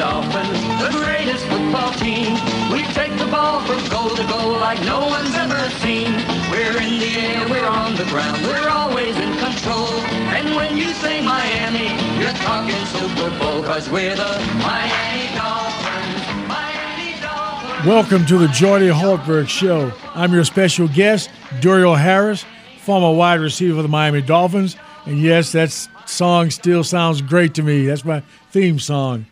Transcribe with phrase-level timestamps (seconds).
[0.00, 2.32] Dolphins, the greatest football team.
[2.72, 6.10] We take the ball from goal to goal like no one's ever seen.
[6.50, 9.92] We're in the air, we're on the ground, we're always in control.
[10.32, 16.48] And when you say Miami, you're talking Super Bowl, cause we're the Miami Dolphins.
[16.48, 17.86] Miami Dolphins.
[17.86, 19.92] Welcome to the Jordy Holtberg Show.
[20.14, 21.28] I'm your special guest,
[21.60, 22.46] Duriel Harris,
[22.78, 24.76] former wide receiver for the Miami Dolphins.
[25.04, 25.70] And yes, that
[26.06, 27.84] song still sounds great to me.
[27.84, 29.26] That's my theme song.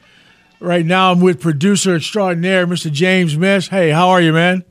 [0.60, 2.90] Right now, I'm with producer extraordinaire, Mr.
[2.90, 3.68] James Mesh.
[3.68, 4.64] Hey, how are you, man?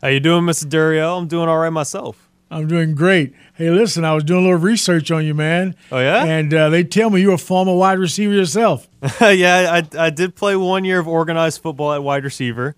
[0.00, 0.66] How you doing, Mr.
[0.66, 1.18] Duriel?
[1.18, 2.30] I'm doing all right myself.
[2.48, 3.34] I'm doing great.
[3.54, 5.74] Hey, listen, I was doing a little research on you, man.
[5.90, 6.24] Oh, yeah?
[6.24, 8.88] And uh, they tell me you're a former wide receiver yourself.
[9.20, 12.76] yeah, I, I did play one year of organized football at wide receiver,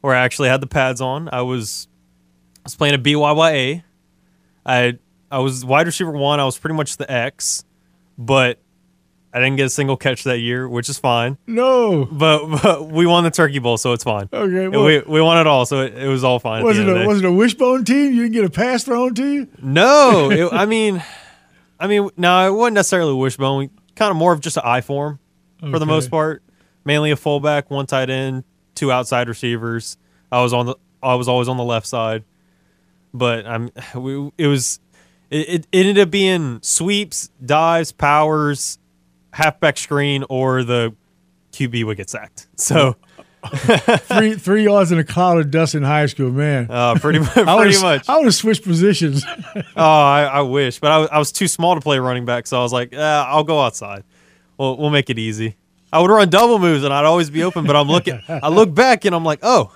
[0.00, 1.28] where I actually had the pads on.
[1.30, 1.88] I was
[2.58, 3.84] I was playing at BYYA.
[4.64, 4.98] I
[5.30, 6.40] I was wide receiver one.
[6.40, 7.64] I was pretty much the X,
[8.16, 8.61] but
[9.34, 11.38] I didn't get a single catch that year, which is fine.
[11.46, 12.04] No.
[12.04, 14.28] But, but we won the Turkey Bowl, so it's fine.
[14.30, 14.68] Okay.
[14.68, 16.62] Well, we we won it all, so it, it was all fine.
[16.62, 18.12] was it end of the a was it a wishbone team?
[18.12, 19.48] You didn't get a pass thrown to you?
[19.62, 21.02] No, it, I mean,
[21.80, 23.58] I mean, no, it wasn't necessarily a wishbone.
[23.58, 25.18] We kind of more of just an I form
[25.60, 26.42] for the most part.
[26.84, 29.96] Mainly a fullback, one tight end, two outside receivers.
[30.30, 32.24] I was on the, I was always on the left side,
[33.14, 34.80] but I'm, we, it was,
[35.30, 38.78] it, it ended up being sweeps, dives, powers,
[39.32, 40.94] halfback screen, or the
[41.52, 42.46] QB would get sacked.
[42.56, 42.96] So,
[43.46, 46.68] three three yards in a cloud of dust in high school, man.
[46.70, 48.08] uh, pretty, mu- I pretty much.
[48.08, 49.24] I would have switched positions.
[49.76, 52.46] Oh, I, I wish, but I, was- I was too small to play running back,
[52.46, 54.04] so I was like, uh, I'll go outside.
[54.58, 55.56] We'll, we'll make it easy.
[55.92, 58.22] I would run double moves and I'd always be open, but I'm looking.
[58.28, 59.74] I look back and I'm like, oh,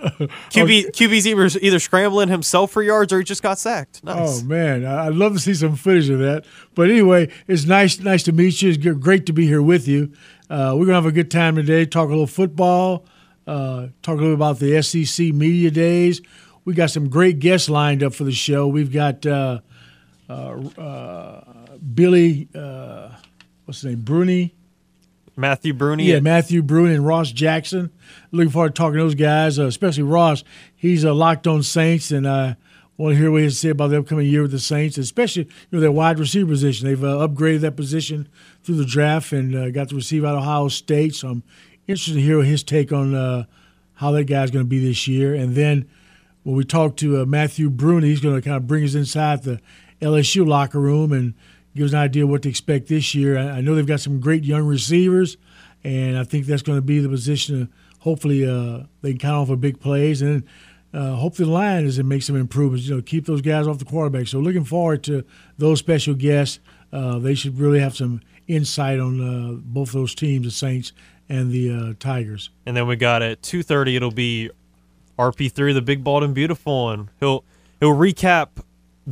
[0.50, 4.02] QB QB's either either scrambling himself for yards or he just got sacked.
[4.02, 4.40] Nice.
[4.42, 6.46] oh man, I'd love to see some footage of that.
[6.74, 8.70] But anyway, it's nice nice to meet you.
[8.70, 10.12] It's great to be here with you.
[10.48, 11.84] Uh, we're gonna have a good time today.
[11.84, 13.04] Talk a little football.
[13.46, 16.22] Uh, talk a little about the SEC media days.
[16.64, 18.68] We got some great guests lined up for the show.
[18.68, 19.60] We've got uh,
[20.28, 21.44] uh, uh,
[21.94, 23.10] Billy, uh,
[23.64, 24.54] what's his name, Bruni.
[25.40, 26.04] Matthew Bruni.
[26.04, 27.90] Yeah, Matthew Bruni and Ross Jackson.
[28.30, 30.44] Looking forward to talking to those guys, uh, especially Ross.
[30.76, 32.56] He's uh, locked on Saints, and I
[32.96, 34.98] want to hear what he has to say about the upcoming year with the Saints,
[34.98, 36.86] especially you know their wide receiver position.
[36.86, 38.28] They've uh, upgraded that position
[38.62, 41.14] through the draft and uh, got to receive out of Ohio State.
[41.14, 41.42] So I'm
[41.86, 43.44] interested to hear his take on uh,
[43.94, 45.34] how that guy's going to be this year.
[45.34, 45.88] And then
[46.42, 49.42] when we talk to uh, Matthew Bruni, he's going to kind of bring us inside
[49.42, 49.60] the
[50.00, 51.34] LSU locker room and
[51.74, 53.38] give us an idea what to expect this year.
[53.38, 55.36] I, I know they've got some great young receivers,
[55.84, 57.58] and I think that's going to be the position.
[57.58, 60.44] To, hopefully, uh, they can count off of big plays, and
[60.92, 62.86] uh, hopefully the line is to make some improvements.
[62.86, 64.26] You know, keep those guys off the quarterback.
[64.26, 65.24] So looking forward to
[65.58, 66.58] those special guests.
[66.92, 70.92] Uh, they should really have some insight on uh, both those teams, the Saints
[71.28, 72.50] and the uh, Tigers.
[72.66, 73.94] And then we got at two thirty.
[73.94, 74.50] It'll be
[75.18, 77.44] RP3, the big, bald, and beautiful, and he'll
[77.78, 78.48] he'll recap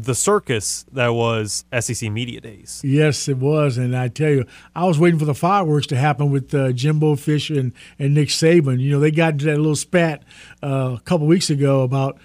[0.05, 2.81] the circus that was SEC Media Days.
[2.85, 4.45] Yes, it was, and I tell you,
[4.75, 8.29] I was waiting for the fireworks to happen with uh, Jimbo Fisher and, and Nick
[8.29, 8.81] Saban.
[8.81, 10.23] You know, they got into that little spat
[10.63, 12.19] uh, a couple weeks ago about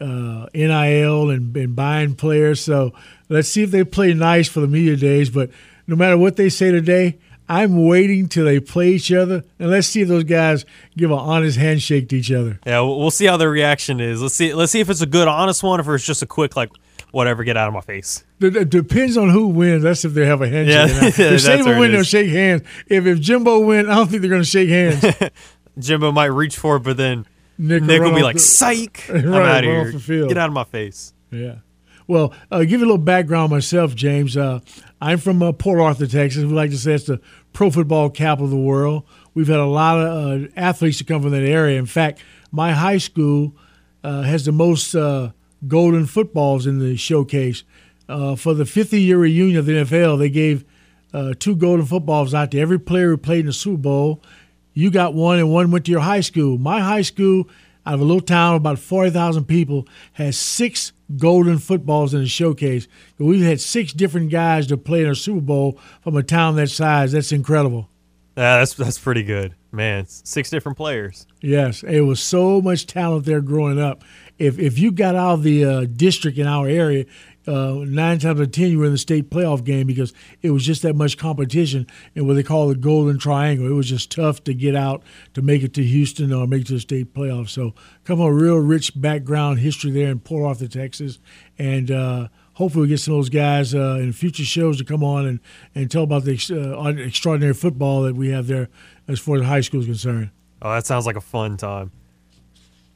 [0.00, 2.60] uh, NIL and, and buying players.
[2.60, 2.92] So
[3.28, 5.30] let's see if they play nice for the media days.
[5.30, 5.50] But
[5.86, 7.18] no matter what they say today,
[7.48, 10.64] I'm waiting till they play each other, and let's see if those guys
[10.96, 12.58] give an honest handshake to each other.
[12.64, 14.22] Yeah, we'll we'll see how their reaction is.
[14.22, 14.54] Let's see.
[14.54, 16.70] Let's see if it's a good, honest one, or if it's just a quick, like,
[17.14, 18.24] whatever, get out of my face.
[18.40, 19.82] It depends on who wins.
[19.82, 20.74] That's if they have a handshake.
[20.74, 22.62] Yeah, yeah, if that's Saban it win, they'll shake hands.
[22.86, 25.04] If if Jimbo win, I don't think they're going to shake hands.
[25.78, 27.26] Jimbo might reach for it, but then
[27.56, 30.26] Nick, Nick will be like, the- "Psych, I'm out of here.
[30.26, 31.56] Get out of my face." Yeah.
[32.06, 34.36] Well, uh, give you a little background myself, James.
[34.36, 34.60] Uh,
[35.00, 36.44] I'm from uh, Port Arthur, Texas.
[36.44, 37.18] We like to say it's the
[37.54, 39.04] pro football capital of the world.
[39.32, 41.78] We've had a lot of uh, athletes to come from that area.
[41.78, 42.20] In fact,
[42.52, 43.56] my high school
[44.04, 45.30] uh, has the most uh,
[45.66, 47.64] golden footballs in the showcase.
[48.08, 50.64] Uh, for the 50 year reunion of the NFL, they gave
[51.12, 54.22] uh, two golden footballs out to every player who played in the Super Bowl.
[54.74, 56.58] You got one, and one went to your high school.
[56.58, 57.48] My high school,
[57.86, 62.26] out of a little town of about 40,000 people, has six golden footballs in the
[62.26, 62.88] showcase.
[63.18, 66.70] We've had six different guys to play in a Super Bowl from a town that
[66.70, 67.12] size.
[67.12, 67.88] That's incredible.
[68.36, 70.06] Yeah, that's that's pretty good, man.
[70.08, 71.26] Six different players.
[71.40, 74.02] Yes, it was so much talent there growing up.
[74.38, 77.04] If if you got out of the uh, district in our area,
[77.46, 80.50] uh, nine times out of ten you were in the state playoff game because it
[80.50, 81.86] was just that much competition
[82.16, 83.66] and what they call the golden triangle.
[83.66, 85.02] It was just tough to get out
[85.34, 87.48] to make it to Houston or make it to the state playoff.
[87.48, 91.18] So come on, real rich background history there in Port Arthur, Texas,
[91.58, 91.90] and.
[91.90, 95.26] Uh, hopefully we get some of those guys uh, in future shows to come on
[95.26, 95.40] and,
[95.74, 96.34] and tell about the
[96.78, 98.68] uh, extraordinary football that we have there
[99.08, 100.30] as far as high school is concerned.
[100.62, 101.90] Oh, that sounds like a fun time.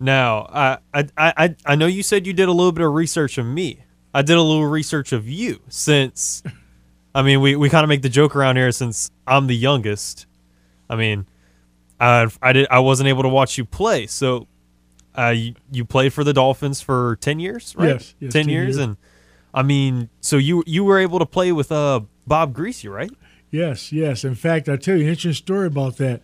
[0.01, 3.39] Now, I, I, I, I know you said you did a little bit of research
[3.39, 3.83] of me.
[4.15, 6.43] I did a little research of you since,
[7.15, 10.27] I mean, we, we kind of make the joke around here since I'm the youngest.
[10.89, 11.27] I mean,
[12.01, 14.07] I, I, did, I wasn't able to watch you play.
[14.07, 14.47] So
[15.17, 17.89] uh, you, you played for the Dolphins for 10 years, right?
[17.89, 18.15] Yes.
[18.21, 18.67] yes 10, 10 years.
[18.67, 18.77] years.
[18.79, 18.97] And
[19.53, 23.11] I mean, so you you were able to play with uh, Bob Griese, right?
[23.51, 24.25] Yes, yes.
[24.25, 26.21] In fact, I'll tell you an interesting story about that.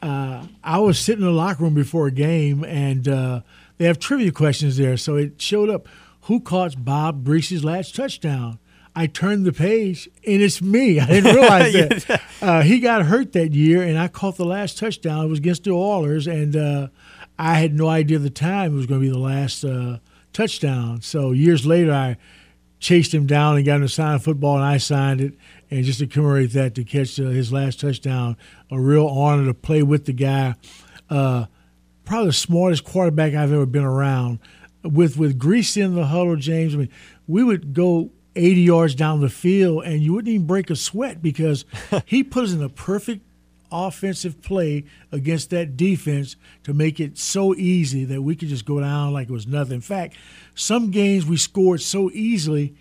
[0.00, 3.40] Uh, I was sitting in the locker room before a game, and uh,
[3.78, 4.96] they have trivia questions there.
[4.96, 5.88] So it showed up
[6.22, 8.58] who caught Bob Griese's last touchdown.
[8.94, 11.00] I turned the page, and it's me.
[11.00, 12.22] I didn't realize that.
[12.40, 15.24] Uh, he got hurt that year, and I caught the last touchdown.
[15.24, 16.86] It was against the Oilers, and uh,
[17.36, 19.98] I had no idea the time it was going to be the last uh,
[20.32, 21.00] touchdown.
[21.00, 22.16] So years later, I
[22.78, 25.34] chased him down and got him to sign football, and I signed it.
[25.70, 28.36] And just to commemorate that, to catch uh, his last touchdown,
[28.70, 30.54] a real honor to play with the guy.
[31.10, 31.46] Uh,
[32.04, 34.38] probably the smartest quarterback I've ever been around.
[34.82, 36.74] With with Griese in the huddle, James.
[36.74, 36.90] I mean,
[37.26, 41.20] we would go 80 yards down the field, and you wouldn't even break a sweat
[41.20, 41.64] because
[42.06, 43.22] he put us in a perfect
[43.70, 48.80] offensive play against that defense to make it so easy that we could just go
[48.80, 49.74] down like it was nothing.
[49.74, 50.16] In fact,
[50.54, 52.74] some games we scored so easily,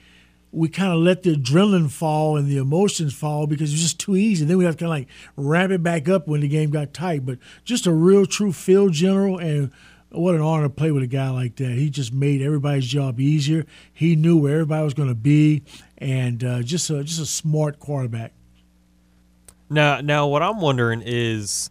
[0.51, 3.99] we kind of let the adrenaline fall and the emotions fall because it was just
[3.99, 4.45] too easy.
[4.45, 6.94] Then we have to kind of like ramp it back up when the game got
[6.94, 7.25] tight.
[7.25, 9.71] But just a real true field general and
[10.09, 11.71] what an honor to play with a guy like that.
[11.71, 13.65] He just made everybody's job easier.
[13.94, 15.63] He knew where everybody was going to be,
[15.97, 18.33] and uh, just a just a smart quarterback.
[19.69, 21.69] Now, now, what I'm wondering is,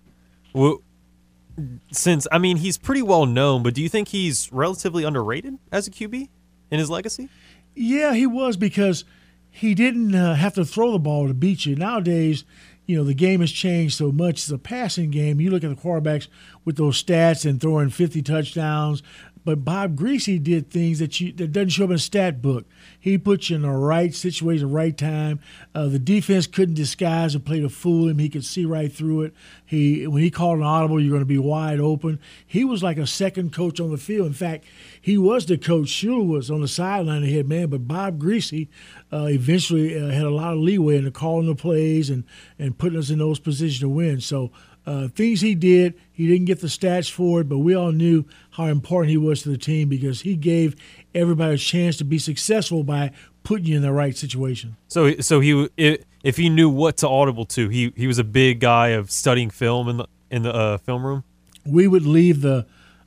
[1.90, 5.87] since I mean he's pretty well known, but do you think he's relatively underrated as
[5.87, 6.29] a QB
[6.70, 7.31] in his legacy?
[7.76, 9.05] Yeah, he was because
[9.50, 11.76] he didn't uh, have to throw the ball to beat you.
[11.76, 12.44] Nowadays,
[12.87, 14.37] you know, the game has changed so much.
[14.37, 15.40] It's a passing game.
[15.40, 16.28] You look at the quarterbacks
[16.64, 19.02] with those stats and throwing 50 touchdowns,
[19.46, 22.66] but Bob Griese did things that you that doesn't show up in a stat book.
[22.98, 25.38] He put you in the right situation, the right time.
[25.72, 28.19] Uh, the defense couldn't disguise or play to fool him.
[28.19, 29.34] He could see right through it.
[29.64, 32.19] He when he called an audible, you're going to be wide open.
[32.44, 34.26] He was like a second coach on the field.
[34.26, 34.64] In fact,
[35.00, 35.87] he was the coach.
[35.87, 38.66] Shula was on the sideline, the head man, but Bob Griese
[39.12, 42.25] uh, eventually uh, had a lot of leeway in the calling the plays and
[42.58, 44.20] and putting us in those positions to win.
[44.20, 44.50] So
[44.87, 48.25] uh, things he did, he didn't get the stats for it, but we all knew
[48.56, 50.76] how important he was to the team because he gave
[51.14, 53.12] everybody a chance to be successful by
[53.43, 54.76] putting you in the right situation.
[54.88, 58.61] So, so he if he knew what to audible to, he he was a big
[58.61, 61.25] guy of studying film in the in the uh, film room.
[61.67, 62.67] We would leave the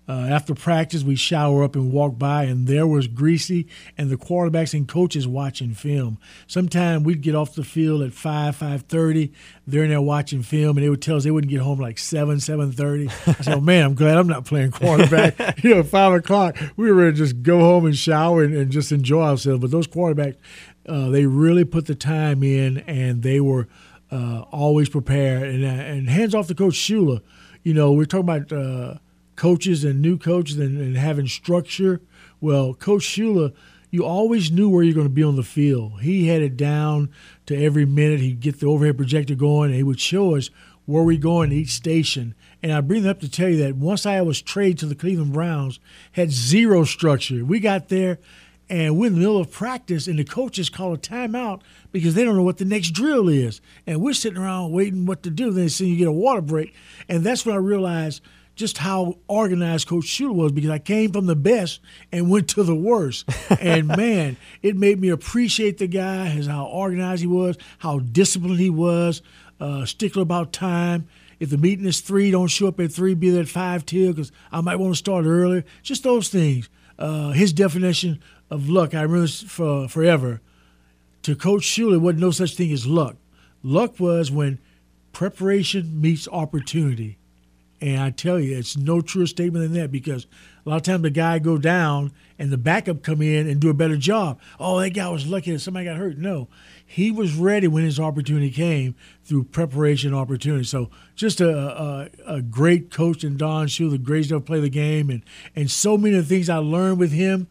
[0.09, 4.17] uh, after practice, we shower up and walk by, and there was Griese and the
[4.17, 6.17] quarterbacks and coaches watching film.
[6.47, 9.31] Sometime we'd get off the field at five, five thirty.
[9.67, 11.99] They're in there watching film, and they would tell us they wouldn't get home like
[11.99, 13.07] seven, seven thirty.
[13.27, 16.89] I said, "Oh man, I'm glad I'm not playing quarterback." you know, five o'clock, we
[16.89, 19.61] were ready to just go home and shower and, and just enjoy ourselves.
[19.61, 20.37] But those quarterbacks,
[20.87, 23.67] uh, they really put the time in, and they were
[24.09, 25.49] uh, always prepared.
[25.49, 27.21] And, uh, and hands off to Coach Shula.
[27.61, 28.95] You know, we're talking about uh,
[29.39, 32.01] coaches and new coaches and, and having structure.
[32.41, 33.53] Well, Coach Shula,
[33.89, 36.01] you always knew where you're going to be on the field.
[36.01, 37.09] He had it down
[37.45, 38.19] to every minute.
[38.19, 40.49] He'd get the overhead projector going, and he would show us
[40.85, 42.35] where we going each station.
[42.61, 44.93] And I bring that up to tell you that once I was traded to the
[44.93, 45.79] Cleveland Browns,
[46.11, 47.45] had zero structure.
[47.45, 48.19] We got there,
[48.67, 51.61] and we're in the middle of practice, and the coaches call a timeout
[51.93, 53.61] because they don't know what the next drill is.
[53.87, 55.45] And we're sitting around waiting what to do.
[55.45, 56.75] Then they say you get a water break.
[57.07, 58.21] And that's when I realized–
[58.59, 61.79] just how organized Coach Shula was because I came from the best
[62.11, 63.23] and went to the worst.
[63.61, 68.59] and man, it made me appreciate the guy, as how organized he was, how disciplined
[68.59, 69.21] he was,
[69.61, 71.07] uh, stickler about time.
[71.39, 74.11] If the meeting is three, don't show up at three, be there at five till
[74.11, 75.63] because I might want to start earlier.
[75.81, 76.69] Just those things.
[76.97, 80.41] Uh, his definition of luck, I remember for forever.
[81.23, 83.15] To Coach Shula, wasn't no such thing as luck.
[83.63, 84.59] Luck was when
[85.13, 87.19] preparation meets opportunity
[87.81, 90.27] And I tell you, it's no truer statement than that because
[90.65, 93.69] a lot of times the guy go down and the backup come in and do
[93.69, 94.39] a better job.
[94.59, 96.17] Oh, that guy was lucky that somebody got hurt.
[96.17, 96.49] No,
[96.85, 100.65] he was ready when his opportunity came through preparation opportunity.
[100.65, 104.69] So just a, a, a great coach in Don Shula, the greatest to play the
[104.69, 105.23] game, and
[105.55, 107.47] and so many of the things I learned with him.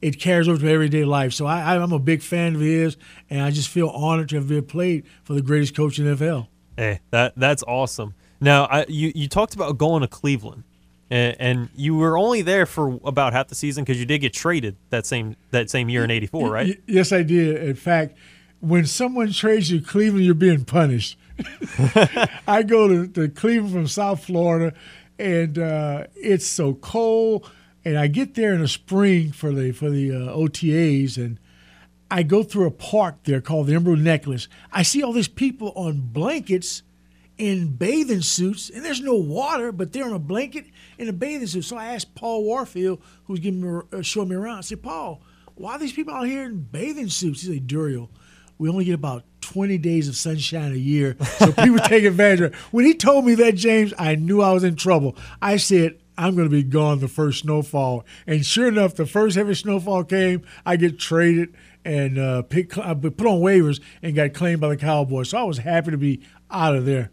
[0.00, 1.32] It carries over to everyday life.
[1.32, 2.96] So I, I'm a big fan of his,
[3.30, 6.16] and I just feel honored to have been played for the greatest coach in the
[6.16, 6.48] NFL.
[6.76, 8.14] Hey, that that's awesome.
[8.42, 10.64] Now, I, you you talked about going to Cleveland,
[11.10, 14.32] and, and you were only there for about half the season because you did get
[14.32, 16.66] traded that same that same year in '84, right?
[16.66, 17.62] Y- yes, I did.
[17.62, 18.16] In fact,
[18.58, 21.16] when someone trades you Cleveland, you're being punished.
[22.46, 24.76] I go to, to, Cleveland from South Florida,
[25.20, 27.48] and uh, it's so cold.
[27.84, 31.38] And I get there in the spring for the for the uh, OTAs, and
[32.10, 34.48] I go through a park there called the Emerald Necklace.
[34.72, 36.82] I see all these people on blankets
[37.42, 40.64] in bathing suits, and there's no water, but they're on a blanket
[40.96, 41.62] in a bathing suit.
[41.62, 44.58] So I asked Paul Warfield, who's giving me uh, showing me around.
[44.58, 45.20] I said, Paul,
[45.56, 47.42] why are these people out here in bathing suits?
[47.42, 48.10] He said, Duriel,
[48.58, 52.52] we only get about 20 days of sunshine a year, so people take advantage of
[52.52, 52.58] it.
[52.70, 55.16] When he told me that, James, I knew I was in trouble.
[55.42, 58.06] I said, I'm going to be gone the first snowfall.
[58.24, 62.84] And sure enough, the first heavy snowfall came, I get traded and uh, pick, put
[62.84, 65.30] on waivers and got claimed by the Cowboys.
[65.30, 67.10] So I was happy to be out of there.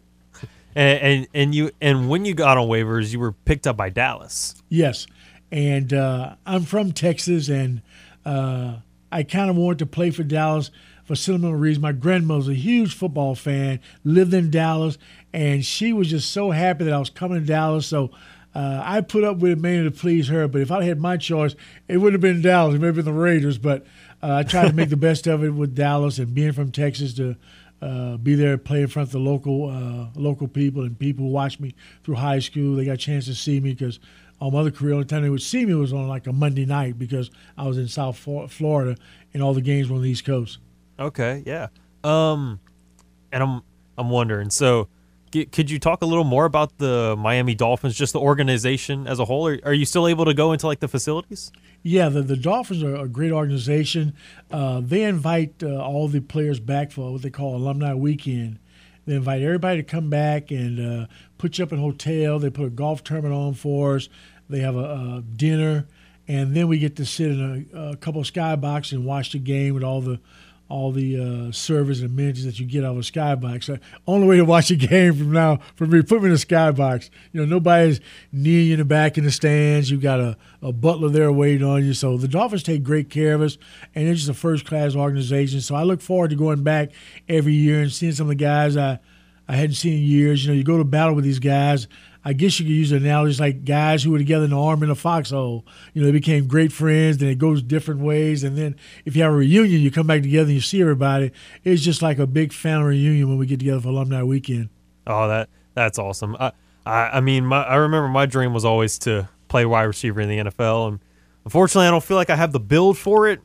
[0.74, 3.90] And, and, and you and when you got on waivers, you were picked up by
[3.90, 4.54] Dallas.
[4.68, 5.06] Yes,
[5.50, 7.82] and uh, I'm from Texas, and
[8.24, 8.76] uh,
[9.10, 10.70] I kind of wanted to play for Dallas
[11.04, 11.82] for sentimental reasons.
[11.82, 14.96] My grandmother was a huge football fan, lived in Dallas,
[15.32, 17.86] and she was just so happy that I was coming to Dallas.
[17.86, 18.12] So
[18.54, 20.46] uh, I put up with it mainly to please her.
[20.48, 21.54] But if I had my choice,
[21.88, 22.74] it would have been Dallas.
[22.74, 23.58] It may have been the Raiders.
[23.58, 23.86] But
[24.22, 27.14] uh, I tried to make the best of it with Dallas and being from Texas
[27.14, 27.36] to
[27.82, 31.30] uh, be there, play in front of the local uh, local people and people who
[31.30, 32.76] watched me through high school.
[32.76, 34.00] They got a chance to see me because
[34.40, 36.64] all my other career, only time they would see me was on like a Monday
[36.64, 38.96] night because I was in South Florida
[39.34, 40.58] and all the games were on the East Coast.
[40.98, 41.68] Okay, yeah.
[42.04, 42.60] Um,
[43.32, 43.62] and I'm
[43.98, 44.50] I'm wondering.
[44.50, 44.88] So,
[45.32, 49.24] could you talk a little more about the Miami Dolphins, just the organization as a
[49.24, 49.46] whole?
[49.46, 51.52] Are, are you still able to go into like the facilities?
[51.82, 54.14] Yeah, the, the Dolphins are a great organization.
[54.50, 58.58] Uh, they invite uh, all the players back for what they call alumni weekend.
[59.06, 61.06] They invite everybody to come back and uh,
[61.38, 62.38] put you up in a hotel.
[62.38, 64.08] They put a golf tournament on for us.
[64.48, 64.84] They have a,
[65.18, 65.86] a dinner,
[66.28, 69.38] and then we get to sit in a, a couple of skyboxes and watch the
[69.38, 70.20] game with all the
[70.70, 73.64] all the uh, service and amenities that you get out of a skybox.
[73.64, 76.38] So only way to watch a game from now for me, put me in a
[76.38, 77.10] skybox.
[77.32, 78.00] You know, nobody's
[78.32, 79.90] near you in the back in the stands.
[79.90, 81.92] You got a, a butler there waiting on you.
[81.92, 83.58] So the Dolphins take great care of us,
[83.94, 85.60] and it's just a first class organization.
[85.60, 86.90] So I look forward to going back
[87.28, 89.00] every year and seeing some of the guys I
[89.50, 90.44] I hadn't seen in years.
[90.44, 91.88] You know, you go to battle with these guys.
[92.24, 94.82] I guess you could use an analogy like guys who were together in the arm
[94.82, 95.64] in a foxhole.
[95.94, 98.44] You know, they became great friends, then it goes different ways.
[98.44, 101.32] And then if you have a reunion, you come back together and you see everybody.
[101.64, 104.68] It's just like a big family reunion when we get together for alumni weekend.
[105.06, 106.36] Oh, that that's awesome.
[106.38, 106.52] I
[106.86, 110.28] I, I mean, my, I remember my dream was always to play wide receiver in
[110.28, 111.00] the NFL, and
[111.44, 113.40] unfortunately, I don't feel like I have the build for it.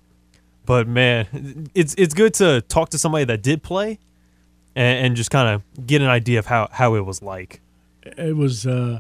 [0.65, 3.99] But man, it's it's good to talk to somebody that did play,
[4.75, 7.61] and, and just kind of get an idea of how how it was like
[8.05, 8.99] it was uh,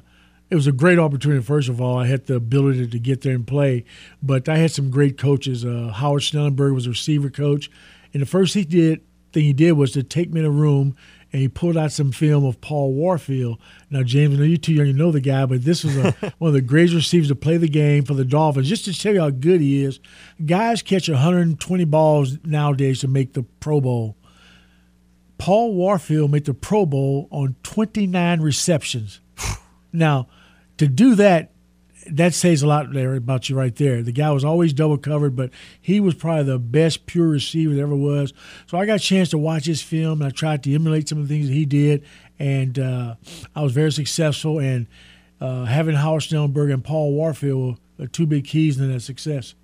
[0.49, 1.41] it was a great opportunity.
[1.41, 3.85] First of all, I had the ability to get there and play,
[4.21, 5.65] but I had some great coaches.
[5.65, 7.69] Uh, Howard Schnellenberger was a receiver coach,
[8.13, 9.01] and the first he did
[9.33, 10.95] thing he did was to take me in a room
[11.35, 13.59] and he pulled out some film of Paul Warfield.
[13.89, 16.11] Now, James, I know you're too young to know the guy, but this was a,
[16.37, 18.69] one of the greatest receivers to play the game for the Dolphins.
[18.69, 19.99] Just to tell you how good he is,
[20.45, 24.15] guys catch 120 balls nowadays to make the Pro Bowl.
[25.37, 29.19] Paul Warfield made the Pro Bowl on 29 receptions.
[29.93, 30.27] now,
[30.77, 31.51] to do that,
[32.07, 34.03] that says a lot there about you right there.
[34.03, 35.49] The guy was always double covered, but
[35.81, 38.33] he was probably the best pure receiver there ever was.
[38.67, 41.19] So I got a chance to watch his film, and I tried to emulate some
[41.19, 42.03] of the things that he did,
[42.37, 43.15] and uh,
[43.55, 44.59] I was very successful.
[44.59, 44.87] And
[45.41, 49.55] uh, having Howard Schnellenberger and Paul Warfield are two big keys in that success.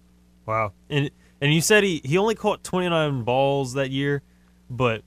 [0.45, 4.23] Wow, and and you said he he only caught 29 balls that year,
[4.69, 5.03] but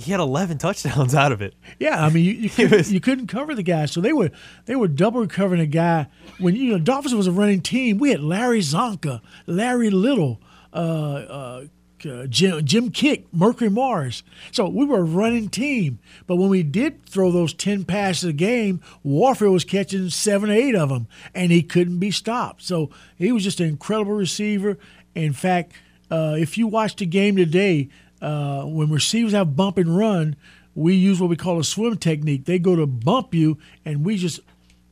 [0.00, 1.54] he had 11 touchdowns out of it.
[1.78, 4.30] Yeah, I mean, you, you, couldn't, was, you couldn't cover the guy, so they were
[4.66, 6.06] they were double covering a guy.
[6.38, 10.40] When you know Dolphins was a running team, we had Larry Csonka, Larry Little,
[10.72, 11.64] uh, uh,
[12.08, 14.22] uh, Jim, Jim Kiick, Mercury Morris.
[14.52, 15.98] So we were a running team.
[16.26, 20.54] But when we did throw those 10 passes a game, Warfield was catching seven or
[20.54, 22.62] eight of them, and he couldn't be stopped.
[22.62, 24.78] So he was just an incredible receiver.
[25.14, 25.72] In fact,
[26.10, 27.88] uh, if you watch the game today,
[28.20, 30.36] uh, when receivers have bump and run,
[30.74, 32.44] we use what we call a swim technique.
[32.44, 34.40] They go to bump you, and we just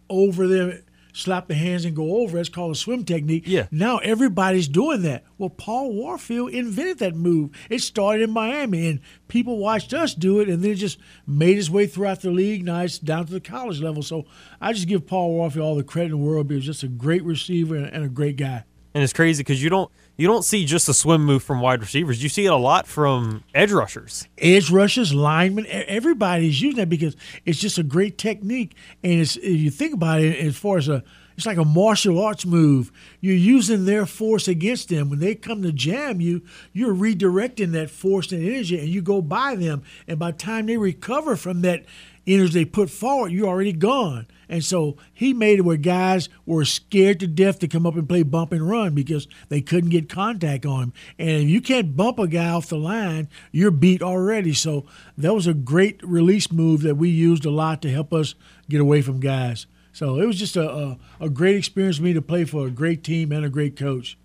[0.08, 0.82] over them
[1.18, 2.38] slap the hands and go over.
[2.38, 3.42] It's called a swim technique.
[3.46, 3.66] Yeah.
[3.70, 5.24] Now everybody's doing that.
[5.36, 7.50] Well, Paul Warfield invented that move.
[7.68, 11.58] It started in Miami, and people watched us do it, and then it just made
[11.58, 12.64] its way throughout the league.
[12.64, 14.02] Now it's down to the college level.
[14.02, 14.26] So
[14.60, 16.88] I just give Paul Warfield all the credit in the world He was just a
[16.88, 18.64] great receiver and, and a great guy.
[18.94, 21.80] And it's crazy because you don't you don't see just a swim move from wide
[21.80, 22.22] receivers.
[22.22, 24.28] You see it a lot from edge rushers.
[24.36, 28.74] edge rushers, linemen, everybody's using that because it's just a great technique.
[29.04, 31.04] And it's, if you think about it, as far as a,
[31.36, 32.90] it's like a martial arts move.
[33.20, 35.08] You're using their force against them.
[35.08, 39.22] When they come to jam you, you're redirecting that force and energy, and you go
[39.22, 39.84] by them.
[40.08, 41.84] And by the time they recover from that
[42.28, 44.26] energy they put forward, you're already gone.
[44.48, 48.08] And so he made it where guys were scared to death to come up and
[48.08, 50.92] play bump and run because they couldn't get contact on him.
[51.18, 54.54] And if you can't bump a guy off the line, you're beat already.
[54.54, 54.86] So
[55.18, 58.34] that was a great release move that we used a lot to help us
[58.68, 59.66] get away from guys.
[59.92, 62.70] So it was just a, a, a great experience for me to play for a
[62.70, 64.16] great team and a great coach.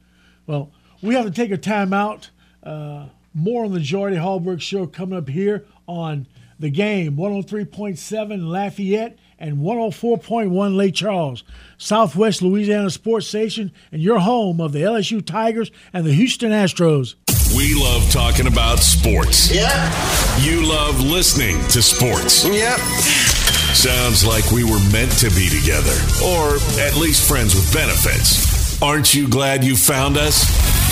[0.46, 2.30] Well, we have to take a timeout.
[2.62, 6.28] Uh, more on the Jordy Hallberg show coming up here on
[6.64, 11.44] the game 103.7 Lafayette and 104.1 Lake Charles,
[11.78, 17.16] Southwest Louisiana Sports Station, and your home of the LSU Tigers and the Houston Astros.
[17.56, 19.54] We love talking about sports.
[19.54, 19.70] Yep.
[20.40, 22.48] You love listening to sports.
[22.48, 22.80] Yep.
[23.76, 28.82] Sounds like we were meant to be together, or at least friends with benefits.
[28.82, 30.83] Aren't you glad you found us?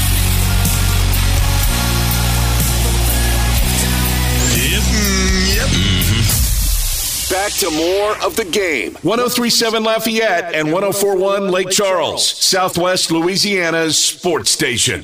[7.41, 8.93] Back to more of the game.
[9.01, 15.03] 1037 Lafayette and 1041 Lake Charles, Southwest Louisiana's sports station.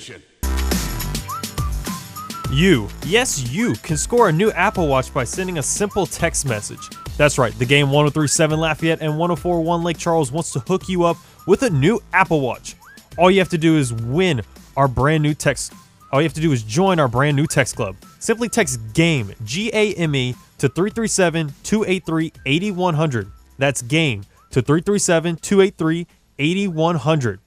[2.51, 6.87] You, yes, you can score a new Apple Watch by sending a simple text message.
[7.17, 11.17] That's right, the game 1037 Lafayette and 1041 Lake Charles wants to hook you up
[11.47, 12.75] with a new Apple Watch.
[13.17, 14.43] All you have to do is win
[14.75, 15.73] our brand new text.
[16.11, 17.95] All you have to do is join our brand new text club.
[18.19, 23.31] Simply text GAME, G A M E, to 337 283 8100.
[23.57, 26.07] That's GAME to 337 283
[26.39, 27.39] 8100.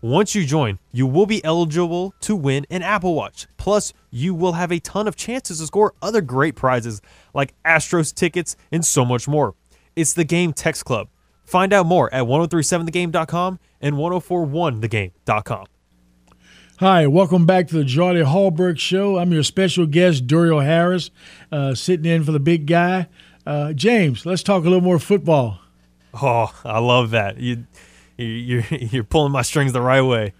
[0.00, 3.46] Once you join, you will be eligible to win an Apple Watch.
[3.56, 7.00] Plus, you will have a ton of chances to score other great prizes
[7.32, 9.54] like Astros tickets and so much more.
[9.96, 11.08] It's the Game Text Club.
[11.44, 15.66] Find out more at 1037thegame.com and 1041thegame.com.
[16.80, 19.16] Hi, welcome back to the Jordy Hallberg Show.
[19.18, 21.12] I'm your special guest, Duriel Harris,
[21.52, 23.06] uh, sitting in for the big guy.
[23.46, 25.60] Uh, James, let's talk a little more football.
[26.20, 27.38] Oh, I love that.
[27.38, 27.68] You,
[28.16, 30.34] you you're you're pulling my strings the right way.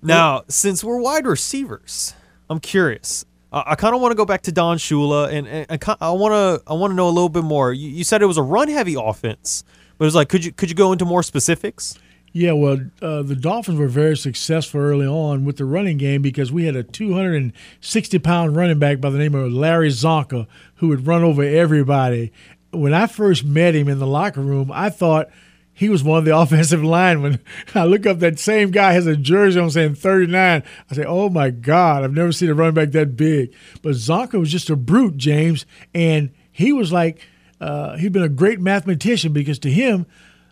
[0.00, 2.14] Now, since we're wide receivers,
[2.48, 3.24] I'm curious.
[3.52, 6.12] I, I kind of want to go back to Don Shula, and, and, and I
[6.12, 7.72] want to I want to know a little bit more.
[7.72, 9.64] You, you said it was a run heavy offense,
[9.98, 11.98] but it was like, could you could you go into more specifics?
[12.36, 16.50] Yeah, well, uh, the Dolphins were very successful early on with the running game because
[16.50, 21.06] we had a 260 pound running back by the name of Larry Csonka who would
[21.06, 22.32] run over everybody.
[22.72, 25.28] When I first met him in the locker room, I thought
[25.72, 27.38] he was one of the offensive linemen.
[27.72, 30.64] I look up that same guy has a jersey on saying 39.
[30.90, 33.54] I say, oh my God, I've never seen a running back that big.
[33.80, 37.20] But Csonka was just a brute, James, and he was like,
[37.60, 40.06] uh, he'd been a great mathematician because to him,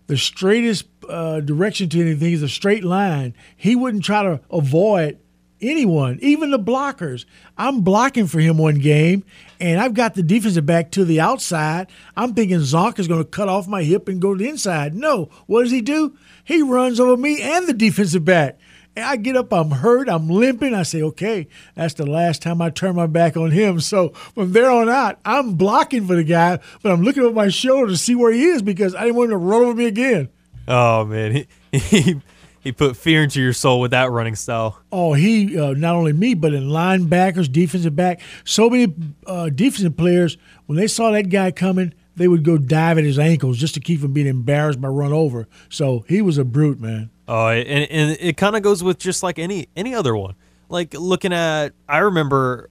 [0.07, 3.35] the straightest uh, direction to anything is a straight line.
[3.57, 5.19] He wouldn't try to avoid
[5.63, 7.25] anyone, even the blockers.
[7.57, 9.25] I'm blocking for him one game,
[9.61, 11.87] and I've got the defensive back to the outside.
[12.17, 14.95] I'm thinking Zonk is going to cut off my hip and go to the inside.
[14.95, 16.17] No, what does he do?
[16.45, 18.59] He runs over me and the defensive back.
[18.95, 20.75] And I get up, I'm hurt, I'm limping.
[20.75, 23.81] I say, okay, that's the last time I turn my back on him.
[23.81, 27.49] So from there on out, I'm blocking for the guy, but I'm looking over my
[27.49, 29.87] shoulder to see where he is because I didn't want him to run over me
[29.87, 30.29] again.
[30.69, 31.47] Oh man, he
[31.79, 32.21] he,
[32.61, 34.81] he put fear into your soul with that running style.
[34.93, 38.95] Oh, he uh, not only me, but in linebackers, defensive back, so many
[39.27, 43.19] uh, defensive players when they saw that guy coming, they would go dive at his
[43.19, 45.49] ankles just to keep from being embarrassed by run over.
[45.69, 47.11] So he was a brute, man.
[47.27, 50.35] Oh, and, and it kind of goes with just like any any other one.
[50.69, 52.71] Like looking at, I remember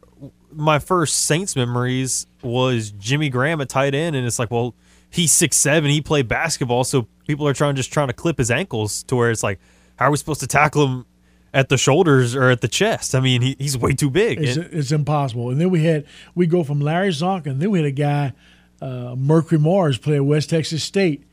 [0.53, 4.75] my first Saints memories was Jimmy Graham at tight end, and it's like, well,
[5.11, 8.49] he's six seven, he played basketball, so people are trying just trying to clip his
[8.49, 9.59] ankles to where it's like,
[9.97, 11.05] how are we supposed to tackle him
[11.53, 13.13] at the shoulders or at the chest?
[13.13, 14.41] I mean, he, he's way too big.
[14.41, 15.49] It's, it's impossible.
[15.51, 18.33] And then we had we go from Larry Zonk, and then we had a guy,
[18.81, 21.25] uh, Mercury Morris, play at West Texas State.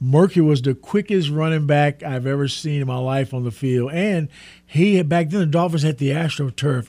[0.00, 3.92] Mercury was the quickest running back I've ever seen in my life on the field,
[3.92, 4.28] and
[4.66, 6.88] he had, back then the Dolphins had the AstroTurf,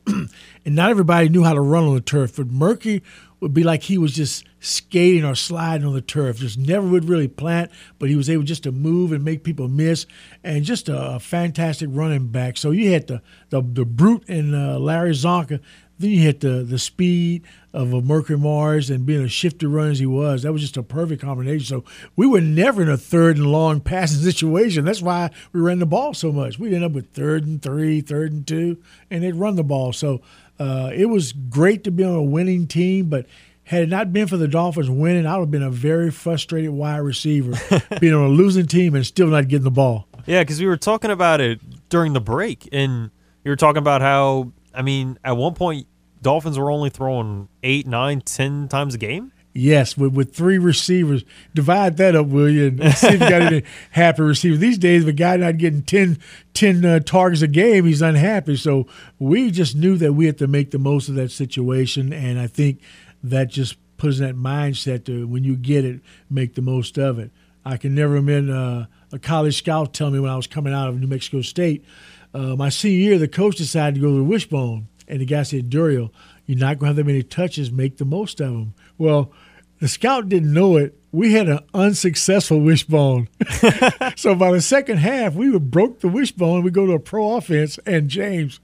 [0.65, 2.35] and not everybody knew how to run on the turf.
[2.35, 3.03] But Mercury
[3.39, 6.37] would be like he was just skating or sliding on the turf.
[6.37, 9.67] Just never would really plant, but he was able just to move and make people
[9.67, 10.05] miss,
[10.43, 12.57] and just a, a fantastic running back.
[12.57, 15.59] So you had the the, the brute in uh, Larry Csonka.
[15.97, 17.43] Then you had the the speed
[17.73, 20.43] of a Mercury Morris and being a shifter runner as he was.
[20.43, 21.65] That was just a perfect combination.
[21.65, 21.83] So
[22.15, 24.85] we were never in a third and long passing situation.
[24.85, 26.57] That's why we ran the ball so much.
[26.57, 28.77] We'd end up with third and three, third and two,
[29.11, 29.93] and they'd run the ball.
[29.93, 30.21] So
[30.59, 33.25] uh, it was great to be on a winning team, but
[33.65, 36.71] had it not been for the Dolphins winning, I would have been a very frustrated
[36.71, 37.53] wide receiver,
[37.99, 40.07] being on a losing team and still not getting the ball.
[40.25, 43.11] Yeah, because we were talking about it during the break, and
[43.43, 45.87] you were talking about how I mean, at one point,
[46.21, 49.31] Dolphins were only throwing eight, nine, ten times a game.
[49.57, 51.23] Yes, with, with three receivers.
[51.53, 52.67] Divide that up, will you?
[52.67, 54.57] And see if you got any happy receiver.
[54.57, 56.19] These days, if a guy not getting 10,
[56.53, 58.57] 10 uh, targets a game, he's unhappy.
[58.57, 58.85] So
[59.17, 62.11] we just knew that we had to make the most of that situation.
[62.11, 62.81] And I think
[63.23, 67.17] that just puts in that mindset to when you get it, make the most of
[67.17, 67.31] it.
[67.63, 70.89] I can never remember uh, a college scout telling me when I was coming out
[70.89, 71.85] of New Mexico State,
[72.33, 74.89] uh, my senior year, the coach decided to go to the wishbone.
[75.07, 76.11] And the guy said, Duriel,
[76.45, 77.71] you're not going to have that many touches.
[77.71, 78.73] Make the most of them.
[78.97, 79.31] Well,
[79.79, 80.97] the scout didn't know it.
[81.11, 83.29] We had an unsuccessful wishbone.
[84.15, 86.63] so by the second half, we broke the wishbone.
[86.63, 88.59] We go to a pro offense, and James,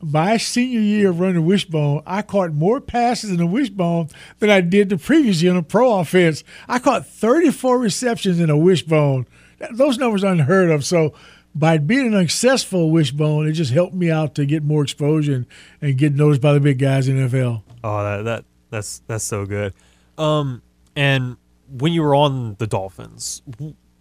[0.00, 4.60] my senior year of running wishbone, I caught more passes in the wishbone than I
[4.60, 6.44] did the previous year in a pro offense.
[6.68, 9.26] I caught 34 receptions in a wishbone.
[9.70, 10.84] Those numbers are unheard of.
[10.84, 11.14] So
[11.54, 15.46] by being an successful wishbone, it just helped me out to get more exposure and,
[15.80, 17.62] and get noticed by the big guys in NFL.
[17.82, 19.72] Oh, that, that that's that's so good.
[20.18, 20.62] Um,
[20.94, 21.36] and
[21.68, 23.42] when you were on the Dolphins,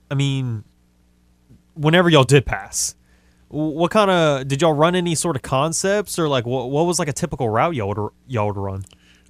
[0.10, 0.63] I mean,
[1.73, 2.95] whenever y'all did pass,
[3.49, 6.99] what kind of did y'all run any sort of concepts or like what what was
[6.99, 8.84] like a typical route y'all would y'all would run?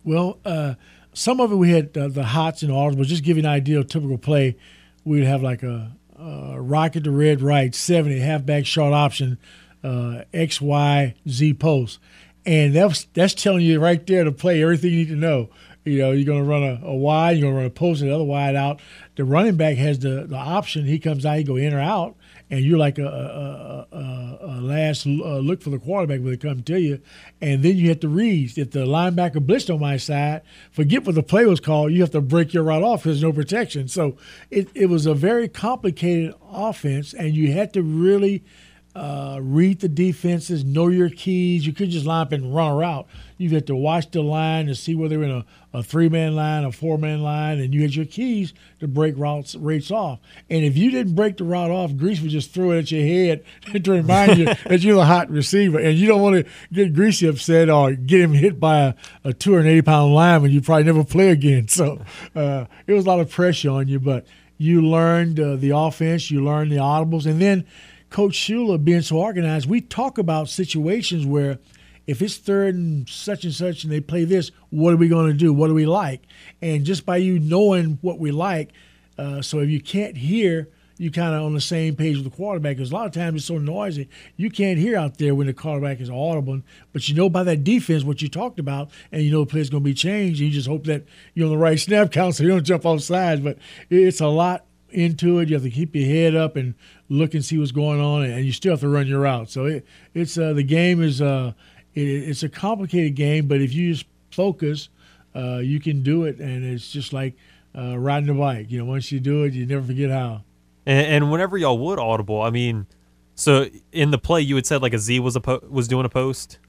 [0.04, 0.76] Well, uh,
[1.16, 3.50] some of it we had uh, the hots and autos, but just give you an
[3.50, 4.58] idea of typical play,
[5.04, 9.38] we'd have like a, a rocket to red right, 70, halfback short option,
[9.84, 12.00] uh, X, Y, Z post.
[12.46, 15.50] And that's, that's telling you right there to play everything you need to know.
[15.86, 18.02] You know, you're going to run a, a wide, you're going to run a post,
[18.02, 18.82] and the other wide out.
[19.16, 20.86] The running back has the, the option.
[20.86, 22.16] He comes out, he go in or out,
[22.50, 26.38] and you're like a, a, a, a last uh, look for the quarterback when they
[26.38, 27.02] come to you.
[27.40, 28.58] And then you have to read.
[28.58, 31.92] If the linebacker blitzed on my side, forget what the play was called.
[31.92, 33.88] You have to break your route off because there's no protection.
[33.88, 34.18] So
[34.50, 38.44] it, it was a very complicated offense, and you had to really–
[38.96, 41.68] uh, read the defenses, know your keys.
[41.68, 43.06] You could just line up and run a route.
[43.38, 46.36] You had to watch the line to see whether they're in a, a three man
[46.36, 50.20] line, a four man line, and you had your keys to break routes rates off.
[50.50, 53.06] And if you didn't break the route off, Griese would just throw it at your
[53.06, 53.44] head
[53.84, 55.78] to remind you that you're the hot receiver.
[55.78, 58.94] And you don't want to get Griese upset or get him hit by a,
[59.26, 60.52] a 280 pound lineman.
[60.52, 61.68] You probably never play again.
[61.76, 62.00] So
[62.34, 64.26] uh, it was a lot of pressure on you, but
[64.58, 67.66] you learned uh, the offense, you learned the audibles, and then
[68.10, 71.60] Coach Shula being so organized, we talk about situations where
[72.08, 75.28] if it's third and such and such and they play this, what are we going
[75.28, 75.52] to do?
[75.54, 76.22] What do we like?
[76.62, 78.72] And just by you knowing what we like,
[79.18, 82.36] uh, so if you can't hear, you kind of on the same page with the
[82.36, 82.78] quarterback.
[82.78, 85.54] Because a lot of times it's so noisy, you can't hear out there when the
[85.54, 86.62] quarterback is audible.
[86.94, 89.70] But you know by that defense what you talked about, and you know the play's
[89.70, 90.40] going to be changed.
[90.40, 92.86] And you just hope that you're on the right snap count so you don't jump
[92.86, 93.42] off sides.
[93.42, 93.58] But
[93.90, 95.50] it's a lot into it.
[95.50, 96.76] You have to keep your head up and
[97.10, 99.50] look and see what's going on, and you still have to run your route.
[99.50, 101.54] So it, it's uh, the game is uh,
[101.94, 104.90] it, it's a complicated game, but if you just focus,
[105.36, 107.36] uh, you can do it, and it's just like
[107.78, 108.72] uh, riding a bike.
[108.72, 110.44] You know, once you do it, you never forget how.
[110.86, 112.88] And, and whenever y'all would audible, I mean,
[113.36, 116.06] so in the play you had said like a Z was a po- was doing
[116.06, 116.60] a post.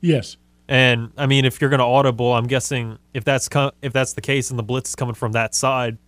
[0.00, 0.36] Yes.
[0.68, 4.12] And I mean, if you're going to audible, I'm guessing if that's co- if that's
[4.12, 5.98] the case and the blitz is coming from that side,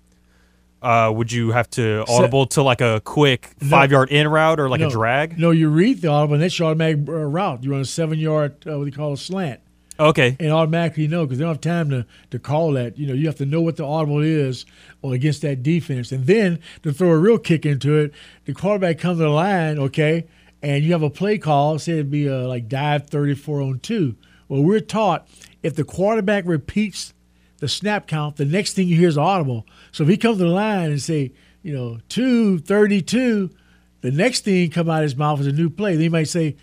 [0.85, 4.69] uh, would you have to audible to like a quick five yard in route or
[4.69, 5.39] like no, a drag?
[5.39, 7.65] No, you read the audible, and that's your automatic uh, route.
[7.65, 9.61] You run a seven yard, uh, what do you call a slant.
[9.99, 10.37] Okay.
[10.41, 12.99] And automatically you know because they don't have time to, to call that.
[12.99, 14.67] You know, you have to know what the audible is
[15.03, 16.13] or against that defense.
[16.13, 18.13] And then to throw a real kick into it,
[18.45, 20.27] the quarterback comes to the line, okay,
[20.63, 24.17] and you have a play call, say it'd be a, like dive 34 on two.
[24.49, 25.29] Well, we're taught
[25.63, 27.15] if the quarterback repeats
[27.59, 29.65] the snap count, the next thing you hear is audible.
[29.95, 31.31] So if he comes to the line and say,
[31.63, 33.49] you know, 232,
[34.01, 35.93] the next thing come out of his mouth is a new play.
[35.93, 36.57] Then he might say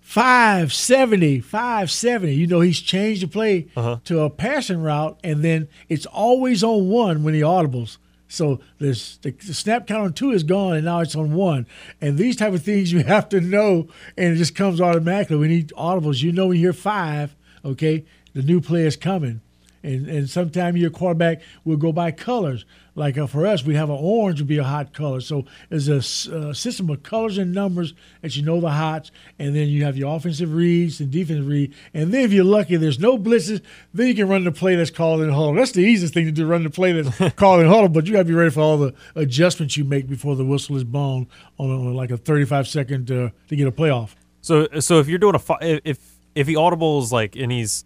[0.00, 2.34] 570, 570.
[2.34, 3.98] You know, he's changed the play Uh-huh.
[4.04, 7.98] to a passing route, and then it's always on one when he audibles.
[8.26, 11.66] So this the, the snap count on two is gone, and now it's on one.
[12.00, 15.36] And these type of things you have to know, and it just comes automatically.
[15.36, 19.42] When he audibles, you know when you hear five, okay, the new play is coming.
[19.82, 22.64] And and sometimes your quarterback will go by colors.
[22.94, 25.20] Like uh, for us, we have an orange would be a hot color.
[25.20, 25.96] So there's a
[26.36, 29.96] uh, system of colors and numbers that you know the hots, and then you have
[29.96, 31.74] your offensive reads and defensive read.
[31.94, 33.62] And then if you're lucky, there's no blitzes.
[33.94, 35.54] Then you can run the play that's called in the huddle.
[35.54, 37.88] That's the easiest thing to do, run the play that's called in huddle.
[37.88, 40.76] But you got to be ready for all the adjustments you make before the whistle
[40.76, 44.14] is blown on, a, on like a 35 second uh, to get a playoff.
[44.42, 45.98] So so if you're doing a if
[46.34, 47.84] if he audibles like and he's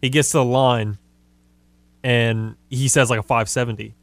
[0.00, 0.98] he gets to the line
[2.04, 3.94] and he says like a 570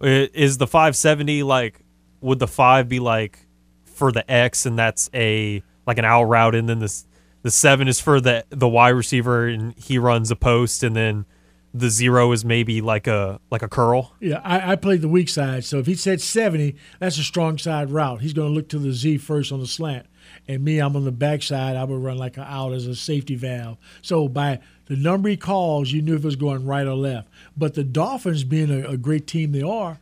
[0.00, 1.84] is the 570 like
[2.20, 3.40] would the 5 be like
[3.84, 7.04] for the X and that's a like an out route and then this
[7.42, 11.26] the 7 is for the the wide receiver and he runs a post and then
[11.74, 15.28] the 0 is maybe like a like a curl Yeah, I, I played the weak
[15.28, 15.64] side.
[15.64, 18.20] So if he said 70, that's a strong side route.
[18.20, 20.06] He's going to look to the Z first on the slant.
[20.46, 21.76] And me, I'm on the backside.
[21.76, 23.76] I would run like an out as a safety valve.
[24.00, 27.28] So by the number he calls, you knew if it was going right or left.
[27.56, 29.98] But the Dolphins, being a, a great team they are,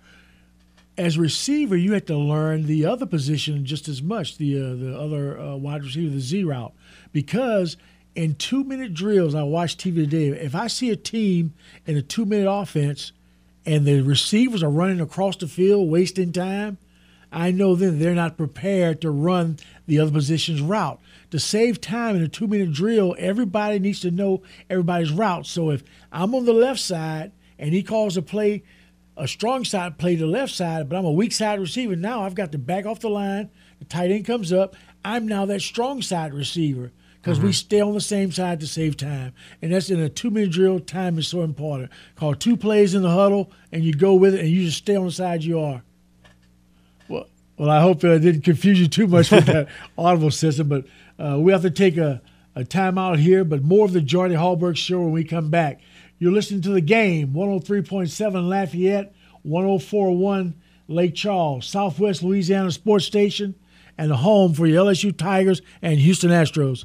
[0.97, 4.99] as receiver, you had to learn the other position just as much, the uh, the
[4.99, 6.73] other uh, wide receiver, the Z route,
[7.13, 7.77] because
[8.15, 10.29] in two minute drills, I watch TV today.
[10.29, 11.53] If I see a team
[11.87, 13.13] in a two minute offense
[13.67, 16.79] and the receivers are running across the field, wasting time,
[17.31, 20.99] I know then they're not prepared to run the other position's route.
[21.37, 25.45] To save time in a two minute drill, everybody needs to know everybody's route.
[25.45, 28.63] So if I'm on the left side and he calls a play,
[29.19, 32.23] a strong side play to the left side, but I'm a weak side receiver, now
[32.23, 33.51] I've got to back off the line.
[33.81, 34.77] The tight end comes up.
[35.05, 37.53] I'm now that strong side receiver because we mm-hmm.
[37.53, 39.35] stay on the same side to save time.
[39.61, 40.81] And that's in a two minute drill.
[40.81, 41.91] Time is so important.
[42.15, 44.97] Call two plays in the huddle, and you go with it, and you just stay
[44.97, 45.83] on the side you are.
[47.09, 47.27] Well,
[47.59, 49.69] well, I hope that I didn't confuse you too much with that
[49.99, 50.87] audible system, but
[51.19, 52.23] uh, we have to take a,
[52.55, 53.45] a time out here.
[53.45, 55.81] But more of the Jordy Hallberg show when we come back.
[56.19, 60.55] You're listening to the game 103.7 Lafayette, 1041
[60.89, 63.55] Lake Charles, Southwest Louisiana Sports Station,
[63.99, 66.85] and home for your LSU Tigers and Houston Astros.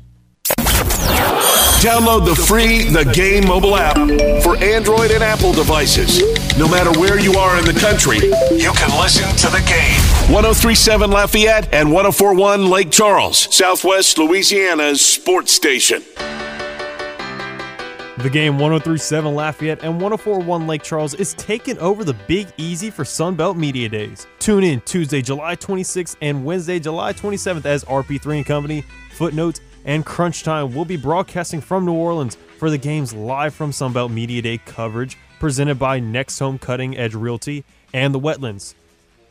[1.81, 3.95] Download the free The Game mobile app
[4.43, 6.21] for Android and Apple devices.
[6.57, 10.10] No matter where you are in the country, you can listen to the game.
[10.31, 16.01] 1037 Lafayette and 1041 Lake Charles, Southwest Louisiana's sports station.
[18.17, 23.03] The game 1037 Lafayette and 1041 Lake Charles is taking over the Big Easy for
[23.03, 24.25] Sunbelt Media Days.
[24.39, 30.05] Tune in Tuesday, July 26th and Wednesday, July 27th as RP3 and Company, Footnotes, and
[30.05, 34.41] Crunch Time will be broadcasting from New Orleans for the game's live from Sunbelt Media
[34.41, 38.75] Day coverage presented by Next Home Cutting Edge Realty and the Wetlands.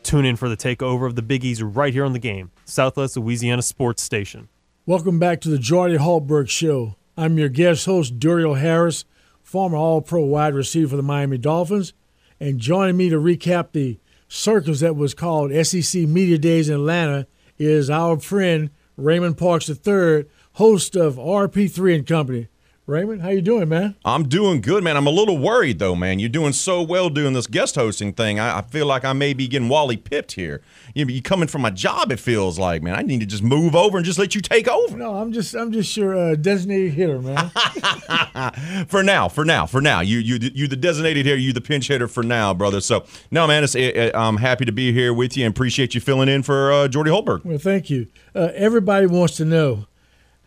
[0.02, 3.16] Tune in for the takeover of the Big Easy right here on the game, Southwest
[3.16, 4.48] Louisiana Sports Station.
[4.86, 6.96] Welcome back to the Jordy Hallberg Show.
[7.16, 9.04] I'm your guest host, Duriel Harris,
[9.42, 11.92] former All Pro wide receiver for the Miami Dolphins.
[12.40, 17.26] And joining me to recap the circus that was called SEC Media Days in Atlanta
[17.58, 22.48] is our friend Raymond Parks III, host of RP3 and Company.
[22.90, 23.94] Raymond, how you doing, man?
[24.04, 24.96] I'm doing good, man.
[24.96, 26.18] I'm a little worried though, man.
[26.18, 28.40] You're doing so well doing this guest hosting thing.
[28.40, 30.60] I, I feel like I may be getting Wally pipped here.
[30.94, 32.10] You you coming from my job.
[32.10, 32.96] It feels like, man.
[32.96, 35.54] I need to just move over and just let you take over No, I'm just
[35.54, 37.50] I'm just your uh, designated hitter, man.
[38.88, 39.28] for now.
[39.28, 39.66] For now.
[39.66, 40.00] For now.
[40.00, 41.38] You you you the designated hitter.
[41.38, 42.80] You the pinch hitter for now, brother.
[42.80, 43.62] So no, man.
[43.62, 46.72] It's, it, I'm happy to be here with you and appreciate you filling in for
[46.72, 47.44] uh, Jordy Holberg.
[47.44, 48.08] well, thank you.
[48.34, 49.86] Uh, everybody wants to know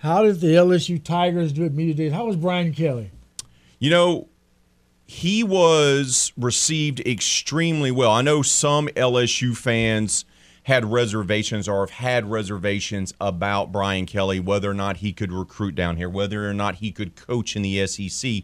[0.04, 2.12] how did the LSU Tigers do at Media Days?
[2.12, 3.10] How was Brian Kelly?
[3.80, 4.28] You know,
[5.06, 8.12] he was received extremely well.
[8.12, 10.26] I know some LSU fans
[10.64, 15.74] had reservations or have had reservations about Brian Kelly, whether or not he could recruit
[15.74, 18.44] down here, whether or not he could coach in the SEC.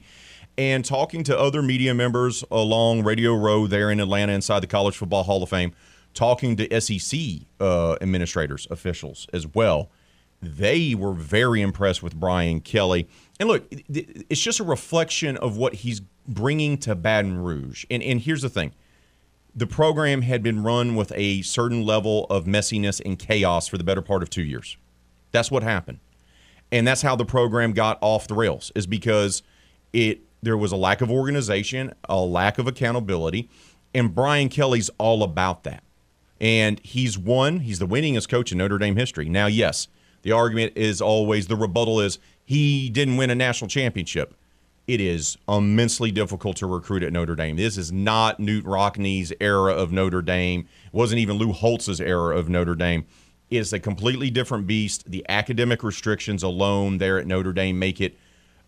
[0.57, 4.95] And talking to other media members along Radio Row there in Atlanta inside the College
[4.95, 5.73] Football Hall of Fame,
[6.13, 7.19] talking to SEC
[7.59, 9.89] uh, administrators, officials as well,
[10.41, 13.07] they were very impressed with Brian Kelly.
[13.39, 17.85] And look, it's just a reflection of what he's bringing to Baton Rouge.
[17.89, 18.73] And, and here's the thing
[19.55, 23.83] the program had been run with a certain level of messiness and chaos for the
[23.83, 24.77] better part of two years.
[25.31, 25.99] That's what happened.
[26.71, 29.41] And that's how the program got off the rails, is because
[29.91, 33.49] it there was a lack of organization, a lack of accountability,
[33.93, 35.83] and Brian Kelly's all about that.
[36.39, 39.27] And he's won, he's the winningest coach in Notre Dame history.
[39.27, 39.89] Now, yes,
[40.21, 44.35] the argument is always the rebuttal is he didn't win a national championship.
[44.87, 47.57] It is immensely difficult to recruit at Notre Dame.
[47.57, 50.61] This is not Knute Rockne's era of Notre Dame.
[50.87, 53.05] It wasn't even Lou Holtz's era of Notre Dame.
[53.51, 55.09] It's a completely different beast.
[55.09, 58.17] The academic restrictions alone there at Notre Dame make it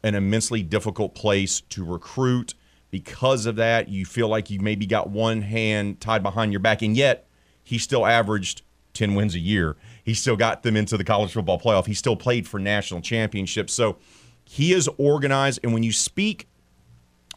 [0.03, 2.53] an immensely difficult place to recruit.
[2.91, 6.81] Because of that, you feel like you maybe got one hand tied behind your back,
[6.81, 7.27] and yet
[7.63, 9.75] he still averaged 10 wins a year.
[10.11, 11.85] He still got them into the college football playoff.
[11.85, 13.71] He still played for national championships.
[13.71, 13.95] So
[14.43, 15.61] he is organized.
[15.63, 16.49] And when you speak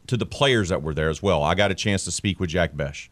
[0.09, 2.51] to the players that were there as well, I got a chance to speak with
[2.51, 3.11] Jack Bech,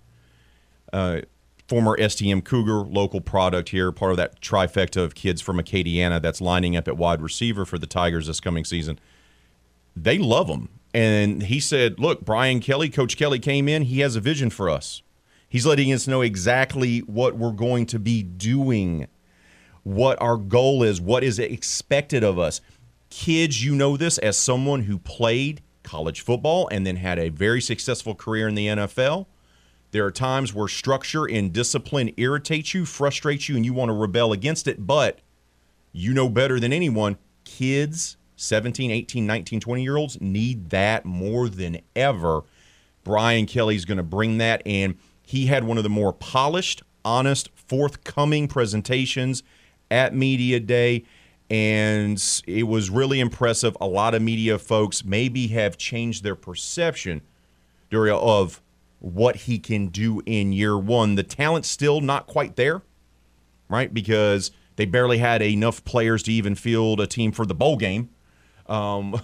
[0.92, 1.20] uh,
[1.68, 6.40] former STM Cougar, local product here, part of that trifecta of kids from Acadiana that's
[6.40, 8.98] lining up at wide receiver for the Tigers this coming season.
[9.94, 10.70] They love him.
[10.92, 13.82] And he said, Look, Brian Kelly, Coach Kelly came in.
[13.82, 15.02] He has a vision for us.
[15.48, 19.06] He's letting us know exactly what we're going to be doing,
[19.84, 22.60] what our goal is, what is expected of us.
[23.10, 27.60] Kids, you know this as someone who played college football and then had a very
[27.60, 29.26] successful career in the NFL.
[29.90, 33.94] There are times where structure and discipline irritates you, frustrates you, and you want to
[33.94, 34.86] rebel against it.
[34.86, 35.18] But
[35.92, 41.48] you know better than anyone, kids, 17, 18, 19, 20 year olds need that more
[41.48, 42.42] than ever.
[43.04, 44.96] Brian Kelly's going to bring that in.
[45.22, 49.42] He had one of the more polished, honest, forthcoming presentations
[49.92, 51.04] at Media Day,
[51.50, 53.76] and it was really impressive.
[53.80, 57.20] A lot of media folks maybe have changed their perception,
[57.90, 58.62] Daria, of
[59.00, 61.14] what he can do in year one.
[61.16, 62.82] The talent's still not quite there,
[63.68, 63.92] right?
[63.92, 68.08] Because they barely had enough players to even field a team for the bowl game
[68.66, 69.20] um,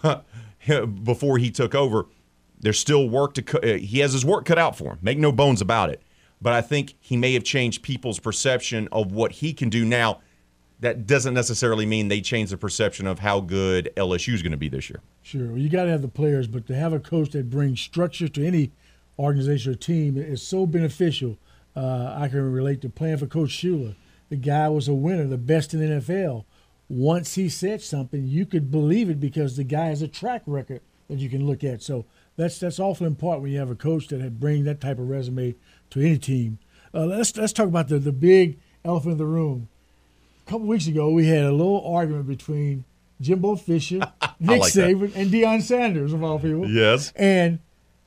[1.03, 2.07] before he took over.
[2.61, 3.43] There's still work to.
[3.43, 4.99] cu- uh, He has his work cut out for him.
[5.01, 6.03] Make no bones about it.
[6.43, 10.21] But I think he may have changed people's perception of what he can do now.
[10.81, 14.59] That doesn't necessarily mean they change the perception of how good LSU is going to
[14.59, 15.01] be this year.
[15.23, 15.49] Sure.
[15.49, 18.29] Well, you got to have the players, but to have a coach that brings structure
[18.29, 18.71] to any
[19.19, 21.37] organization or team is so beneficial.
[21.75, 23.95] Uh, I can relate to playing for Coach Shula.
[24.29, 26.45] The guy was a winner, the best in the NFL.
[26.89, 30.81] Once he said something, you could believe it because the guy has a track record
[31.09, 31.83] that you can look at.
[31.83, 34.99] So that's that's awfully important when you have a coach that had bring that type
[34.99, 35.55] of resume
[35.91, 36.59] to any team.
[36.95, 39.69] Uh, let's let's talk about the the big elephant in the room.
[40.49, 42.87] A couple weeks ago, we had a little argument between
[43.21, 43.99] Jimbo Fisher,
[44.41, 44.89] Nick like that.
[44.89, 46.67] Saban, and Deion Sanders of all people.
[46.67, 47.13] Yes.
[47.17, 47.59] And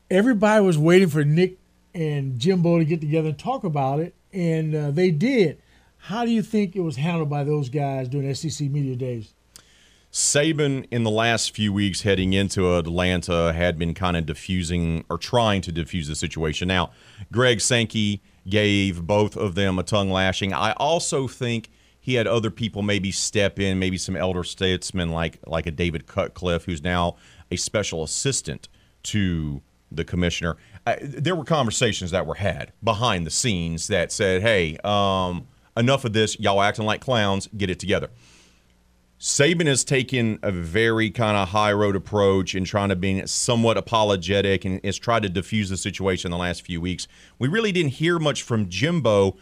[0.10, 1.60] everybody was waiting for Nick
[1.93, 5.62] and Jimbo to get together and talk about it, and uh, they did.
[5.97, 9.36] How do you think it was handled by those guys during SEC media days?
[10.12, 15.19] Saban in the last few weeks heading into Atlanta had been kind of diffusing or
[15.19, 16.67] trying to diffuse the situation.
[16.67, 16.89] Now,
[17.32, 20.54] Greg Sankey gave both of them a tongue lashing.
[20.54, 21.69] I also think
[22.04, 26.08] he had other people maybe step in, maybe some elder statesmen like like a David
[26.08, 27.16] Cutcliffe, who's now
[27.52, 28.68] a special assistant
[29.04, 29.62] to
[29.92, 30.58] the commissioner.
[30.86, 36.04] Uh, there were conversations that were had behind the scenes that said, "Hey, um, enough
[36.04, 36.40] of this.
[36.40, 37.48] Y'all acting like clowns.
[37.56, 38.10] Get it together."
[39.20, 43.78] Saban has taken a very kind of high road approach in trying to be somewhat
[43.78, 47.08] apologetic and has tried to diffuse the situation in the last few weeks.
[47.38, 49.38] We really didn't hear much from Jimbo,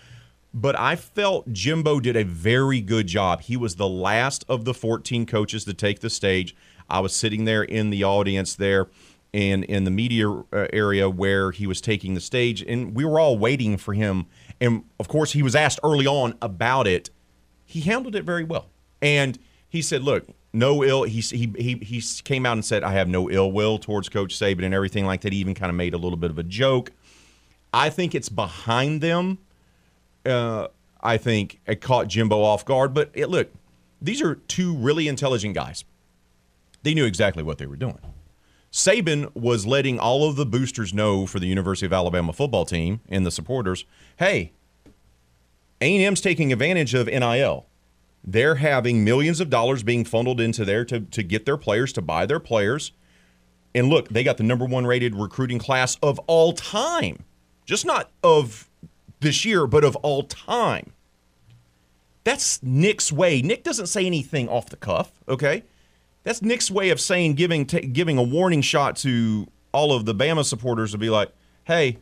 [0.53, 3.41] but I felt Jimbo did a very good job.
[3.41, 6.55] He was the last of the 14 coaches to take the stage.
[6.89, 8.88] I was sitting there in the audience there
[9.33, 13.19] and in the media uh, area where he was taking the stage, and we were
[13.19, 14.25] all waiting for him.
[14.59, 17.09] And of course, he was asked early on about it.
[17.65, 18.69] He handled it very well.
[19.01, 22.93] And he said, "Look, no ill." He he he he came out and said, "I
[22.93, 25.75] have no ill will towards Coach Saban and everything like that." He even kind of
[25.75, 26.91] made a little bit of a joke.
[27.71, 29.38] I think it's behind them.
[30.25, 30.67] Uh,
[31.01, 33.51] I think it caught Jimbo off guard, but it, look,
[34.01, 35.86] these are two really intelligent guys.
[36.84, 37.99] They knew exactly what they were doing.
[38.71, 43.01] Saban was letting all of the boosters know for the University of Alabama football team
[43.10, 43.86] and the supporters,
[44.17, 44.51] "Hey,
[45.82, 47.65] A&M's taking advantage of NIL.
[48.23, 52.01] They're having millions of dollars being funneled into there to, to get their players, to
[52.01, 52.91] buy their players.
[53.73, 57.23] And look, they got the number one rated recruiting class of all time.
[57.65, 58.68] Just not of
[59.19, 60.93] this year, but of all time.
[62.23, 63.41] That's Nick's way.
[63.41, 65.63] Nick doesn't say anything off the cuff, okay?
[66.23, 70.13] That's Nick's way of saying giving t- giving a warning shot to all of the
[70.13, 71.32] Bama supporters to be like,
[71.63, 71.97] "Hey,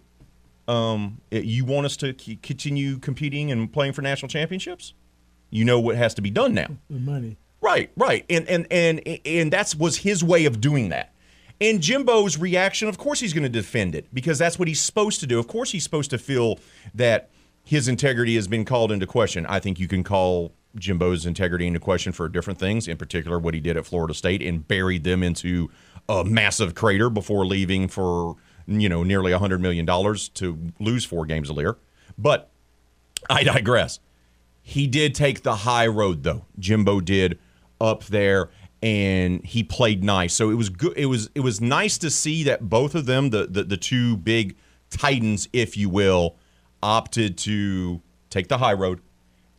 [0.68, 4.94] um, you want us to c- continue competing and playing for national championships?
[5.50, 7.38] You know what has to be done now." The money.
[7.62, 11.14] Right, right, and and and and that's was his way of doing that.
[11.60, 15.20] And Jimbo's reaction, of course, he's going to defend it because that's what he's supposed
[15.22, 15.40] to do.
[15.40, 16.60] Of course, he's supposed to feel
[16.94, 17.30] that
[17.64, 19.46] his integrity has been called into question.
[19.48, 23.54] I think you can call Jimbo's integrity into question for different things, in particular what
[23.54, 25.70] he did at Florida State and buried them into
[26.08, 28.36] a massive crater before leaving for
[28.68, 31.78] you know nearly a hundred million dollars to lose four games a year.
[32.18, 32.50] But
[33.30, 34.00] I digress.
[34.62, 36.46] He did take the high road, though.
[36.60, 37.40] Jimbo did
[37.80, 38.50] up there.
[38.82, 40.34] And he played nice.
[40.34, 40.94] So it was good.
[40.98, 44.18] It was it was nice to see that both of them, the the, the two
[44.18, 44.56] big
[44.90, 46.38] titans, if you will,
[46.82, 49.02] opted to take the high road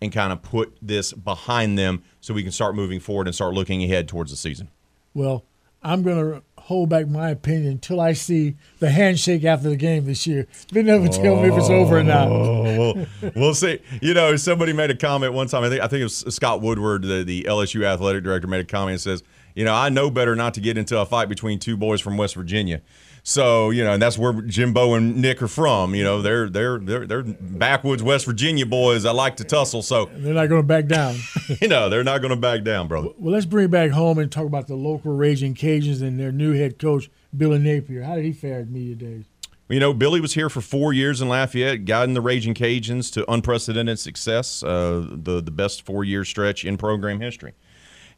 [0.00, 3.54] and kind of put this behind them so we can start moving forward and start
[3.54, 4.70] looking ahead towards the season.
[5.14, 5.44] Well,
[5.82, 10.04] I'm going to hold back my opinion until I see the handshake after the game
[10.04, 10.46] this year.
[10.70, 12.28] They never tell me if it's over or not.
[12.28, 13.80] Oh, we'll, see.
[14.02, 15.64] You know, somebody made a comment one time.
[15.64, 18.66] I think I think it was Scott Woodward, the, the LSU athletic director, made a
[18.66, 19.22] comment and says,
[19.54, 22.18] "You know, I know better not to get into a fight between two boys from
[22.18, 22.82] West Virginia."
[23.28, 25.94] So you know, and that's where Jimbo and Nick are from.
[25.94, 29.04] You know, they're they're they're they're backwoods West Virginia boys.
[29.04, 31.16] I like to tussle, so They're not going to back down.
[31.60, 33.10] you know they're not going to back down, brother.
[33.18, 36.32] well, let's bring it back home and talk about the local Raging Cajuns and their
[36.32, 38.02] new head coach, Billy Napier.
[38.02, 39.26] How did he fare at media days?
[39.68, 43.30] You know, Billy was here for four years in Lafayette, guiding the Raging Cajuns to
[43.30, 47.52] unprecedented success, uh, the the best four year stretch in program history,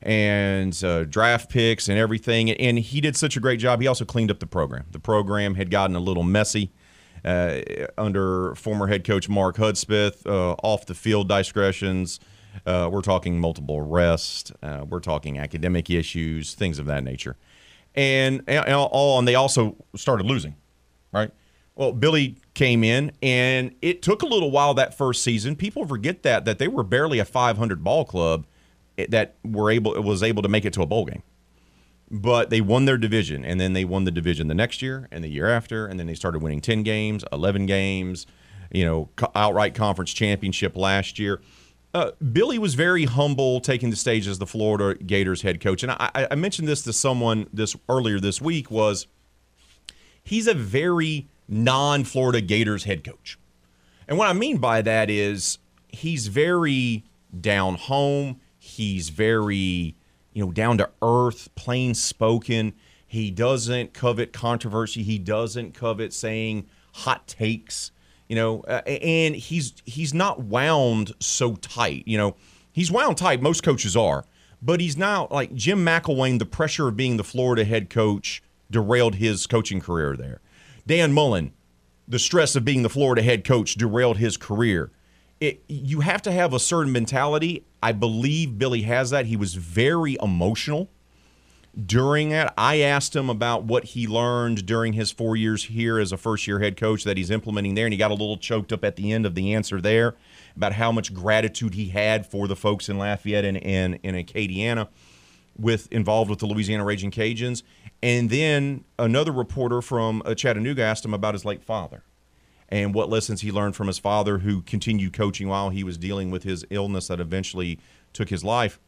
[0.02, 2.50] and uh, draft picks and everything.
[2.50, 3.80] And he did such a great job.
[3.80, 4.86] He also cleaned up the program.
[4.90, 6.72] The program had gotten a little messy
[7.24, 7.60] uh,
[7.98, 12.20] under former head coach Mark Hudspeth, uh, off the field digressions.
[12.66, 14.52] Uh, we're talking multiple arrests.
[14.62, 17.36] Uh, we're talking academic issues, things of that nature,
[17.94, 19.18] and, and all.
[19.18, 20.56] And they also started losing,
[21.12, 21.30] right?
[21.76, 25.54] Well, Billy came in, and it took a little while that first season.
[25.56, 28.46] People forget that that they were barely a 500 ball club
[29.06, 31.22] that were able was able to make it to a bowl game.
[32.10, 35.22] But they won their division, and then they won the division the next year, and
[35.22, 38.26] the year after, and then they started winning 10 games, 11 games,
[38.72, 41.40] you know, outright conference championship last year.
[41.94, 45.92] Uh, Billy was very humble taking the stage as the Florida Gators head coach, and
[45.92, 49.06] I, I mentioned this to someone this earlier this week was
[50.22, 53.38] he's a very non-Florida Gators head coach.
[54.06, 57.04] And what I mean by that is he's very
[57.38, 58.40] down home,
[58.70, 59.94] he's very,
[60.32, 62.72] you know, down to earth, plain spoken.
[63.06, 67.90] He doesn't covet controversy, he doesn't covet saying hot takes,
[68.28, 72.36] you know, uh, and he's he's not wound so tight, you know.
[72.72, 74.24] He's wound tight, most coaches are,
[74.62, 79.16] but he's not like Jim McElwain, the pressure of being the Florida head coach derailed
[79.16, 80.40] his coaching career there.
[80.86, 81.52] Dan Mullen,
[82.06, 84.92] the stress of being the Florida head coach derailed his career.
[85.40, 87.64] It, you have to have a certain mentality.
[87.82, 89.26] I believe Billy has that.
[89.26, 90.90] He was very emotional
[91.86, 92.48] during it.
[92.58, 96.46] I asked him about what he learned during his four years here as a first
[96.46, 98.96] year head coach that he's implementing there, and he got a little choked up at
[98.96, 100.16] the end of the answer there
[100.56, 104.88] about how much gratitude he had for the folks in Lafayette and, and, and Acadiana
[105.58, 107.62] with involved with the Louisiana Raging Cajuns.
[108.02, 112.02] And then another reporter from uh, Chattanooga asked him about his late father
[112.70, 116.30] and what lessons he learned from his father, who continued coaching while he was dealing
[116.30, 117.78] with his illness that eventually
[118.12, 118.78] took his life.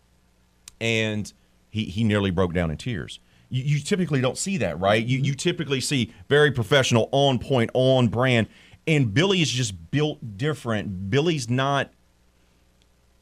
[0.80, 1.32] And
[1.70, 3.18] he, he nearly broke down in tears.
[3.48, 5.04] You, you typically don't see that, right?
[5.04, 5.24] You, mm-hmm.
[5.26, 8.48] you typically see very professional, on point, on brand.
[8.86, 11.10] And Billy is just built different.
[11.10, 11.90] Billy's not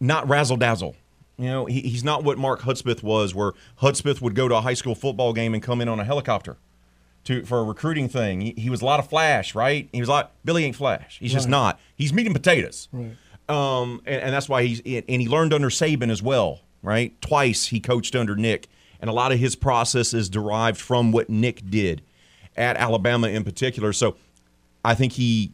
[0.02, 0.96] not razzle dazzle.
[1.36, 4.61] You know, he, he's not what Mark Hudspeth was, where Hudspeth would go to a
[4.62, 6.56] high school football game and come in on a helicopter
[7.31, 8.41] to for a recruiting thing.
[8.41, 9.89] He, he was a lot of flash, right?
[9.93, 11.18] He was like Billy ain't flash.
[11.18, 11.81] He's just not.
[11.97, 12.89] He's meat and potatoes.
[12.93, 13.16] Right.
[13.49, 17.18] Um, and, and that's why he's and he learned under Saban as well, right?
[17.20, 18.68] Twice he coached under Nick,
[19.01, 22.03] and a lot of his process is derived from what Nick did
[22.57, 23.93] at Alabama in particular.
[23.93, 24.16] So
[24.85, 25.53] I think he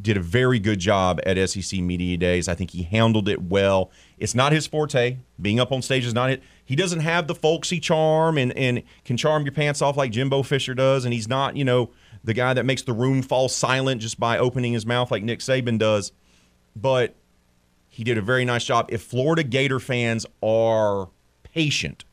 [0.00, 2.48] did a very good job at SEC Media Days.
[2.48, 3.90] I think he handled it well.
[4.18, 5.18] It's not his forte.
[5.40, 6.42] Being up on stage is not it.
[6.68, 10.42] He doesn't have the folksy charm and, and can charm your pants off like Jimbo
[10.42, 11.06] Fisher does.
[11.06, 11.92] And he's not, you know,
[12.22, 15.38] the guy that makes the room fall silent just by opening his mouth like Nick
[15.38, 16.12] Saban does.
[16.76, 17.14] But
[17.88, 18.90] he did a very nice job.
[18.90, 21.08] If Florida Gator fans are
[21.42, 22.04] patient,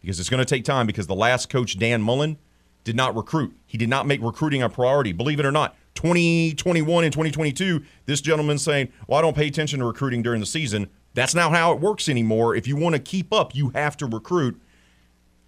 [0.00, 2.36] because it's going to take time, because the last coach, Dan Mullen,
[2.82, 3.56] did not recruit.
[3.64, 5.12] He did not make recruiting a priority.
[5.12, 9.78] Believe it or not, 2021 and 2022, this gentleman's saying, Well, I don't pay attention
[9.78, 10.90] to recruiting during the season.
[11.14, 12.54] That's not how it works anymore.
[12.54, 14.60] If you want to keep up, you have to recruit.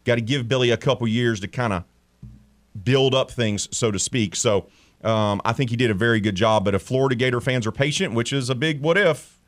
[0.04, 1.84] Got to give Billy a couple years to kind of
[2.84, 4.34] build up things, so to speak.
[4.34, 4.66] So
[5.04, 6.64] um, I think he did a very good job.
[6.64, 9.38] But if Florida Gator fans are patient, which is a big what if,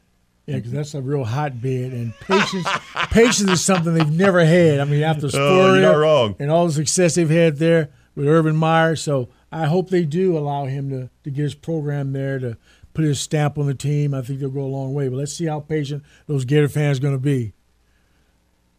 [0.47, 2.67] Yeah, because that's a real hotbed, and patience
[3.11, 4.81] patience is something they've never had.
[4.81, 5.97] I mean, after Oh, not
[6.39, 10.37] and all the success they've had there with Urban Meyer, so I hope they do
[10.37, 12.57] allow him to, to get his program there to
[12.95, 14.15] put his stamp on the team.
[14.15, 15.09] I think they'll go a long way.
[15.09, 17.53] But let's see how patient those Gator fans are going to be.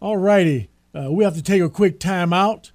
[0.01, 2.71] All righty, uh, we have to take a quick time out.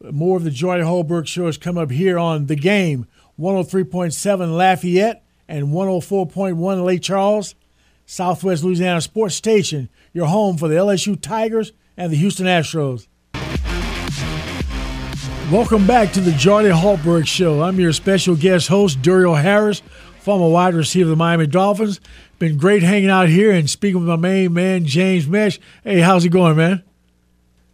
[0.00, 3.06] More of the Joy Holbrook show is coming up here on The Game,
[3.38, 7.54] 103.7 Lafayette and 104.1 Lake Charles.
[8.10, 13.06] Southwest Louisiana Sports Station, your home for the LSU Tigers and the Houston Astros.
[15.52, 17.62] Welcome back to the Jordy Hultberg Show.
[17.62, 19.82] I'm your special guest host, Duriel Harris,
[20.28, 22.00] former wide receiver of the Miami Dolphins.
[22.38, 25.58] Been great hanging out here and speaking with my main man, James Mesh.
[25.82, 26.82] Hey, how's it going, man?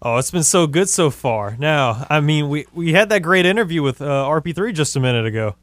[0.01, 1.57] Oh, it's been so good so far.
[1.59, 5.27] Now, I mean, we, we had that great interview with uh, RP3 just a minute
[5.27, 5.57] ago.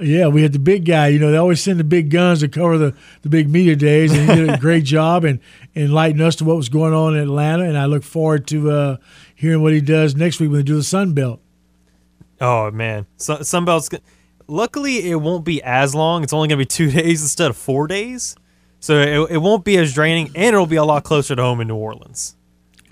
[0.00, 1.08] Yeah, we had the big guy.
[1.08, 4.12] You know, they always send the big guns to cover the, the big media days,
[4.12, 5.40] and he did a great job and
[5.74, 7.64] enlightened us to what was going on in Atlanta.
[7.64, 8.96] And I look forward to uh,
[9.34, 11.40] hearing what he does next week when they do the Sun Belt.
[12.40, 13.90] Oh man, Sun, Sun Belt's.
[14.50, 16.24] Luckily, it won't be as long.
[16.24, 18.34] It's only going to be two days instead of four days,
[18.80, 21.60] so it, it won't be as draining, and it'll be a lot closer to home
[21.60, 22.34] in New Orleans.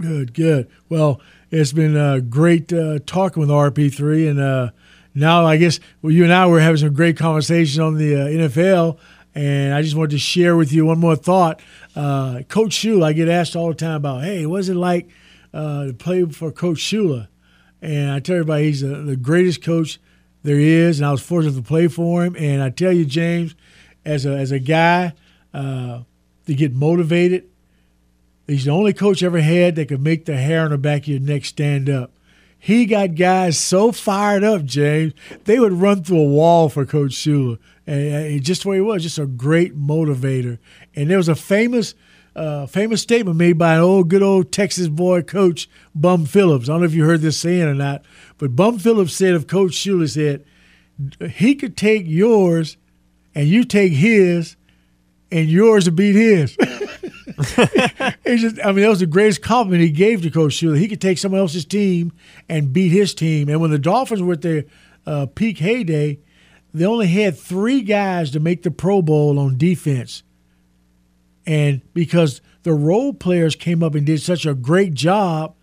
[0.00, 0.70] Good, good.
[0.88, 4.70] Well, it's been uh, great uh, talking with RP3, and uh,
[5.14, 8.48] now I guess well, you and I were having some great conversation on the uh,
[8.48, 8.98] NFL,
[9.34, 11.60] and I just wanted to share with you one more thought.
[11.96, 15.08] Uh, Coach Shula, I get asked all the time about, hey, what's it like
[15.52, 17.26] uh, to play for Coach Shula?
[17.82, 19.98] And I tell everybody he's the, the greatest coach
[20.42, 22.36] there is, and I was fortunate to play for him.
[22.36, 23.54] And I tell you, James,
[24.04, 25.12] as a as a guy
[25.52, 26.02] uh,
[26.46, 27.48] to get motivated,
[28.46, 31.02] he's the only coach I ever had that could make the hair on the back
[31.02, 32.12] of your neck stand up.
[32.58, 35.12] He got guys so fired up, James,
[35.44, 37.58] they would run through a wall for Coach Shula.
[37.86, 40.58] And just the way he was, just a great motivator.
[40.94, 41.94] And there was a famous
[42.38, 46.68] uh, famous statement made by an old, good old Texas boy coach, Bum Phillips.
[46.68, 48.04] I don't know if you heard this saying or not,
[48.38, 50.44] but Bum Phillips said of Coach Shula said
[51.30, 52.76] he could take yours
[53.34, 54.56] and you take his,
[55.30, 56.56] and yours to beat his.
[58.24, 60.78] it's just, I mean, that was the greatest compliment he gave to Coach Shula.
[60.78, 62.12] He could take someone else's team
[62.48, 63.48] and beat his team.
[63.48, 64.64] And when the Dolphins were at their
[65.06, 66.18] uh, peak heyday,
[66.74, 70.22] they only had three guys to make the Pro Bowl on defense.
[71.46, 75.54] And because the role players came up and did such a great job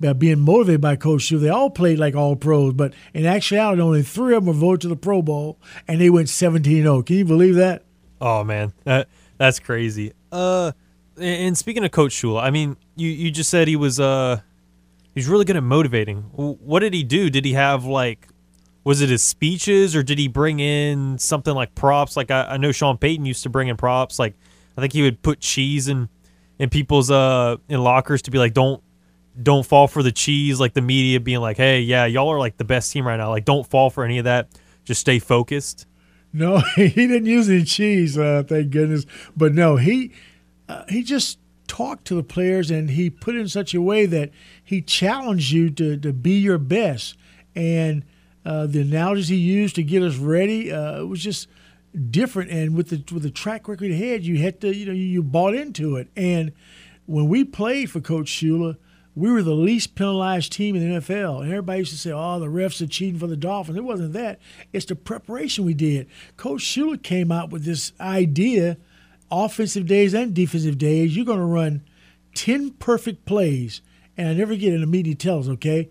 [0.00, 2.74] being motivated by Coach Shula, they all played like all pros.
[2.74, 6.10] But in actuality, only three of them were voted to the Pro Bowl, and they
[6.10, 7.02] went 17 0.
[7.02, 7.84] Can you believe that?
[8.20, 8.72] Oh, man.
[8.84, 10.12] That, that's crazy.
[10.30, 10.72] Uh,
[11.20, 14.40] and speaking of Coach Shula, I mean, you, you just said he was uh
[15.14, 16.22] he's really good at motivating.
[16.32, 17.30] What did he do?
[17.30, 18.28] Did he have like
[18.84, 22.16] was it his speeches or did he bring in something like props?
[22.16, 24.18] Like I, I know Sean Payton used to bring in props.
[24.18, 24.34] Like
[24.76, 26.08] I think he would put cheese in
[26.58, 28.82] in people's uh in lockers to be like don't
[29.42, 30.60] don't fall for the cheese.
[30.60, 33.30] Like the media being like, hey, yeah, y'all are like the best team right now.
[33.30, 34.48] Like don't fall for any of that.
[34.84, 35.86] Just stay focused.
[36.32, 38.18] No, he didn't use any cheese.
[38.18, 39.06] Uh, thank goodness.
[39.36, 40.12] But no, he
[40.68, 44.06] uh, he just talked to the players and he put it in such a way
[44.06, 44.30] that
[44.64, 47.16] he challenged you to, to be your best.
[47.54, 48.04] And
[48.44, 51.48] uh, the analogies he used to get us ready uh, was just
[52.10, 52.50] different.
[52.50, 55.22] And with the with the track record ahead, you had to you know you, you
[55.22, 56.08] bought into it.
[56.16, 56.52] And
[57.06, 58.76] when we played for Coach Shula,
[59.18, 61.42] we were the least penalized team in the NFL.
[61.42, 63.76] And everybody used to say, oh, the refs are cheating for the Dolphins.
[63.76, 64.38] It wasn't that.
[64.72, 66.08] It's the preparation we did.
[66.36, 68.76] Coach Shula came out with this idea–
[69.30, 71.82] offensive days and defensive days, you're going to run
[72.34, 73.82] 10 perfect plays.
[74.16, 75.90] And I never get in a meeting tells, okay?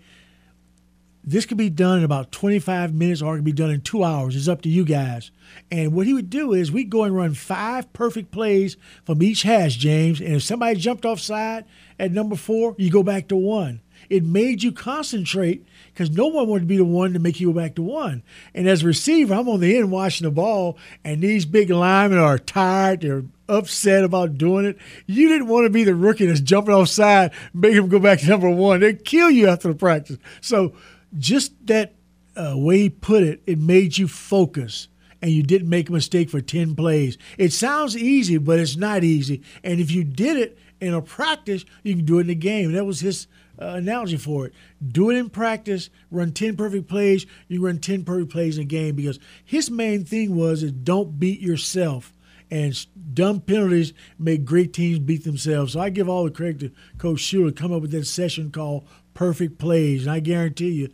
[1.28, 4.01] This could be done in about 25 minutes or it could be done in two
[4.01, 4.34] hours.
[4.34, 5.30] It's up to you guys.
[5.69, 9.41] And what he would do is we'd go and run five perfect plays from each
[9.41, 10.21] hash, James.
[10.21, 11.65] And if somebody jumped offside
[11.99, 13.82] at number four, you go back to one.
[14.09, 17.51] It made you concentrate because no one wanted to be the one to make you
[17.51, 18.23] go back to one.
[18.53, 22.19] And as a receiver, I'm on the end watching the ball, and these big linemen
[22.19, 23.01] are tired.
[23.01, 24.78] They're upset about doing it.
[25.07, 28.30] You didn't want to be the rookie that's jumping offside, making him go back to
[28.30, 28.80] number one.
[28.80, 30.17] They'd kill you after the practice.
[30.39, 30.73] So
[31.18, 31.95] just that
[32.36, 34.88] uh, way he put it, it made you focus
[35.22, 37.18] and you didn't make a mistake for 10 plays.
[37.38, 39.41] It sounds easy, but it's not easy.
[39.63, 42.74] And if you did it in a practice, you can do it in a game.
[42.74, 43.28] That was his
[43.59, 44.53] uh, analogy for it.
[44.86, 45.89] Do it in practice.
[46.11, 47.26] Run ten perfect plays.
[47.47, 51.20] You run ten perfect plays in a game because his main thing was is don't
[51.20, 52.13] beat yourself.
[52.49, 52.74] And
[53.13, 55.74] dumb penalties make great teams beat themselves.
[55.74, 58.88] So I give all the credit to Coach Shula come up with that session called
[59.18, 60.03] Perfect Plays.
[60.03, 60.89] And I guarantee you,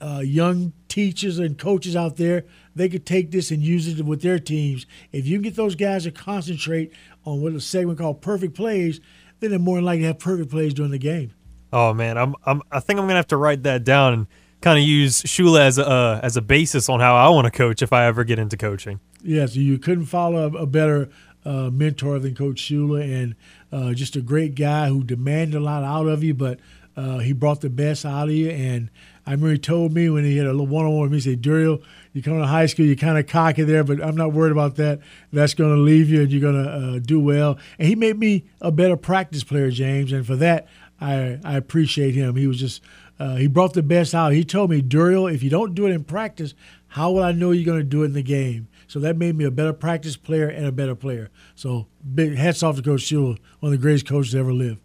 [0.00, 4.22] uh, young teachers and coaches out there, they could take this and use it with
[4.22, 4.86] their teams.
[5.12, 6.90] If you can get those guys to concentrate
[7.26, 9.00] on what a segment called Perfect Plays,
[9.40, 11.34] then they're more likely to have perfect plays during the game.
[11.70, 14.26] Oh man, I'm, I'm I think I'm gonna have to write that down and
[14.62, 17.50] kind of use Shula as a uh, as a basis on how I want to
[17.50, 19.00] coach if I ever get into coaching.
[19.22, 21.10] Yes, you couldn't follow a, better
[21.44, 23.34] uh, mentor than Coach Shula, and
[23.70, 26.58] uh, just a great guy who demanded a lot out of you, but
[26.96, 28.50] uh, he brought the best out of you.
[28.50, 28.90] And
[29.26, 31.42] I remember he told me when he had a little one-on-one with me, he said,
[31.42, 31.82] Duriel,
[32.12, 34.76] you come to high school, you're kind of cocky there, but I'm not worried about
[34.76, 35.00] that.
[35.32, 37.58] That's going to leave you, and you're going to uh, do well.
[37.78, 40.66] And he made me a better practice player, James, and for that,
[41.00, 42.36] I I appreciate him.
[42.36, 42.80] He was just
[43.18, 44.32] uh, he brought the best out.
[44.32, 46.54] He told me, Duriel, if you don't do it in practice,
[46.88, 48.68] how will I know you're going to do it in the game?
[48.88, 51.28] So that made me a better practice player and a better player.
[51.54, 54.78] So big hats off to Coach Shula, one of the greatest coaches to ever live.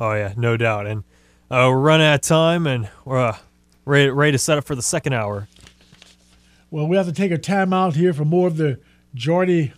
[0.00, 0.86] Oh yeah, no doubt.
[0.86, 1.04] And
[1.50, 3.36] uh, we're running out of time, and we're uh,
[3.84, 5.46] ready, ready to set up for the second hour.
[6.70, 8.80] Well, we have to take a timeout here for more of the
[9.14, 9.74] Jordy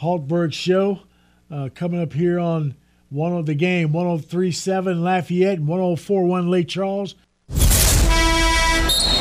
[0.00, 1.00] Hultberg show
[1.48, 2.74] uh, coming up here on
[3.08, 7.14] one of the game 1037 Lafayette and 1041 Lake Charles.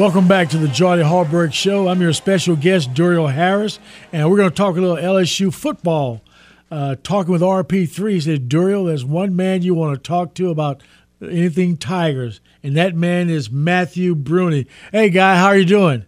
[0.00, 1.86] Welcome back to the Jordy Hultberg Show.
[1.86, 3.78] I'm your special guest, Duriel Harris,
[4.14, 6.22] and we're going to talk a little LSU football.
[6.70, 10.48] Uh, talking with RP3, he said, Duriel, there's one man you want to talk to
[10.48, 10.82] about
[11.20, 14.66] anything Tigers, and that man is Matthew Bruni.
[14.90, 16.06] Hey, guy, how are you doing?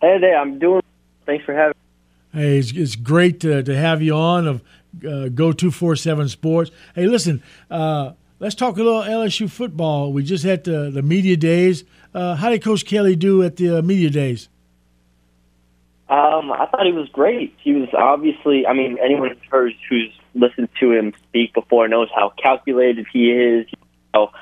[0.00, 0.80] Hey there, I'm doing.
[1.26, 1.74] Thanks for having.
[2.32, 2.40] Me.
[2.40, 4.62] Hey, it's, it's great to, to have you on of
[5.06, 6.70] uh, Go Two Four Seven Sports.
[6.94, 10.14] Hey, listen, uh, let's talk a little LSU football.
[10.14, 11.84] We just had the, the media days.
[12.14, 14.48] Uh, how did Coach Kelly do at the uh, media days?
[16.08, 17.56] Um, I thought he was great.
[17.62, 18.66] He was obviously.
[18.66, 23.66] I mean, anyone who's who's listened to him speak before knows how calculated he is.
[24.12, 24.32] How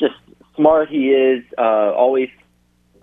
[0.00, 0.14] just
[0.56, 1.44] smart he is.
[1.56, 2.30] Uh, always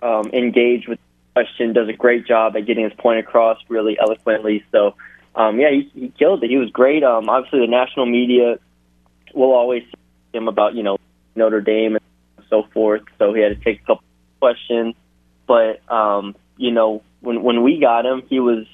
[0.02, 1.72] um, engaged with the question.
[1.72, 4.62] Does a great job at getting his point across really eloquently.
[4.72, 4.94] So
[5.34, 6.50] um, yeah, he, he killed it.
[6.50, 7.02] He was great.
[7.02, 8.58] Um, obviously, the national media
[9.34, 9.84] will always
[10.34, 10.98] him about you know
[11.34, 12.04] Notre Dame and
[12.50, 13.02] so forth.
[13.18, 14.04] So he had to take a couple
[14.38, 14.94] questions,
[15.46, 18.66] but um, you know when when we got him, he was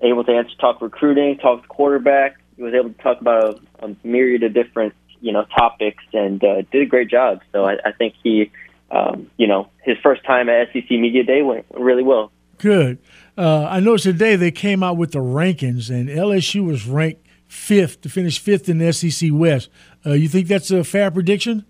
[0.00, 2.36] able to answer, talk recruiting, talk quarterback.
[2.56, 6.42] He was able to talk about a, a myriad of different you know topics and
[6.42, 7.40] uh, did a great job.
[7.52, 8.50] So I, I think he,
[8.90, 12.32] um, you know, his first time at SEC Media Day went really well.
[12.58, 12.98] Good.
[13.38, 18.02] Uh, I noticed today they came out with the rankings, and LSU was ranked fifth
[18.02, 19.70] to finish fifth in the SEC West.
[20.04, 21.64] Uh, you think that's a fair prediction?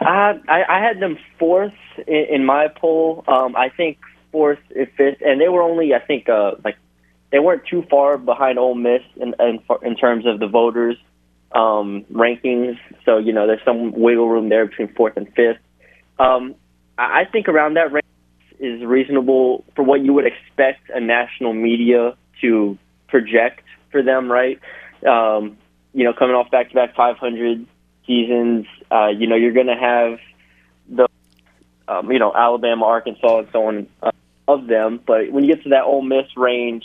[0.00, 1.74] Uh, I, I had them fourth
[2.06, 3.24] in, in my poll.
[3.28, 3.98] Um, I think
[4.32, 6.76] fourth and fifth, and they were only, I think, uh, like
[7.30, 10.96] they weren't too far behind Ole Miss in in, in terms of the voters
[11.52, 12.78] um, rankings.
[13.04, 15.58] So you know, there's some wiggle room there between fourth and fifth.
[16.18, 16.54] Um,
[16.98, 18.04] I I think around that range
[18.58, 22.78] is reasonable for what you would expect a national media to
[23.08, 24.58] project for them, right?
[25.06, 25.56] Um,
[25.92, 27.66] you know, coming off back-to-back 500
[28.10, 30.18] seasons, uh, you know, you're going to have
[30.88, 31.06] the,
[31.86, 34.10] um, you know, Alabama, Arkansas, and so on uh,
[34.48, 35.00] of them.
[35.06, 36.84] But when you get to that Ole Miss range,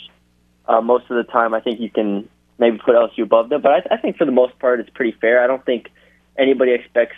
[0.66, 3.60] uh, most of the time, I think you can maybe put LSU above them.
[3.60, 5.42] But I, I think for the most part, it's pretty fair.
[5.42, 5.90] I don't think
[6.38, 7.16] anybody expects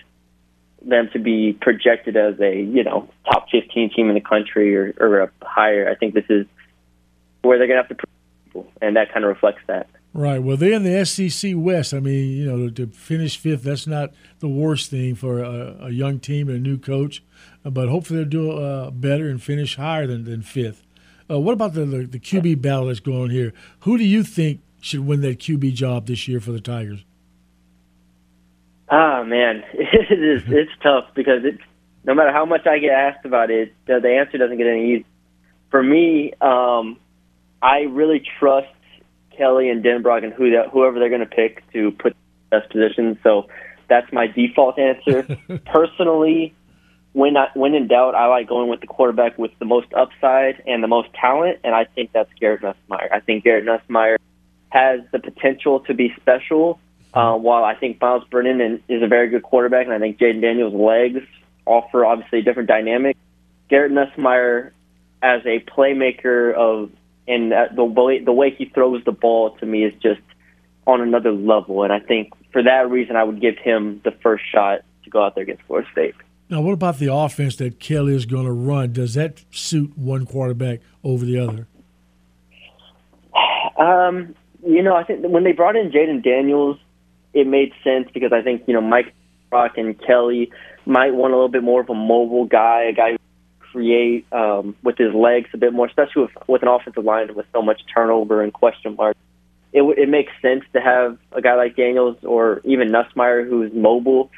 [0.80, 4.94] them to be projected as a you know top 15 team in the country or,
[4.98, 5.90] or a higher.
[5.90, 6.46] I think this is
[7.42, 8.06] where they're going to have to
[8.80, 9.88] and that kind of reflects that.
[10.18, 10.42] Right.
[10.42, 11.94] Well, they're in the SEC West.
[11.94, 15.90] I mean, you know, to finish fifth, that's not the worst thing for a, a
[15.90, 17.22] young team and a new coach.
[17.62, 20.82] But hopefully they'll do uh, better and finish higher than, than fifth.
[21.30, 23.52] Uh, what about the, the, the QB battle that's going on here?
[23.80, 27.04] Who do you think should win that QB job this year for the Tigers?
[28.90, 31.62] Ah man, it is it's tough because it's
[32.02, 34.94] no matter how much I get asked about it, the, the answer doesn't get any
[34.94, 35.04] easier.
[35.70, 36.98] For me, um,
[37.62, 38.66] I really trust
[39.38, 42.14] Kelly and Denbrock and who that, whoever they're going to pick to put
[42.50, 43.18] the best position.
[43.22, 43.48] So
[43.88, 45.22] that's my default answer.
[45.66, 46.54] Personally,
[47.12, 50.62] when I, when in doubt, I like going with the quarterback with the most upside
[50.66, 53.08] and the most talent, and I think that's Garrett Nussmeier.
[53.12, 54.16] I think Garrett Nussmeier
[54.70, 56.78] has the potential to be special
[57.14, 60.42] uh, while I think Myles Brennan is a very good quarterback, and I think Jayden
[60.42, 61.26] Daniels' legs
[61.64, 63.16] offer obviously a different dynamic,
[63.68, 64.72] Garrett Nussmeier
[65.22, 66.90] as a playmaker of
[67.28, 70.20] and the way the way he throws the ball to me is just
[70.86, 74.44] on another level, and I think for that reason I would give him the first
[74.50, 76.14] shot to go out there against Florida State.
[76.50, 78.94] Now, what about the offense that Kelly is going to run?
[78.94, 81.66] Does that suit one quarterback over the other?
[83.78, 84.34] Um,
[84.66, 86.78] you know, I think when they brought in Jayden Daniels,
[87.32, 89.14] it made sense because I think you know Mike
[89.52, 90.50] Rock and Kelly
[90.84, 93.18] might want a little bit more of a mobile guy, a guy who
[93.72, 97.46] create um, with his legs a bit more, especially with with an offensive line with
[97.52, 99.18] so much turnover and question marks.
[99.72, 104.30] It it makes sense to have a guy like Daniels or even Nussmeier who's mobile.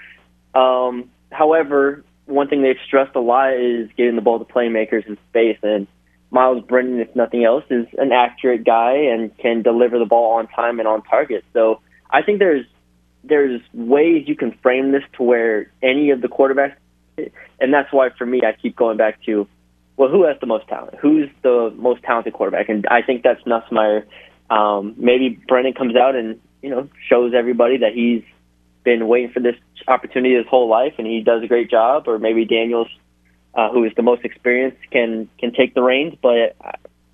[0.55, 5.17] Um, however, one thing they've stressed a lot is getting the ball to playmakers in
[5.29, 5.87] space, and
[6.31, 10.47] Myles Brennan, if nothing else, is an accurate guy and can deliver the ball on
[10.49, 11.45] time and on target.
[11.53, 12.67] So I think there's
[13.23, 16.77] there's ways you can frame this to where any of the quarterbacks,
[17.61, 19.47] and that's why for me I keep going back to,
[19.97, 20.97] well, who has the most talent?
[21.01, 22.69] Who's the most talented quarterback?
[22.69, 24.05] And I think that's Nussmeier.
[24.49, 28.23] Um, maybe Brennan comes out and you know shows everybody that he's
[28.83, 29.57] been waiting for this
[29.87, 32.89] opportunity his whole life and he does a great job, or maybe Daniels
[33.55, 36.15] uh, who is the most experienced, can can take the reins.
[36.23, 36.57] But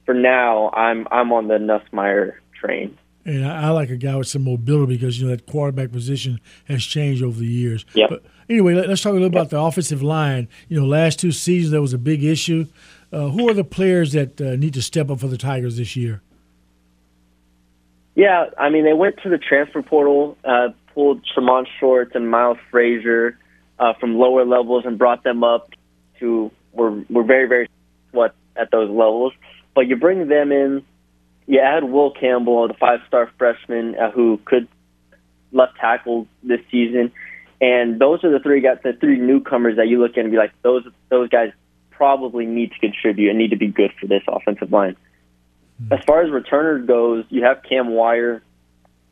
[0.04, 2.96] for now, I'm I'm on the Nussmeier train.
[3.24, 6.40] And I, I like a guy with some mobility because you know that quarterback position
[6.66, 7.84] has changed over the years.
[7.94, 8.10] Yep.
[8.10, 10.48] But anyway, let, us talk a little about the offensive line.
[10.68, 12.66] You know, last two seasons there was a big issue.
[13.12, 15.96] Uh, who are the players that uh, need to step up for the Tigers this
[15.96, 16.22] year?
[18.14, 22.58] Yeah, I mean they went to the transfer portal, uh, pulled Tre'Mond Shorts and Miles
[22.70, 23.38] Frazier
[23.78, 25.70] uh, from lower levels and brought them up
[26.18, 27.68] who were were very very
[28.12, 29.32] what at those levels.
[29.74, 30.82] But you bring them in,
[31.46, 34.66] you add Will Campbell, the five star freshman uh, who could
[35.52, 37.12] left tackle this season,
[37.60, 40.36] and those are the three guys, the three newcomers that you look at and be
[40.36, 41.52] like, those those guys
[41.90, 44.96] probably need to contribute and need to be good for this offensive line.
[45.90, 48.42] As far as returner goes, you have Cam Wire,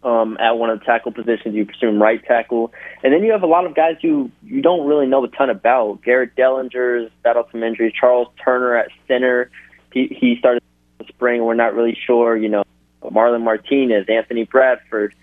[0.04, 1.54] um, at one of the tackle positions.
[1.54, 2.72] You presume right tackle,
[3.02, 5.50] and then you have a lot of guys who you don't really know a ton
[5.50, 6.02] about.
[6.02, 7.92] Garrett Dellinger's battled some injuries.
[7.98, 9.50] Charles Turner at center,
[9.92, 10.62] he, he started
[10.98, 11.42] the spring.
[11.42, 12.36] We're not really sure.
[12.36, 12.64] You know,
[13.02, 15.14] Marlon Martinez, Anthony Bradford,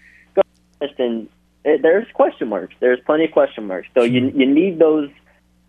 [0.98, 1.30] and
[1.64, 2.76] there's question marks.
[2.80, 3.88] There's plenty of question marks.
[3.94, 4.40] So you hmm.
[4.40, 5.10] you need those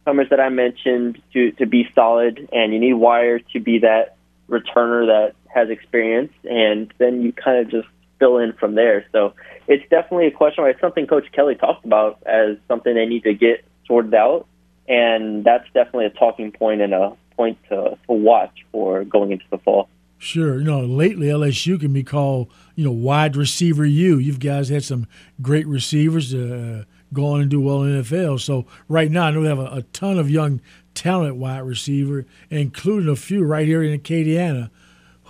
[0.05, 4.17] comers that I mentioned to to be solid, and you need Wire to be that
[4.49, 7.89] returner that has experience, and then you kind of just
[8.19, 9.05] fill in from there.
[9.13, 9.35] So
[9.67, 10.63] it's definitely a question.
[10.63, 10.75] Mark.
[10.75, 14.47] It's something Coach Kelly talked about as something they need to get sorted out,
[14.89, 19.45] and that's definitely a talking point and a point to, to watch for going into
[19.51, 19.89] the fall.
[20.19, 20.59] Sure.
[20.59, 24.19] You know, lately LSU can be called, you know, wide receiver U.
[24.19, 25.07] You've guys had some
[25.41, 28.41] great receivers uh, go on and do well in the NFL.
[28.41, 30.61] So right now, I know we have a, a ton of young
[30.95, 34.71] talent wide receiver, including a few right here in Acadiana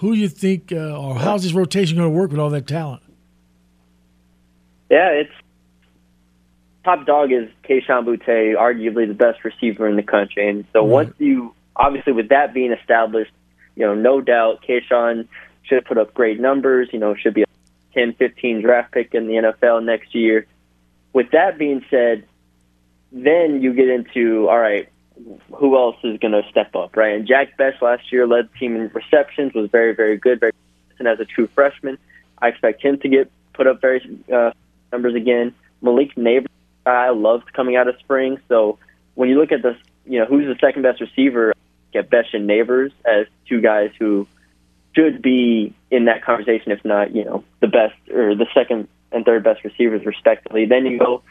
[0.03, 2.67] who do you think, uh, or how's this rotation going to work with all that
[2.67, 3.05] talent?
[4.91, 5.31] Yeah, it's
[6.85, 10.49] top dog is Kayshon Boutte, arguably the best receiver in the country.
[10.49, 10.89] And so right.
[10.89, 13.31] once you, obviously, with that being established,
[13.77, 15.29] you know, no doubt Kayshon
[15.63, 16.89] should put up great numbers.
[16.93, 17.47] You know, should be a
[17.95, 20.47] 10, 15 draft pick in the NFL next year.
[21.13, 22.25] With that being said,
[23.11, 24.89] then you get into all right
[25.55, 27.15] who else is going to step up, right?
[27.15, 30.53] And Jack Bech last year led the team in receptions, was very, very good, very
[30.99, 31.99] and as a true freshman.
[32.39, 34.53] I expect him to get put up very uh,
[34.91, 35.55] numbers again.
[35.81, 36.47] Malik Nabers,
[36.87, 38.39] I loved coming out of spring.
[38.49, 38.79] So
[39.15, 41.55] when you look at this, you know, who's the second best receiver?
[41.93, 44.27] Get Bech and Nabers as two guys who
[44.95, 49.25] should be in that conversation, if not, you know, the best or the second and
[49.25, 50.67] third best receivers, respectively.
[50.67, 51.23] Then you go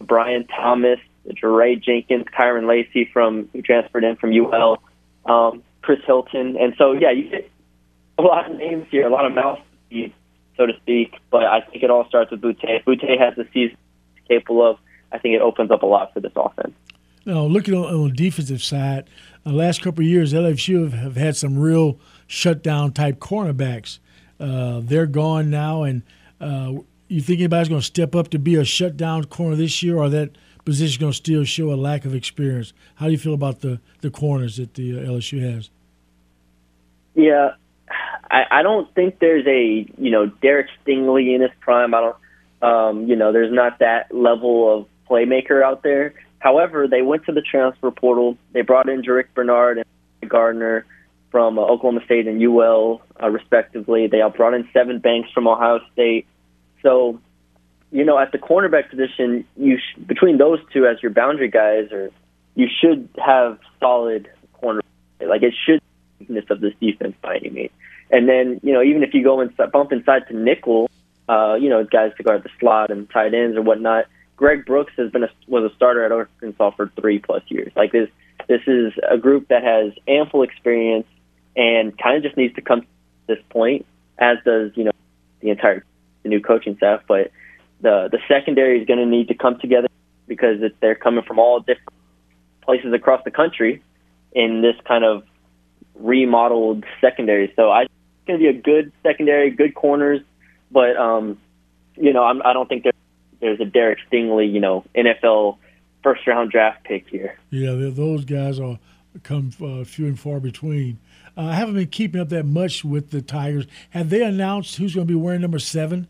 [0.00, 0.98] Brian Thomas,
[1.28, 4.82] Jaray Jenkins, Kyren Lacy from who transferred in from UL,
[5.26, 7.50] um, Chris Hilton, and so yeah, you get
[8.18, 9.60] a lot of names here, a lot of mouths
[10.60, 11.16] so to speak.
[11.30, 12.64] But I think it all starts with Boutte.
[12.64, 13.76] If Boutte has the season
[14.28, 14.78] capable of,
[15.10, 16.74] I think it opens up a lot for this offense.
[17.24, 19.08] Now, looking on, on the defensive side,
[19.44, 21.98] the last couple of years, LSU have, have had some real
[22.30, 23.98] shutdown type cornerbacks.
[24.38, 26.02] Uh, they're gone now, and
[26.40, 26.72] uh,
[27.08, 30.08] you think anybody's going to step up to be a shutdown corner this year, or
[30.08, 30.30] that
[30.64, 32.72] position going to still show a lack of experience?
[32.94, 35.70] How do you feel about the, the corners that the uh, LSU has?
[37.14, 37.54] Yeah,
[38.30, 41.92] I, I don't think there's a you know Derek Stingley in his prime.
[41.92, 42.16] I don't,
[42.62, 46.14] um, you know, there's not that level of playmaker out there.
[46.38, 48.38] However, they went to the transfer portal.
[48.52, 49.78] They brought in Jarrick Bernard
[50.22, 50.86] and Gardner
[51.30, 54.06] from uh, Oklahoma State and UL, uh, respectively.
[54.06, 56.26] They brought in Sevyn Banks from Ohio State.
[56.82, 57.20] So
[57.92, 61.90] you know, at the cornerback position, you sh- between those two as your boundary guys,
[61.90, 62.10] or
[62.54, 64.82] you should have solid corner.
[65.20, 65.80] Like it should
[66.18, 67.70] be weakness of this defense by any means.
[68.10, 70.88] And then you know, even if you go and bump inside to nickel,
[71.28, 74.06] uh, you know, guys to guard the slot and tight ends or whatnot.
[74.36, 77.72] Greg Brooks has been a, was a starter at Arkansas for three plus years.
[77.76, 78.08] Like this,
[78.48, 81.06] this is a group that has ample experience
[81.56, 82.86] and kind of just needs to come to
[83.26, 83.86] this point,
[84.18, 84.92] as does you know
[85.40, 85.84] the entire
[86.22, 87.02] the new coaching staff.
[87.06, 87.30] But
[87.80, 89.88] the the secondary is going to need to come together
[90.26, 91.88] because they're coming from all different
[92.62, 93.82] places across the country
[94.32, 95.24] in this kind of
[95.96, 97.52] remodeled secondary.
[97.56, 97.90] So I it's
[98.26, 100.20] going to be a good secondary, good corners,
[100.70, 101.38] but um,
[101.96, 102.92] you know I'm, I don't think there,
[103.40, 105.58] there's a Derek Stingley, you know, NFL
[106.02, 107.38] first round draft pick here.
[107.50, 108.78] Yeah, those guys are
[109.22, 110.98] come uh, few and far between.
[111.40, 113.66] Uh, I haven't been keeping up that much with the Tigers.
[113.90, 116.06] Have they announced who's going to be wearing number seven?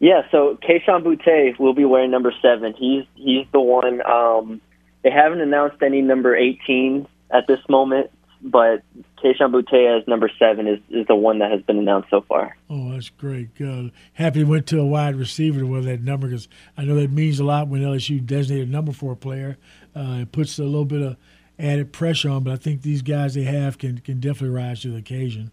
[0.00, 2.74] Yeah, so Kayshon Boutte will be wearing number seven.
[2.74, 4.04] He's he's the one.
[4.04, 4.60] Um,
[5.02, 8.10] they haven't announced any number eighteen at this moment,
[8.42, 8.82] but
[9.22, 12.56] Kayshon Boutte as number seven is, is the one that has been announced so far.
[12.68, 13.50] Oh, that's great.
[13.60, 17.12] Uh, happy went to a wide receiver to wear that number because I know that
[17.12, 19.56] means a lot when LSU designated a number for a player.
[19.94, 21.16] Uh, it puts a little bit of
[21.60, 24.88] added pressure on, but I think these guys they have can can definitely rise to
[24.88, 25.52] the occasion.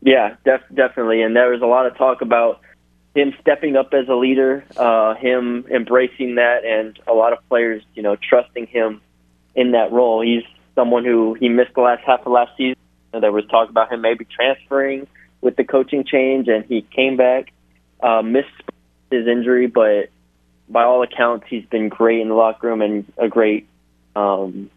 [0.00, 1.22] Yeah, def- definitely.
[1.22, 2.60] And there was a lot of talk about
[3.14, 7.82] him stepping up as a leader, uh, him embracing that, and a lot of players,
[7.94, 9.00] you know, trusting him
[9.54, 10.20] in that role.
[10.20, 10.42] He's
[10.74, 12.76] someone who he missed the last half of last season.
[13.12, 15.06] There was talk about him maybe transferring
[15.40, 17.52] with the coaching change, and he came back,
[18.02, 18.48] uh, missed
[19.10, 20.10] his injury, but
[20.68, 23.68] by all accounts, he's been great in the locker room and a great,
[24.16, 24.70] um,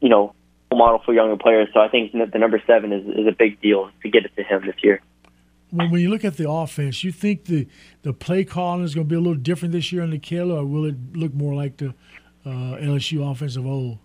[0.00, 0.34] you know,
[0.72, 1.68] model for younger players.
[1.72, 4.42] So I think the number seven is, is a big deal to get it to
[4.42, 5.00] him this year
[5.70, 7.66] when, when you look at the offense, you think the
[8.02, 10.56] the play calling is going to be a little different this year under the Killer,
[10.56, 11.88] or will it look more like the
[12.44, 13.98] uh, LSU offense of old?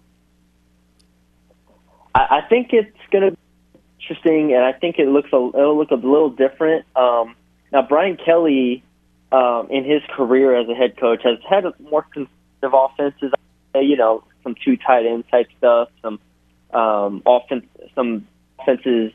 [2.16, 3.38] I, I think it's going to be
[4.00, 6.86] interesting, and I think it looks a, it'll look a little different.
[6.96, 7.36] Um,
[7.72, 8.84] now, Brian Kelly,
[9.32, 13.32] um, in his career as a head coach, has had a more conservative offenses.
[13.74, 16.20] You know, some two tight end type stuff, some
[16.74, 17.66] um, offense,
[17.96, 18.28] some
[18.60, 19.12] offenses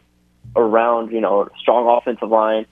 [0.55, 2.67] around, you know, strong offensive line.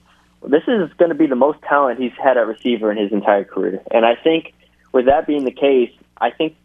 [0.47, 3.43] This is going to be the most talent he's had at receiver in his entire
[3.43, 3.81] career.
[3.91, 4.53] And I think
[4.91, 6.55] with that being the case, I think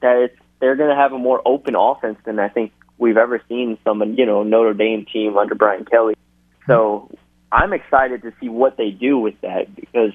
[0.00, 3.40] that it's, they're going to have a more open offense than I think we've ever
[3.48, 6.14] seen some, you know, Notre Dame team under Brian Kelly.
[6.66, 7.10] So
[7.52, 10.12] I'm excited to see what they do with that because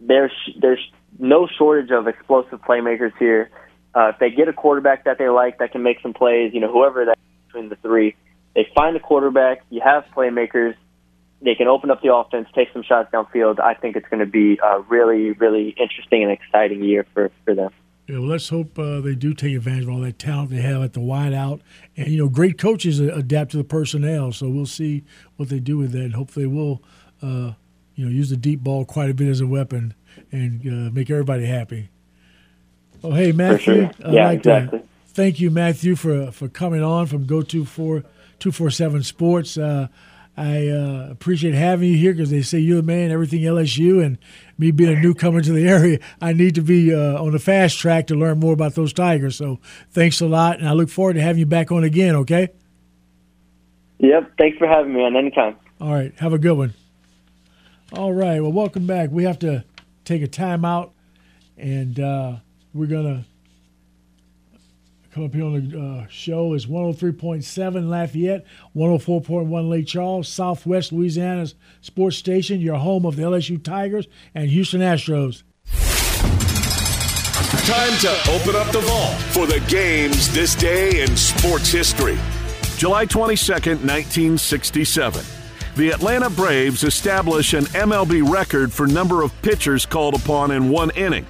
[0.00, 0.80] there's there's
[1.18, 3.50] no shortage of explosive playmakers here.
[3.94, 6.60] Uh, if they get a quarterback that they like that can make some plays, you
[6.60, 8.14] know, whoever that between the three,
[8.54, 9.62] they find a quarterback.
[9.70, 10.74] You have playmakers.
[11.42, 13.60] They can open up the offense, take some shots downfield.
[13.60, 17.54] I think it's going to be a really, really interesting and exciting year for, for
[17.54, 17.70] them.
[18.06, 20.82] Yeah, well, let's hope uh, they do take advantage of all that talent they have
[20.82, 21.60] at the wideout.
[21.96, 24.32] And, you know, great coaches adapt to the personnel.
[24.32, 25.04] So we'll see
[25.36, 26.02] what they do with that.
[26.02, 26.82] And hope they will,
[27.22, 27.52] uh,
[27.94, 29.94] you know, use the deep ball quite a bit as a weapon
[30.32, 31.88] and uh, make everybody happy.
[33.02, 33.58] Oh, hey, Matthew.
[33.58, 33.90] Sure.
[34.00, 34.82] Yeah, like exactly.
[35.08, 39.58] Thank you, Matthew, for, for coming on from Go To 4 247 Sports.
[39.58, 39.88] Uh,
[40.36, 44.16] I uh, appreciate having you here because they say you're the man, everything LSU, and
[44.56, 47.78] me being a newcomer to the area, I need to be uh, on the fast
[47.78, 49.36] track to learn more about those Tigers.
[49.36, 49.58] So
[49.90, 52.48] thanks a lot, and I look forward to having you back on again, okay?
[53.98, 54.32] Yep.
[54.38, 55.56] Thanks for having me on anytime.
[55.80, 56.14] All right.
[56.18, 56.72] Have a good one.
[57.92, 58.40] All right.
[58.40, 59.10] Well, welcome back.
[59.10, 59.64] We have to
[60.04, 60.92] take a timeout,
[61.58, 62.36] and uh,
[62.74, 63.24] we're going to
[65.12, 68.46] Come up here on the uh, show is 103.7 Lafayette,
[68.76, 74.06] 104.1 Lake Charles, Southwest Louisiana's sports station, your home of the LSU Tigers
[74.36, 75.42] and Houston Astros.
[77.66, 82.16] Time to open up the vault for the games this day in sports history.
[82.76, 85.24] July 22nd, 1967.
[85.74, 90.90] The Atlanta Braves establish an MLB record for number of pitchers called upon in one
[90.90, 91.26] inning.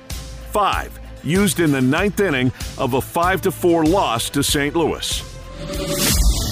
[0.52, 4.74] Five used in the ninth inning of a 5 4 loss to St.
[4.74, 5.22] Louis.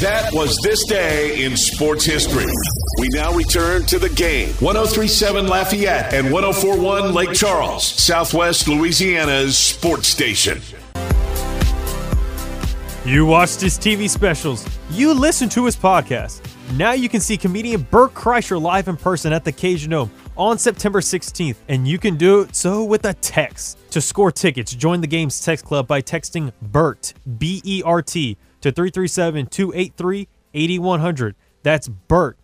[0.00, 2.46] That was this day in sports history.
[3.00, 4.50] We now return to the game.
[4.60, 10.60] 1037 Lafayette and 1041 Lake Charles, Southwest Louisiana's sports station.
[13.04, 14.68] You watched his TV specials.
[14.90, 16.42] You listened to his podcast.
[16.76, 20.56] Now you can see comedian Bert Kreischer live in person at the Cajun Dome on
[20.56, 23.76] September 16th, and you can do it so with a text.
[23.90, 28.36] To score tickets, join the game's text club by texting BERT, B E R T,
[28.60, 31.34] to 337 283 8100.
[31.62, 32.38] That's BERT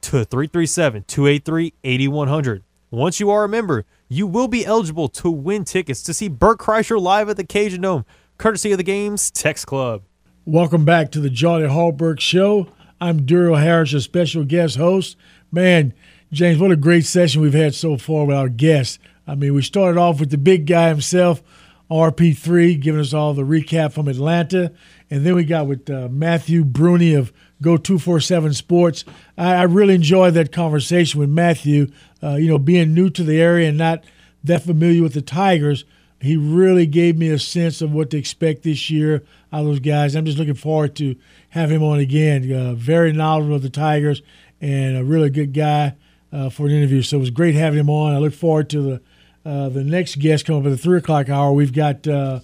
[0.00, 2.62] to 337 283 8100.
[2.90, 6.58] Once you are a member, you will be eligible to win tickets to see Bert
[6.58, 8.04] Kreischer live at the Cajun Dome,
[8.38, 10.02] courtesy of the game's text club.
[10.44, 12.68] Welcome back to the Johnny Hallberg Show.
[13.00, 15.16] I'm Duriel Harris, a special guest host.
[15.50, 15.94] Man,
[16.34, 18.98] James, what a great session we've had so far with our guests.
[19.24, 21.40] I mean, we started off with the big guy himself,
[21.88, 24.72] RP3, giving us all the recap from Atlanta.
[25.10, 27.32] And then we got with uh, Matthew Bruni of
[27.62, 29.04] Go 247 Sports.
[29.38, 31.92] I, I, really enjoyed that conversation with Matthew.
[32.20, 34.02] Uh, you know, being new to the area and not
[34.42, 35.84] that familiar with the Tigers,
[36.20, 39.22] he really gave me a sense of what to expect this year
[39.52, 40.16] out of those guys.
[40.16, 41.14] I'm just looking forward to
[41.50, 42.52] have him on again.
[42.52, 44.20] Uh, very knowledgeable of the Tigers
[44.60, 45.94] and a really good guy
[46.34, 47.00] uh, for an interview.
[47.00, 48.12] So it was great having him on.
[48.12, 49.00] I look forward to the
[49.48, 51.52] uh, the next guest coming up at the three o'clock hour.
[51.52, 52.40] We've got uh,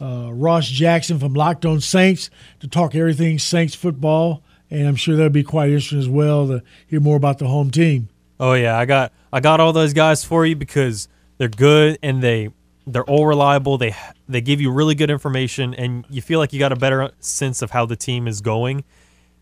[0.00, 5.16] uh, Ross Jackson from Locked On Saints to talk everything Saints football, and I'm sure
[5.16, 8.08] that'll be quite interesting as well to hear more about the home team.
[8.40, 12.22] Oh yeah, I got I got all those guys for you because they're good and
[12.22, 12.50] they
[12.86, 13.76] they're all reliable.
[13.76, 13.94] They
[14.28, 17.62] they give you really good information and you feel like you got a better sense
[17.62, 18.84] of how the team is going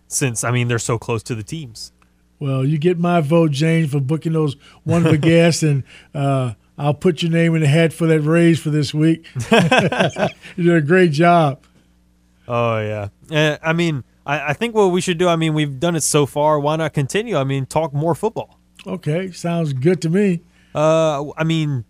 [0.09, 1.93] since I mean they're so close to the teams.
[2.39, 5.85] Well, you get my vote, James, for booking those wonderful guests, and
[6.15, 9.27] uh, I'll put your name in the hat for that raise for this week.
[10.57, 11.63] you did a great job.
[12.49, 15.29] Oh yeah, and, I mean I, I think what we should do.
[15.29, 16.61] I mean we've done it so far.
[16.61, 17.37] Why not continue?
[17.37, 18.61] I mean talk more football.
[18.87, 20.43] Okay, sounds good to me.
[20.75, 21.85] Uh, I mean,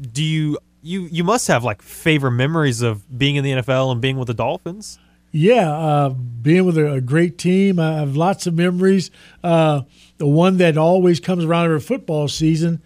[0.00, 4.00] do you you you must have like favorite memories of being in the NFL and
[4.00, 4.98] being with the Dolphins?
[5.36, 9.10] Yeah, uh, being with a, a, great team, I have lots of memories.
[9.42, 9.80] Uh,
[10.18, 12.80] the one that always comes around every football season,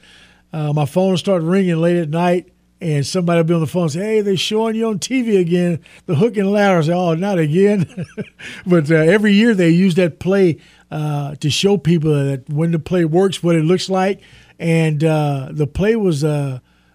[0.51, 3.67] uh, my phone will start ringing late at night, and somebody will be on the
[3.67, 6.83] phone and say, "Hey, they're showing you on TV again, the hook and ladder." I
[6.85, 8.07] say, "Oh, not again!"
[8.67, 10.57] but uh, every year they use that play
[10.91, 14.23] uh, to show people that when the play works, what it looks like.
[14.59, 16.25] And uh, the play was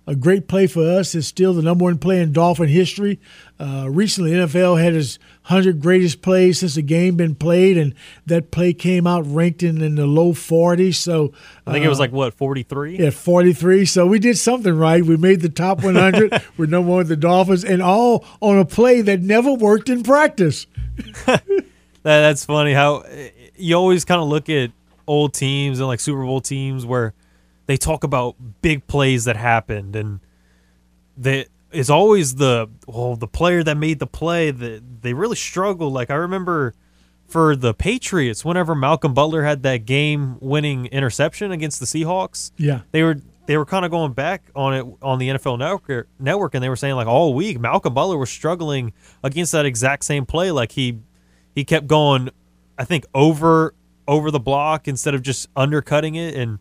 [0.08, 1.16] a great play for us.
[1.16, 3.20] It's still the number one play in Dolphin history.
[3.60, 7.94] Uh, recently, NFL had its 100 greatest plays since the game been played, and
[8.26, 10.96] that play came out ranked in, in the low 40s.
[10.96, 11.34] So
[11.68, 12.98] I think it was uh, like what 43.
[12.98, 13.86] Yeah, 43.
[13.86, 15.04] So we did something right.
[15.04, 16.42] We made the top 100.
[16.58, 20.02] We're number one with the Dolphins, and all on a play that never worked in
[20.02, 20.66] practice.
[21.26, 21.44] that,
[22.04, 23.04] that's funny how
[23.58, 24.72] you always kind of look at
[25.08, 27.14] old teams and like Super Bowl teams where
[27.66, 30.22] they talk about big plays that happened and
[31.18, 35.92] they it's always the well the player that made the play that they really struggle
[35.92, 36.74] like I remember
[37.28, 42.82] for the Patriots whenever Malcolm Butler had that game winning interception against the Seahawks yeah.
[42.92, 46.56] they were they were kind of going back on it on the NFL network network
[46.56, 48.94] and they were saying like all week Malcolm Butler was struggling
[49.24, 50.52] against that exact same play.
[50.52, 51.00] Like he
[51.54, 52.30] he kept going
[52.78, 53.74] I think over
[54.08, 56.36] over the block instead of just undercutting it.
[56.36, 56.60] And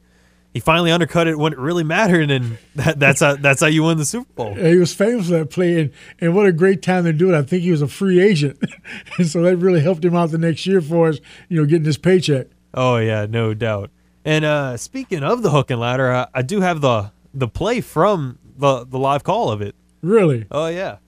[0.53, 3.85] he finally undercut it when it really mattered, and that, that's how that's how you
[3.85, 4.55] win the Super Bowl.
[4.55, 5.91] He was famous for that play, and,
[6.21, 7.39] and what a great time to do it.
[7.39, 8.59] I think he was a free agent,
[9.19, 11.87] and so that really helped him out the next year for us, you know, getting
[11.87, 12.49] his paycheck.
[12.75, 13.91] Oh yeah, no doubt.
[14.25, 17.81] And uh, speaking of the hook and ladder, I, I do have the the play
[17.81, 19.75] from the the live call of it.
[20.03, 20.47] Really?
[20.51, 20.99] Oh yeah.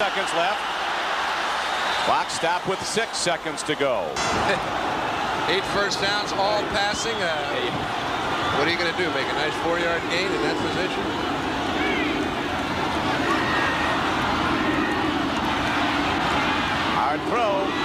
[0.00, 0.60] Seconds left.
[2.04, 4.90] Clock stop with six seconds to go.
[5.46, 7.12] Eight first downs, all passing.
[7.16, 9.06] Uh, what are you going to do?
[9.10, 11.02] Make a nice four-yard gain in that position?
[16.96, 17.84] Hard throw.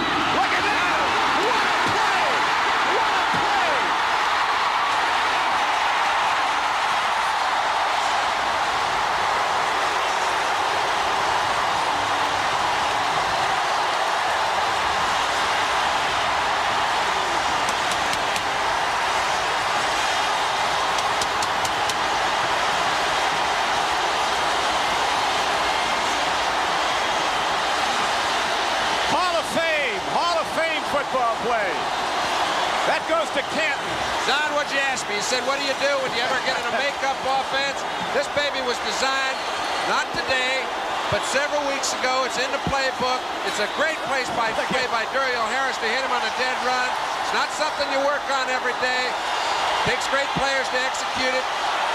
[35.29, 37.77] said, what do you do when you ever get in a makeup offense?
[38.17, 39.37] This baby was designed,
[39.85, 40.65] not today,
[41.13, 42.25] but several weeks ago.
[42.25, 43.21] It's in the playbook.
[43.45, 46.57] It's a great place by play by Duriel Harris to hit him on a dead
[46.65, 46.89] run.
[47.21, 49.05] It's not something you work on every day.
[49.05, 51.45] It takes great players to execute it.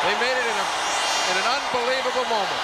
[0.07, 0.67] They made it in, a,
[1.31, 2.63] in an unbelievable moment.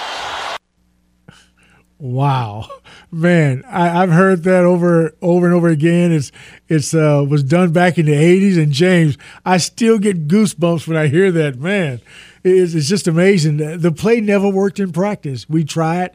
[1.98, 2.66] Wow,
[3.10, 3.62] man!
[3.68, 6.12] I, have heard that over over and over again.
[6.12, 6.32] It's
[6.66, 10.96] it's uh, was done back in the '80s, and James, I still get goosebumps when
[10.96, 11.58] I hear that.
[11.58, 12.00] Man,
[12.42, 13.58] it's, it's just amazing.
[13.58, 15.46] The play never worked in practice.
[15.46, 16.14] We try it.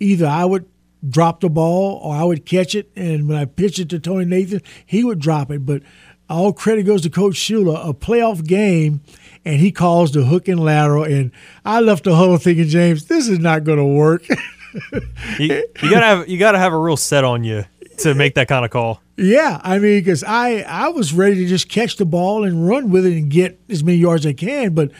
[0.00, 0.66] Either I would
[1.08, 4.24] drop the ball or I would catch it, and when I pitched it to Tony
[4.24, 5.64] Nathan, he would drop it.
[5.64, 5.82] But
[6.28, 7.88] all credit goes to Coach Shula.
[7.88, 9.00] A playoff game,
[9.44, 11.30] and he calls the hook and lateral, and
[11.64, 14.26] I left the huddle thinking, James, this is not going to work.
[15.38, 17.64] you, you, gotta have you gotta have a real set on you
[17.98, 19.00] to make that kind of call.
[19.16, 22.90] Yeah, I mean, because I I was ready to just catch the ball and run
[22.90, 24.90] with it and get as many yards as I can, but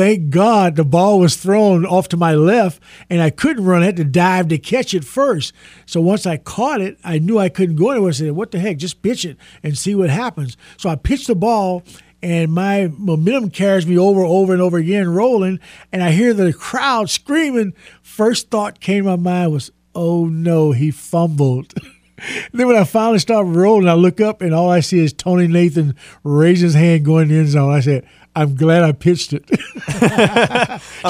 [0.00, 3.82] thank God the ball was thrown off to my left and I couldn't run.
[3.82, 5.52] I had to dive to catch it first.
[5.84, 8.08] So once I caught it, I knew I couldn't go anywhere.
[8.08, 8.78] I said, "What the heck?
[8.78, 11.82] Just pitch it and see what happens." So I pitched the ball
[12.22, 15.60] and my momentum carries me over, over and over again, rolling.
[15.92, 17.74] And I hear the crowd screaming.
[18.02, 21.74] First thought came to my mind was, "Oh no, he fumbled."
[22.52, 25.46] then when I finally start rolling, I look up and all I see is Tony
[25.46, 25.94] Nathan
[26.24, 27.70] raise his hand going in the end zone.
[27.70, 29.46] I said, I'm glad I pitched it.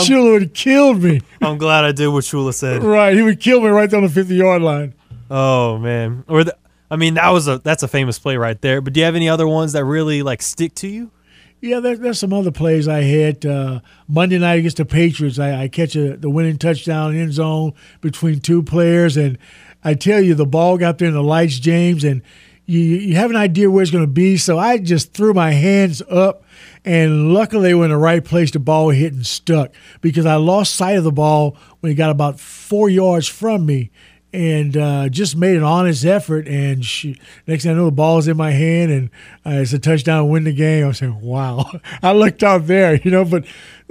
[0.00, 1.20] Shula would have killed me.
[1.40, 2.82] I'm glad I did what Shula said.
[2.82, 3.14] Right.
[3.14, 4.94] He would kill me right down the 50 yard line.
[5.30, 6.56] Oh man, or the,
[6.90, 8.80] I mean that was a that's a famous play right there.
[8.80, 11.12] But do you have any other ones that really like stick to you?
[11.60, 13.44] Yeah, there, there's some other plays I had.
[13.44, 17.74] Uh, Monday night against the Patriots, I, I catch a, the winning touchdown end zone
[18.00, 19.36] between two players, and
[19.84, 22.22] I tell you, the ball got there in the lights, James, and
[22.64, 24.38] you, you have an idea where it's going to be.
[24.38, 26.44] So I just threw my hands up,
[26.84, 28.50] and luckily they were in the right place.
[28.50, 32.10] The ball hit and stuck because I lost sight of the ball when it got
[32.10, 33.90] about four yards from me
[34.32, 36.46] and uh, just made an honest effort.
[36.46, 39.10] And she, next thing I know, the ball's in my hand, and
[39.44, 40.84] uh, it's a touchdown, win the game.
[40.84, 41.70] I was saying, "Wow!"
[42.02, 43.24] I looked out there, you know.
[43.24, 43.44] But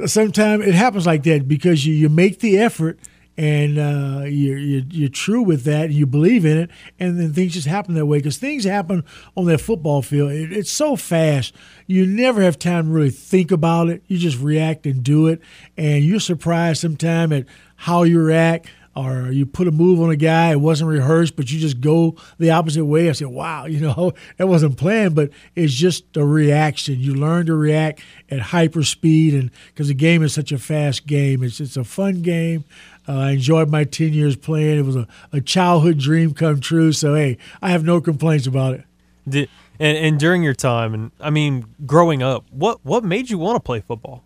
[0.05, 2.99] sometimes it happens like that because you, you make the effort
[3.39, 6.69] and uh, you're, you're, you're true with that, you believe in it,
[6.99, 8.17] and then things just happen that way.
[8.17, 9.05] Because things happen
[9.37, 10.33] on that football field.
[10.33, 11.55] It, it's so fast.
[11.87, 14.03] You never have time to really think about it.
[14.07, 15.39] You just react and do it,
[15.77, 17.45] and you're surprised sometimes at
[17.77, 21.49] how you react or you put a move on a guy, it wasn't rehearsed, but
[21.49, 23.07] you just go the opposite way.
[23.09, 26.99] I said, wow, you know, that wasn't planned, but it's just a reaction.
[26.99, 31.07] You learn to react at hyper speed, and because the game is such a fast
[31.07, 32.65] game, it's it's a fun game.
[33.09, 34.77] Uh, I enjoyed my 10 years playing.
[34.77, 36.91] It was a, a childhood dream come true.
[36.91, 38.83] So, hey, I have no complaints about it.
[39.27, 39.49] Did,
[39.79, 43.55] and, and during your time, and I mean, growing up, what, what made you want
[43.55, 44.23] to play football?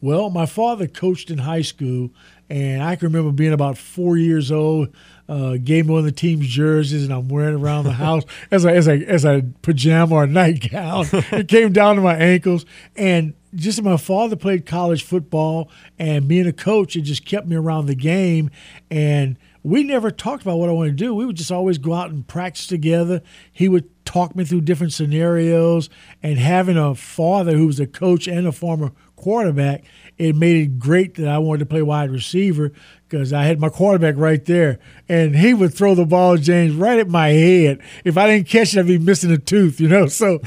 [0.00, 2.10] Well, my father coached in high school,
[2.50, 4.94] and I can remember being about four years old.
[5.28, 8.24] Uh, gave me one of the team's jerseys, and I'm wearing it around the house
[8.50, 11.06] as a as a as a pajama or nightgown.
[11.12, 12.64] it came down to my ankles,
[12.96, 17.56] and just my father played college football, and being a coach, it just kept me
[17.56, 18.50] around the game,
[18.90, 21.14] and we never talked about what I wanted to do.
[21.14, 23.22] We would just always go out and practice together.
[23.52, 25.90] He would talk me through different scenarios,
[26.22, 29.84] and having a father who was a coach and a former quarterback,
[30.18, 32.72] it made it great that I wanted to play wide receiver
[33.08, 36.98] because I had my quarterback right there, and he would throw the ball, James, right
[36.98, 37.80] at my head.
[38.04, 40.08] If I didn't catch it, I'd be missing a tooth, you know.
[40.18, 40.40] So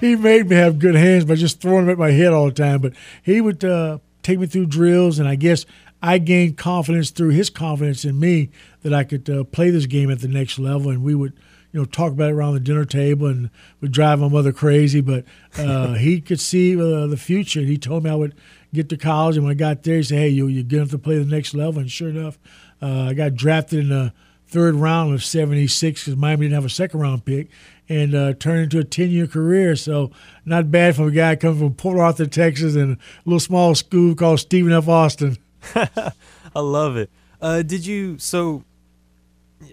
[0.00, 2.52] he made me have good hands by just throwing them at my head all the
[2.52, 2.80] time.
[2.80, 5.66] But he would uh, take me through drills, and I guess
[6.00, 8.50] I gained confidence through his confidence in me
[8.82, 11.34] that I could uh, play this game at the next level, and we would
[11.72, 13.50] you know, talk about it around the dinner table and
[13.80, 15.00] would drive my mother crazy.
[15.00, 15.24] But
[15.58, 17.60] uh, he could see uh, the future.
[17.60, 18.34] And he told me I would
[18.72, 19.36] get to college.
[19.36, 21.24] And when I got there, he said, hey, you, you're good enough to play the
[21.24, 21.80] next level.
[21.80, 22.38] And sure enough,
[22.80, 24.12] uh, I got drafted in the
[24.46, 27.48] third round of 76 because Miami didn't have a second round pick
[27.88, 29.76] and uh, turned into a 10 year career.
[29.76, 30.10] So,
[30.44, 34.14] not bad for a guy coming from Port Arthur, Texas, and a little small school
[34.14, 34.88] called Stephen F.
[34.88, 35.38] Austin.
[35.74, 37.10] I love it.
[37.40, 38.64] Uh, did you, so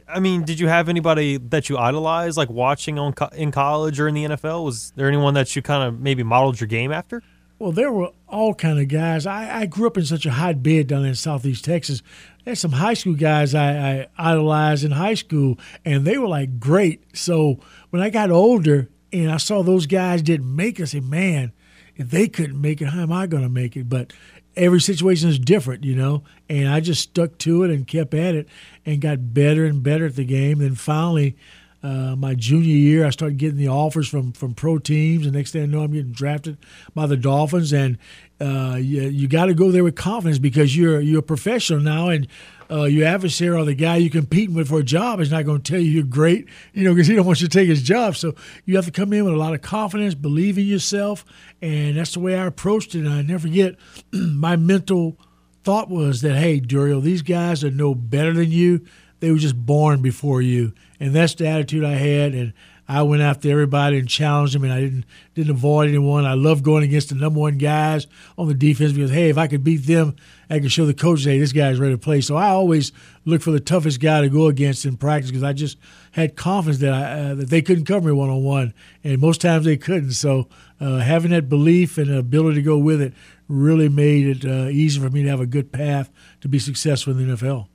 [0.07, 3.99] I mean, did you have anybody that you idolized, like watching on co- in college
[3.99, 4.65] or in the NFL?
[4.65, 7.21] Was there anyone that you kind of maybe modeled your game after?
[7.59, 9.25] Well, there were all kind of guys.
[9.25, 12.01] I, I grew up in such a hotbed down in Southeast Texas.
[12.45, 16.57] There's some high school guys I, I idolized in high school, and they were like
[16.57, 17.03] great.
[17.17, 21.51] So when I got older and I saw those guys didn't make it, I man,
[21.97, 23.89] if they couldn't make it, how am I going to make it?
[23.89, 24.13] But
[24.55, 26.23] every situation is different, you know.
[26.47, 28.47] And I just stuck to it and kept at it
[28.85, 30.59] and got better and better at the game.
[30.59, 31.35] Then finally,
[31.81, 35.51] uh, my junior year, I started getting the offers from from pro teams, and next
[35.51, 36.57] thing I know, I'm getting drafted
[36.93, 37.71] by the Dolphins.
[37.71, 37.97] And
[38.41, 42.09] uh, you, you got to go there with confidence because you're you're a professional now,
[42.09, 42.27] and
[42.71, 45.61] uh, your adversary or the guy you're competing with for a job is not going
[45.61, 47.81] to tell you you're great, you know, because he don't want you to take his
[47.81, 48.15] job.
[48.15, 51.25] So you have to come in with a lot of confidence, believe in yourself,
[51.61, 52.99] and that's the way I approached it.
[52.99, 53.75] And I never forget
[54.11, 55.17] my mental
[55.63, 58.85] thought was that, hey, Duriel, these guys are no better than you.
[59.19, 62.33] They were just born before you, and that's the attitude I had.
[62.33, 62.53] And
[62.87, 65.05] I went after everybody and challenged them, and I didn't
[65.35, 66.25] didn't avoid anyone.
[66.25, 69.45] I love going against the number one guys on the defense because hey, if I
[69.45, 70.15] could beat them,
[70.49, 72.21] I could show the coaches, hey, this guy's ready to play.
[72.21, 72.91] So I always
[73.25, 75.77] look for the toughest guy to go against in practice because I just
[76.13, 78.73] had confidence that I, uh, that they couldn't cover me one on one,
[79.03, 80.13] and most times they couldn't.
[80.13, 80.47] So
[80.81, 83.13] uh, having that belief and ability to go with it
[83.47, 86.09] really made it uh, easy for me to have a good path
[86.41, 87.67] to be successful in the NFL.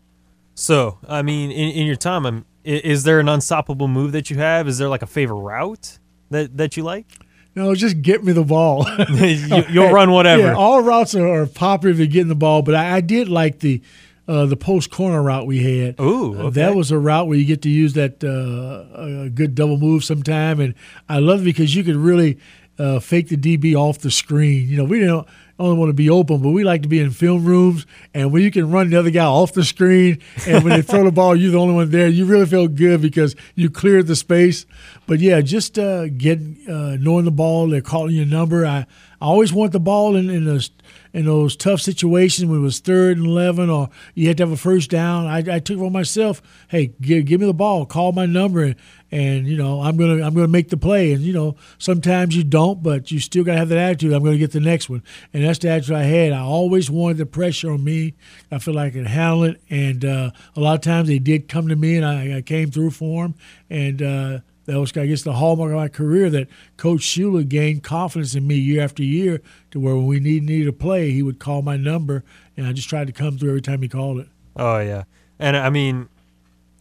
[0.56, 4.38] So, I mean, in, in your time, I'm, is there an unstoppable move that you
[4.38, 4.66] have?
[4.66, 5.98] Is there like a favorite route
[6.30, 7.06] that, that you like?
[7.54, 8.86] No, just get me the ball.
[9.08, 10.42] you, will run whatever.
[10.42, 13.28] Yeah, all routes are, are popular if you're getting the ball, but I, I did
[13.28, 13.80] like the
[14.26, 16.00] uh, the post corner route we had.
[16.00, 16.46] Ooh, okay.
[16.46, 19.76] uh, that was a route where you get to use that uh, a good double
[19.76, 20.74] move sometime, and
[21.08, 22.38] I love it because you could really
[22.78, 24.68] uh, fake the DB off the screen.
[24.68, 25.26] You know, we didn't
[25.58, 27.86] only want to be open, but we like to be in film rooms.
[28.12, 31.04] And when you can run the other guy off the screen, and when they throw
[31.04, 32.08] the ball, you're the only one there.
[32.08, 34.66] You really feel good because you cleared the space.
[35.06, 38.66] But yeah, just uh, getting uh, knowing the ball, they're calling your number.
[38.66, 38.86] I,
[39.20, 40.70] I always want the ball in in those
[41.14, 44.52] in those tough situations when it was third and eleven or you had to have
[44.52, 45.26] a first down.
[45.26, 46.42] I, I took it on myself.
[46.68, 48.74] Hey, give, give me the ball, call my number, and,
[49.12, 51.12] and you know I'm gonna I'm gonna make the play.
[51.12, 54.12] And you know sometimes you don't, but you still gotta have that attitude.
[54.12, 56.32] I'm gonna get the next one, and that's the attitude I had.
[56.32, 58.14] I always wanted the pressure on me.
[58.50, 61.48] I feel like I could handle it, and uh, a lot of times they did
[61.48, 63.34] come to me, and I, I came through for them,
[63.70, 64.02] and.
[64.02, 68.34] Uh, that was, I guess, the hallmark of my career that Coach Shula gained confidence
[68.34, 69.40] in me year after year
[69.72, 72.24] to where when we needed, needed a play, he would call my number,
[72.56, 74.28] and I just tried to come through every time he called it.
[74.56, 75.04] Oh yeah,
[75.38, 76.08] and I mean,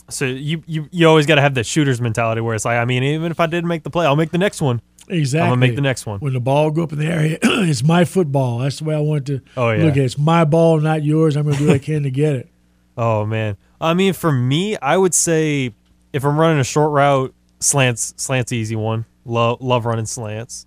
[0.10, 2.86] so you you, you always got to have that shooter's mentality where it's like, I
[2.86, 4.82] mean, even if I didn't make the play, I'll make the next one.
[5.10, 5.44] Exactly.
[5.44, 6.20] I'm gonna make the next one.
[6.22, 8.60] When the ball go up in the area, it's my football.
[8.60, 9.84] That's the way I want to Oh, yeah.
[9.84, 10.04] look at it.
[10.06, 11.36] It's my ball, not yours.
[11.36, 12.50] I'm going to do what I can to get it.
[12.96, 15.74] Oh man, I mean, for me, I would say
[16.14, 17.34] if I'm running a short route,
[17.64, 19.06] slants slants easy one.
[19.26, 20.66] Love love running slants.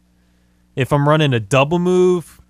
[0.74, 2.40] If I'm running a double move,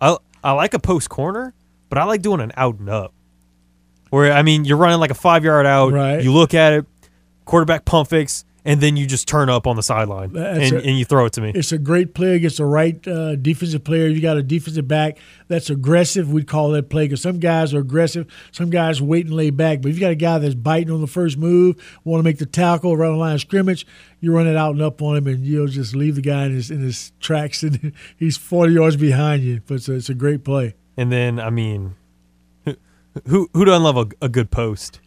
[0.00, 1.54] I I like a post corner,
[1.88, 3.12] but I like doing an out and up.
[4.10, 5.92] Where I mean, you're running like a five yard out.
[5.92, 6.22] Right.
[6.22, 6.86] You look at it,
[7.44, 11.04] quarterback pump fakes, and then you just turn up on the sideline and, and you
[11.04, 11.50] throw it to me.
[11.54, 14.06] It's a great play against the right uh, defensive player.
[14.06, 15.18] You got a defensive back
[15.48, 16.32] that's aggressive.
[16.32, 19.82] We'd call that play because some guys are aggressive, some guys wait and lay back.
[19.82, 22.38] But if you got a guy that's biting on the first move, want to make
[22.38, 23.86] the tackle around the line of scrimmage,
[24.20, 26.52] you run it out and up on him, and you'll just leave the guy in
[26.52, 29.60] his in his tracks, and he's 40 yards behind you.
[29.66, 30.74] But it's a, it's a great play.
[30.96, 31.96] And then I mean,
[32.64, 32.76] who
[33.26, 35.00] who, who doesn't love a, a good post?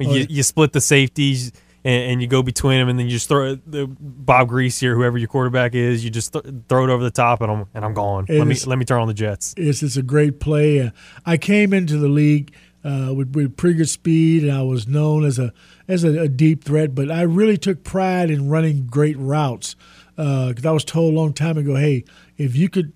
[0.00, 1.50] You, Oh, you split the safeties
[1.88, 4.94] and, and you go between them, and then you just throw the Bob Griese or
[4.94, 6.04] whoever your quarterback is.
[6.04, 8.26] You just th- throw it over the top, and I'm and I'm gone.
[8.28, 9.54] It let me let me turn on the Jets.
[9.56, 10.82] It's it's a great play.
[10.82, 10.90] Uh,
[11.24, 12.54] I came into the league
[12.84, 15.52] uh, with, with pretty good speed, and I was known as a
[15.88, 16.94] as a, a deep threat.
[16.94, 19.74] But I really took pride in running great routes
[20.16, 22.04] because I was told a long time ago, hey,
[22.36, 22.92] if you could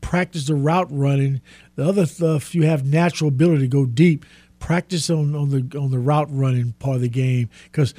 [0.00, 1.40] practice the route running,
[1.76, 4.24] the other stuff you have natural ability to go deep.
[4.58, 7.94] Practice on, on the on the route running part of the game because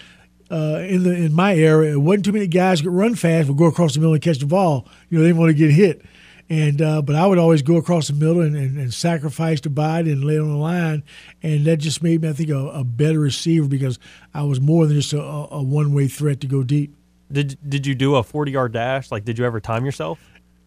[0.51, 3.57] uh, in the in my area, it wasn't too many guys could run fast, would
[3.57, 4.87] go across the middle and catch the ball.
[5.09, 6.03] You know, they didn't want to get hit.
[6.49, 9.69] And uh, but I would always go across the middle and, and, and sacrifice the
[9.69, 11.03] body and lay on the line,
[11.43, 13.99] and that just made me, I think, a, a better receiver because
[14.33, 16.95] I was more than just a, a one way threat to go deep.
[17.29, 19.11] Did did you do a 40 yard dash?
[19.11, 20.19] Like, did you ever time yourself?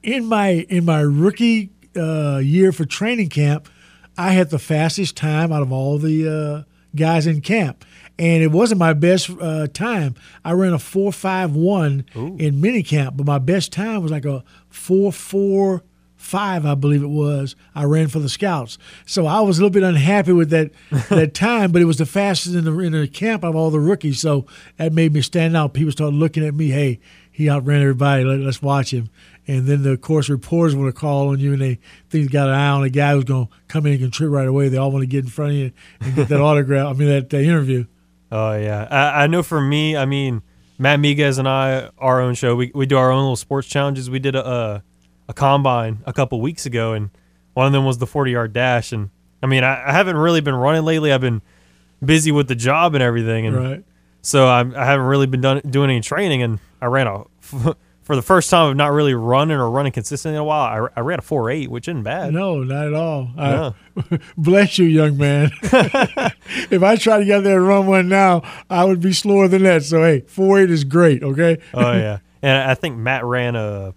[0.03, 3.69] in my in my rookie uh, year for training camp,
[4.17, 7.85] I had the fastest time out of all the uh, guys in camp,
[8.21, 10.15] and it wasn't my best uh, time.
[10.45, 12.05] I ran a four five one
[12.39, 15.83] in mini camp, but my best time was like a four four
[16.17, 17.57] five, I believe it was.
[17.75, 18.77] I ran for the scouts,
[19.07, 20.71] so I was a little bit unhappy with that
[21.09, 23.81] that time, but it was the fastest in the in the camp of all the
[23.81, 24.45] rookies, so
[24.77, 25.73] that made me stand out.
[25.73, 28.23] People started looking at me, hey, he outran everybody.
[28.23, 29.09] Let, let's watch him.
[29.47, 31.79] And then, the, of course, reporters want to call on you, and they
[32.11, 34.37] think they got an eye on a guy who's going to come in and contribute
[34.37, 34.69] right away.
[34.69, 36.89] They all want to get in front of you and get that autograph.
[36.89, 37.87] I mean, that, that interview.
[38.33, 39.43] Oh yeah, I, I know.
[39.43, 40.43] For me, I mean,
[40.79, 44.09] Matt Miguez and I, our own show, we, we do our own little sports challenges.
[44.09, 44.83] We did a a,
[45.29, 47.11] a combine a couple weeks ago, and
[47.55, 48.93] one of them was the forty yard dash.
[48.93, 49.11] And
[49.43, 51.13] I mean, I, I haven't really been running lately.
[51.13, 51.43] I've been
[52.05, 53.85] busy with the job and everything, and Right.
[54.23, 56.43] so I'm, I haven't really been done, doing any training.
[56.43, 57.25] And I ran a
[58.11, 60.89] for the first time of not really running or running consistently in a while.
[60.97, 62.33] I, I ran a four eight, which isn't bad.
[62.33, 63.31] No, not at all.
[63.39, 63.73] I-
[64.37, 65.53] bless you, young man.
[65.63, 69.63] if I try to get there and run one now, I would be slower than
[69.63, 69.85] that.
[69.85, 71.59] So, hey, 4 8 is great, okay?
[71.73, 73.95] Oh yeah, and I think Matt ran a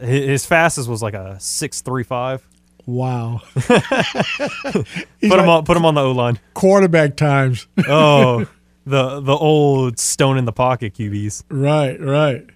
[0.00, 2.48] his his fastest was like a six three five.
[2.86, 3.42] Wow.
[3.54, 4.86] Put
[5.20, 6.38] him on put him on the O line.
[6.54, 7.66] Quarterback times.
[7.86, 8.46] Oh,
[8.86, 11.44] the the old stone in the pocket QBs.
[11.50, 12.46] right, right.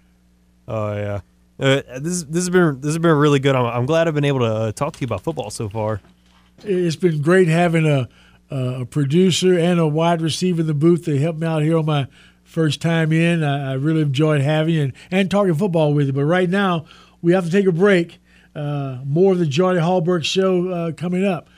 [0.69, 1.21] Oh yeah.
[1.59, 3.55] Uh, this this has been this has been really good.
[3.55, 6.01] I'm, I'm glad I've been able to uh, talk to you about football so far.
[6.65, 8.09] It's been great having a,
[8.51, 11.87] a producer and a wide receiver in the booth to help me out here on
[11.87, 12.09] my
[12.45, 13.43] first time in.
[13.43, 16.13] I, I really enjoyed having you and, and talking football with you.
[16.13, 16.87] But right now,
[17.23, 18.19] we have to take a break.
[18.55, 21.49] Uh, more of the Johnny Hultberg show uh, coming up.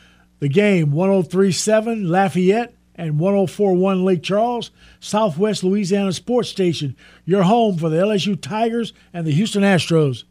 [0.40, 4.70] The game 1037 Lafayette and 1041 Lake Charles,
[5.00, 10.24] Southwest Louisiana Sports Station, your home for the LSU Tigers and the Houston Astros.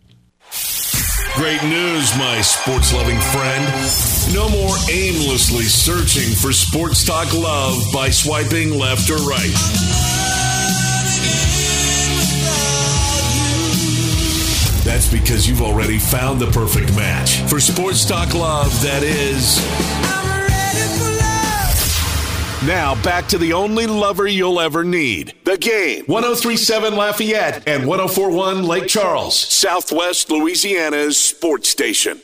[1.36, 3.64] Great news, my sports loving friend.
[4.34, 9.54] No more aimlessly searching for sports talk love by swiping left or right.
[14.84, 20.37] That's because you've already found the perfect match for sports talk love that is.
[22.66, 25.36] Now back to the only lover you'll ever need.
[25.46, 26.06] The game.
[26.08, 32.20] 1037 Lafayette and 1041 Lake Charles, Southwest Louisiana's sports station.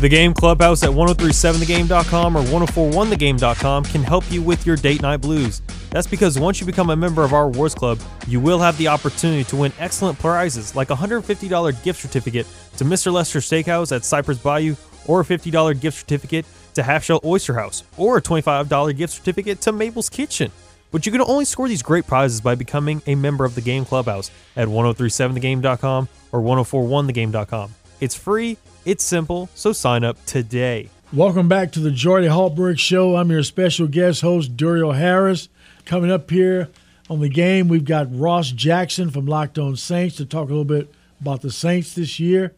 [0.00, 5.60] The Game Clubhouse at 1037thegame.com or 1041thegame.com can help you with your date night blues.
[5.90, 8.88] That's because once you become a member of our awards club, you will have the
[8.88, 12.46] opportunity to win excellent prizes like a $150 gift certificate
[12.78, 13.12] to Mr.
[13.12, 14.76] Lester Steakhouse at Cypress Bayou
[15.06, 16.46] or a $50 gift certificate
[16.76, 20.50] to Half Shell Oyster House or a $25 gift certificate to Mabel's Kitchen.
[20.92, 23.84] But you can only score these great prizes by becoming a member of the Game
[23.84, 27.74] Clubhouse at 1037thegame.com or 1041thegame.com.
[28.00, 30.88] It's free, it's simple, so sign up today.
[31.12, 33.16] Welcome back to the Jordy Hultberg Show.
[33.16, 35.48] I'm your special guest host, Duriel Harris.
[35.84, 36.68] Coming up here
[37.08, 40.64] on the game, we've got Ross Jackson from Locked On Saints to talk a little
[40.64, 42.54] bit about the Saints this year.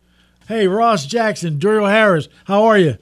[0.48, 2.98] Hey, Ross Jackson, Duriel Harris, how are you?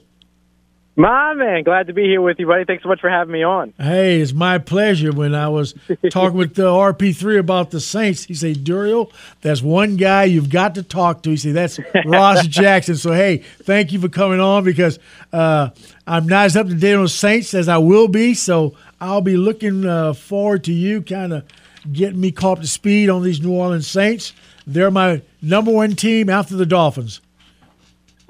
[0.99, 2.65] My man, glad to be here with you, buddy.
[2.65, 3.71] Thanks so much for having me on.
[3.77, 5.11] Hey, it's my pleasure.
[5.11, 5.75] When I was
[6.09, 9.11] talking with the RP3 about the Saints, he said, Duriel,
[9.41, 11.29] that's one guy you've got to talk to.
[11.29, 12.95] He said, that's Ross Jackson.
[12.95, 14.97] So, hey, thank you for coming on because
[15.31, 15.69] uh,
[16.07, 18.33] I'm not as up to date on Saints as I will be.
[18.33, 21.45] So, I'll be looking uh, forward to you kind of
[21.93, 24.33] getting me caught up to speed on these New Orleans Saints.
[24.65, 27.21] They're my number one team after the Dolphins.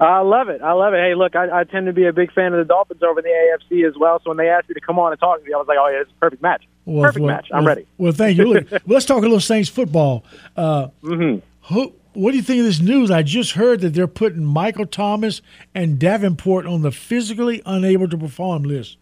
[0.00, 0.62] I love it.
[0.62, 0.98] I love it.
[0.98, 3.24] Hey, look, I, I tend to be a big fan of the Dolphins over in
[3.24, 4.20] the AFC as well.
[4.22, 5.78] So when they asked me to come on and talk to me, I was like,
[5.80, 6.64] oh, yeah, it's a perfect match.
[6.84, 7.48] Well, perfect well, match.
[7.52, 7.86] I'm well, ready.
[7.98, 8.44] Well, thank you.
[8.44, 10.24] Look, let's talk a little Saints football.
[10.56, 11.74] Uh, mm-hmm.
[11.74, 13.10] who, what do you think of this news?
[13.10, 15.42] I just heard that they're putting Michael Thomas
[15.74, 18.98] and Davenport on the physically unable to perform list.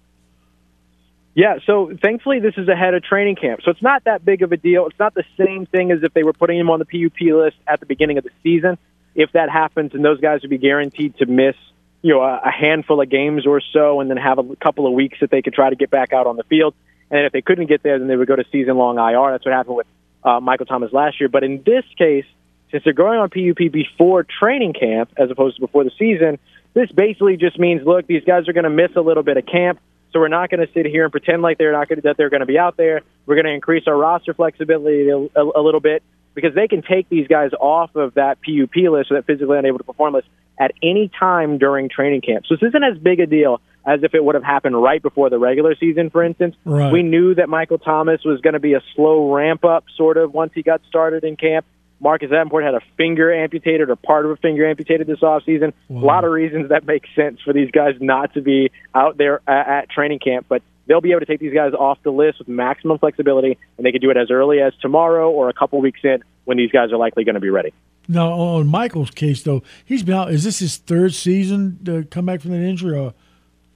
[1.35, 3.61] Yeah, so thankfully this is ahead of training camp.
[3.63, 4.87] So it's not that big of a deal.
[4.87, 7.57] It's not the same thing as if they were putting him on the PUP list
[7.67, 8.79] at the beginning of the season.
[9.17, 11.57] If that happens, and those guys would be guaranteed to miss,
[12.03, 14.93] you know, a, a handful of games or so, and then have a couple of
[14.93, 16.75] weeks that they could try to get back out on the field.
[17.11, 19.33] And if they couldn't get there, then they would go to season-long IR.
[19.33, 19.87] That's what happened with
[20.23, 21.29] uh, Michael Thomas last year.
[21.29, 22.27] But in this case,
[22.71, 26.39] since they're going on PUP before training camp as opposed to before the season,
[26.75, 29.47] this basically just means, look, these guys are going to miss a little bit of
[29.47, 29.81] camp.
[30.13, 32.31] So we're not going to sit here and pretend like they're not to, that they're
[32.31, 33.03] going to be out there.
[33.25, 36.03] We're going to increase our roster flexibility a, a, a little bit
[36.37, 39.79] because they can take these guys off of that PUP list or that physically unable
[39.79, 40.29] to perform list
[40.61, 42.45] at any time during training camp.
[42.47, 45.31] So this isn't as big a deal as if it would have happened right before
[45.31, 46.55] the regular season, for instance.
[46.65, 46.93] Right.
[46.93, 50.35] We knew that Michael Thomas was going to be a slow ramp up, sort of,
[50.35, 51.65] once he got started in camp.
[51.99, 55.73] Marcus Davenport had a finger amputated or part of a finger amputated this offseason.
[55.89, 56.03] Wow.
[56.03, 59.41] A lot of reasons that makes sense for these guys not to be out there
[59.49, 62.39] at, at training camp, but they'll be able to take these guys off the list
[62.39, 65.81] with maximum flexibility, and they can do it as early as tomorrow or a couple
[65.81, 67.73] weeks in when these guys are likely going to be ready.
[68.09, 70.33] Now, on Michael's case, though, he's been out.
[70.33, 73.15] Is this his third season to come back from that injury, or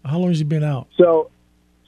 [0.05, 0.87] how long has he been out?
[0.97, 1.31] So,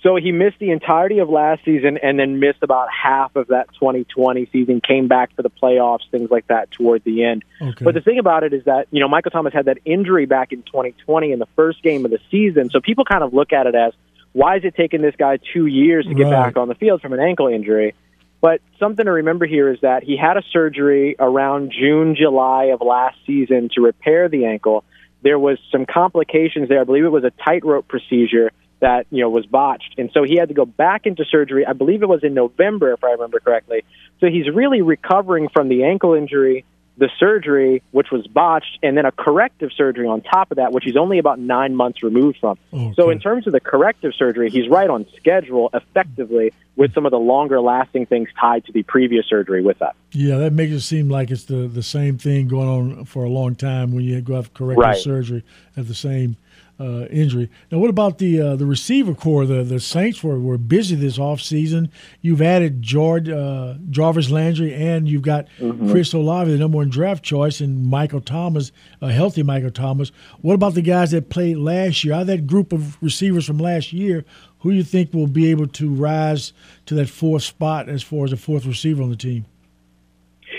[0.02, 3.68] so he missed the entirety of last season and then missed about half of that
[3.74, 4.80] 2020 season.
[4.80, 7.44] Came back for the playoffs, things like that toward the end.
[7.60, 7.84] Okay.
[7.84, 10.52] But the thing about it is that you know Michael Thomas had that injury back
[10.52, 12.70] in 2020 in the first game of the season.
[12.70, 13.92] So people kind of look at it as
[14.32, 16.30] why is it taking this guy two years to get Right.
[16.30, 17.94] back on the field from an ankle injury?
[18.40, 22.80] But something to remember here is that he had a surgery around June, July of
[22.80, 24.84] last season to repair the ankle.
[25.22, 26.80] There was some complications there.
[26.80, 28.50] I believe it was a tightrope procedure
[28.80, 31.64] that you know was botched, and so he had to go back into surgery.
[31.64, 33.84] I believe it was in November, if I remember correctly.
[34.18, 36.64] So he's really recovering from the ankle injury,
[37.02, 40.84] the surgery, which was botched, and then a corrective surgery on top of that, which
[40.84, 42.56] he's only about nine months removed from.
[42.94, 47.10] So in terms of the corrective surgery, he's right on schedule, effectively, with some of
[47.10, 49.96] the longer lasting things tied to the previous surgery with that.
[50.12, 53.28] Yeah, that makes it seem like it's the, the same thing going on for a
[53.28, 54.96] long time when you go have corrective Right.
[54.96, 55.42] surgery
[55.76, 56.36] at the same
[56.82, 57.48] uh, injury.
[57.70, 59.46] Now, what about the uh, the receiver core?
[59.46, 61.90] The the Saints were, were busy this offseason.
[62.20, 65.46] You've added George, uh, Jarvis Landry, and you've got
[65.90, 70.10] Chris Olave, the number one draft choice, and Michael Thomas, a healthy Michael Thomas.
[70.40, 72.14] What about the guys that played last year?
[72.14, 74.24] Out of that group of receivers from last year,
[74.60, 76.52] who do you think will be able to rise
[76.86, 79.44] to that fourth spot as far as a fourth receiver on the team?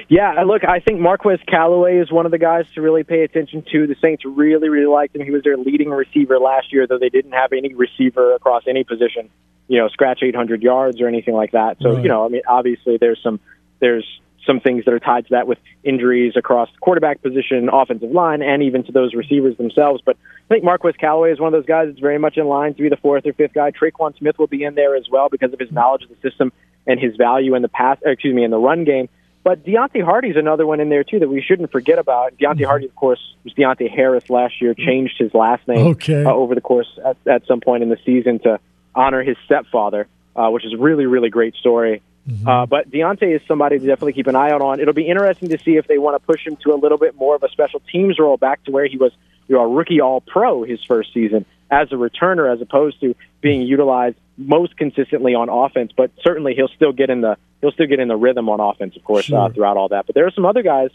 [0.09, 3.63] Yeah, look, I think Marquez Callaway is one of the guys to really pay attention
[3.71, 3.87] to.
[3.87, 5.23] The Saints really, really liked him.
[5.23, 8.83] He was their leading receiver last year, though they didn't have any receiver across any
[8.83, 9.29] position,
[9.67, 11.77] you know, scratch 800 yards or anything like that.
[11.81, 12.03] So, Right.
[12.03, 13.39] you know, I mean, obviously there's some
[13.79, 14.05] there's
[14.45, 18.41] some things that are tied to that with injuries across the quarterback position, offensive line,
[18.41, 20.01] and even to those receivers themselves.
[20.05, 20.17] But
[20.49, 22.81] I think Marquez Callaway is one of those guys that's very much in line to
[22.81, 23.71] be the fourth or fifth guy.
[23.71, 26.51] Tre'Quan Smith will be in there as well because of his knowledge of the system
[26.85, 29.07] and his value in the pass, or excuse me, in the run game.
[29.43, 32.37] But Deonte Harty's another one in there too that we shouldn't forget about.
[32.37, 34.73] Deonte Harty, of course, was Deonte Harris last year.
[34.73, 36.23] Changed his last name Okay.
[36.23, 38.59] uh, over the course at, at some point in the season to
[38.95, 42.01] honor his stepfather, uh, which is a really, really great story.
[42.47, 44.79] Uh, but Deonte is somebody to definitely keep an eye out on.
[44.79, 47.15] It'll be interesting to see if they want to push him to a little bit
[47.15, 49.11] more of a special teams role, back to where he was,
[49.49, 53.13] you know, a rookie All Pro his first season as a returner, as opposed to
[53.41, 55.91] being utilized most consistently on offense.
[55.97, 58.97] But certainly he'll still get in the he'll still get in the rhythm on offense,
[58.97, 60.05] of course, uh, throughout all that.
[60.05, 60.89] But there are some other guys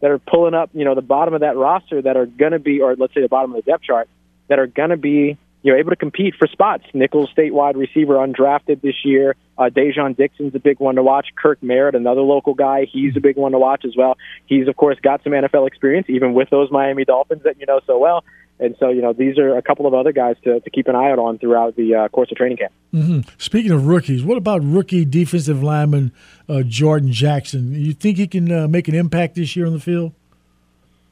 [0.00, 2.60] that are pulling up, you know, the bottom of that roster that are going to
[2.60, 4.08] be, or let's say the bottom of the depth chart,
[4.46, 6.84] that are going to be, you know, able to compete for spots.
[6.94, 9.34] Nicholls, state wide receiver, undrafted this year.
[9.58, 11.26] Uh, Dai'Jean Dixon's a big one to watch.
[11.36, 14.16] Kirk Merritt, another local guy, he's a big one to watch as well.
[14.46, 17.80] He's of course got some NFL experience, even with those Miami Dolphins that you know
[17.84, 18.24] so well.
[18.62, 20.94] And so, you know, these are a couple of other guys to, to keep an
[20.94, 22.72] eye out on throughout the uh, course of training camp.
[22.92, 26.12] hmm Speaking of rookies, what about rookie defensive lineman
[26.48, 27.72] uh, Jordan Jackson?
[27.72, 30.12] You think he can uh, make an impact this year on the field?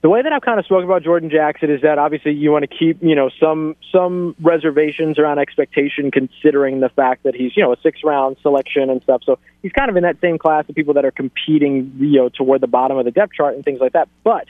[0.02, 2.68] the way that I've kind of spoken about Jordan Jackson is that obviously you want
[2.68, 7.62] to keep you know some some reservations around expectation, considering the fact that he's you
[7.62, 9.22] know a six round selection and stuff.
[9.24, 12.28] So he's kind of in that same class of people that are competing you know
[12.31, 14.09] toward the bottom of the depth chart and things like that.
[14.24, 14.47] But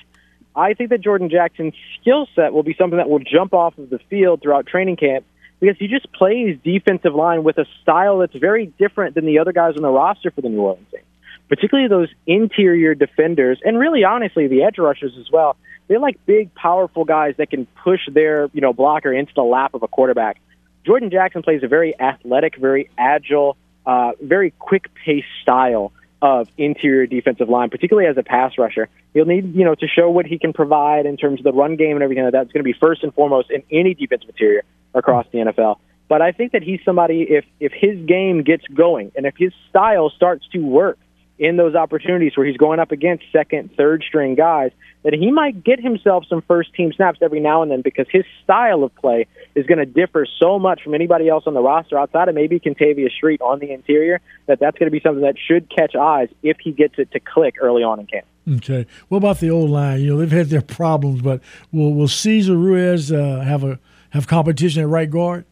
[0.61, 3.91] I think that Jordan Jackson's skill set will be something that will jump off of
[3.91, 5.25] the field throughout training camp
[5.59, 9.53] because he just plays defensive line with a style that's very different than the other
[9.53, 11.07] guys on the roster for the New Orleans Saints
[11.51, 15.57] particularly those interior defenders, and really honestly the edge rushers as well.
[15.89, 19.75] They're like big, powerful guys that can push their you know blocker into the lap
[19.75, 20.41] of a quarterback.
[20.87, 27.07] Jordan Jackson plays a very athletic, very agile, uh, very quick paced style of interior
[27.07, 28.89] defensive line, particularly as a pass rusher.
[29.15, 31.77] He'll need, you know, to show what he can provide in terms of the run
[31.77, 32.43] game and everything like that.
[32.43, 34.65] It's going to be first and foremost in any defensive interior
[34.95, 35.79] across the NFL.
[36.09, 39.53] But I think that he's somebody if if his game gets going and if his
[39.69, 40.99] style starts to work
[41.41, 44.73] in those opportunities where he's going up against second, third string guys,
[45.03, 48.25] that he might get himself some first team snaps every now and then because his
[48.45, 51.99] style of play is going to differ so much from anybody else on the roster
[51.99, 55.37] outside of maybe Kentavius Street on the interior that that's going to be something that
[55.39, 58.27] should catch eyes if he gets it to click early on in camp.
[58.57, 58.87] Okay.
[59.09, 60.01] What about the old line?
[60.01, 61.41] You know, they've had their problems, but
[61.73, 63.79] will will Cesar Ruiz uh, have a
[64.11, 65.47] have competition at right guard?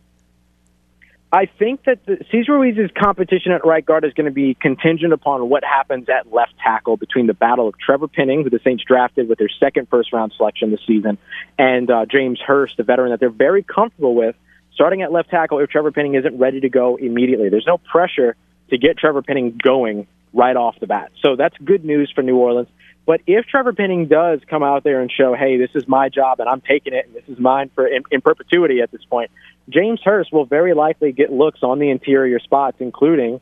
[1.31, 5.13] I think that the, Cesar Ruiz's competition at right guard is going to be contingent
[5.13, 8.83] upon what happens at left tackle between the battle of Trevor Penning, who the Saints
[8.83, 11.19] drafted with their second first round selection this season,
[11.59, 14.37] and uh, James Hurst, the veteran that they're very comfortable with,
[14.73, 17.51] starting at left tackle if Trevor Penning isn't ready to go immediately.
[17.51, 18.35] There's no pressure
[18.71, 21.11] to get Trevor Penning going right off the bat.
[21.23, 22.69] So that's good news for New Orleans.
[23.07, 26.41] But if Trevor Penning does come out there and show, hey, this is my job
[26.41, 29.31] and I'm taking it and this is mine for in, in perpetuity at this point,
[29.69, 33.41] James Hurst will very likely get looks on the interior spots, including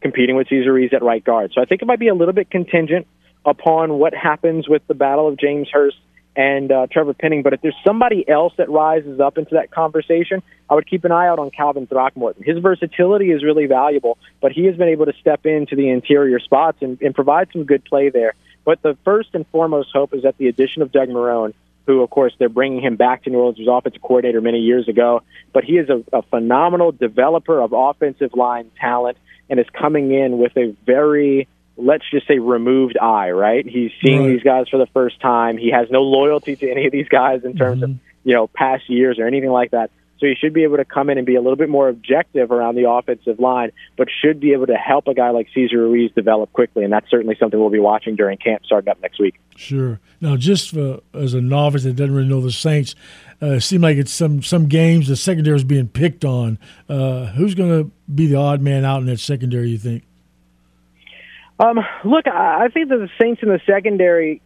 [0.00, 1.52] competing with Cesar at right guard.
[1.54, 3.06] So I think it might be a little bit contingent
[3.44, 5.96] upon what happens with the battle of James Hurst
[6.36, 7.42] and uh, Trevor Penning.
[7.42, 11.12] But if there's somebody else that rises up into that conversation, I would keep an
[11.12, 12.42] eye out on Calvin Throckmorton.
[12.44, 16.40] His versatility is really valuable, but he has been able to step into the interior
[16.40, 18.34] spots and, and provide some good play there.
[18.64, 21.54] But the first and foremost hope is that the addition of Doug Marrone,
[21.86, 24.88] who, of course, they're bringing him back to New Orleans, was offensive coordinator many years
[24.88, 29.18] ago, but he is a, a phenomenal developer of offensive line talent
[29.50, 31.46] and is coming in with a very
[31.76, 33.66] let's just say removed eye, right?
[33.66, 34.28] He's seeing Right.
[34.28, 35.56] these guys for the first time.
[35.56, 38.28] He has no loyalty to any of these guys in terms of, mm-hmm.
[38.28, 39.90] you know, past years or anything like that.
[40.24, 42.50] So he should be able to come in and be a little bit more objective
[42.50, 46.12] around the offensive line, but should be able to help a guy like Cesar Ruiz
[46.12, 46.82] develop quickly.
[46.82, 49.34] And that's certainly something we'll be watching during camp starting up next week.
[49.54, 50.00] Sure.
[50.22, 52.94] Now, just for, as a novice that doesn't really know the Saints,
[53.42, 56.58] uh, it seemed like it's some some games the secondary is being picked on.
[56.88, 59.68] Uh, who's going to be the odd man out in that secondary?
[59.68, 60.04] You think?
[61.60, 64.40] Um, look, I I think that the Saints in the secondary,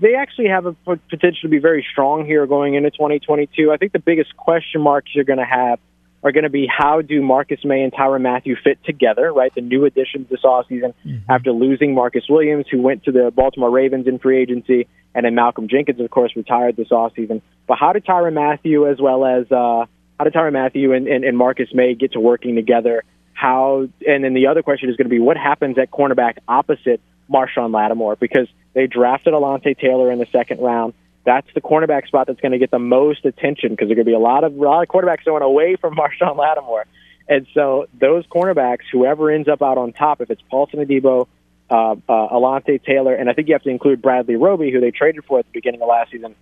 [0.00, 3.70] they actually have a potential to be very strong here going into 2022.
[3.72, 5.78] I think the biggest question marks you're going to have
[6.22, 9.54] are going to be how do Marcus Maye and Tyrann Mathieu fit together, right?
[9.54, 10.94] The new additions this offseason
[11.28, 15.34] after losing Marcus Williams, who went to the Baltimore Ravens in free agency, and then
[15.34, 17.42] Malcolm Jenkins, of course, retired this offseason.
[17.68, 19.86] But how did Tyrann Mathieu as well as uh,
[20.18, 23.04] how did Tyrann Mathieu and, and, and Marcus Maye get to working together?
[23.32, 27.00] How and then the other question is going to be what happens at cornerback opposite
[27.30, 30.94] Marshon Lattimore because they drafted Alontae Taylor in the second round.
[31.24, 34.10] That's the cornerback spot that's going to get the most attention because there going to
[34.10, 36.86] be a lot of a lot of quarterbacks going away from Marshon Lattimore,
[37.28, 41.26] and so those cornerbacks, whoever ends up out on top, if it's Paulson Adebo,
[41.68, 44.92] uh, uh, Alontae Taylor, and I think you have to include Bradley Roby, who they
[44.92, 46.36] traded for at the beginning of last season,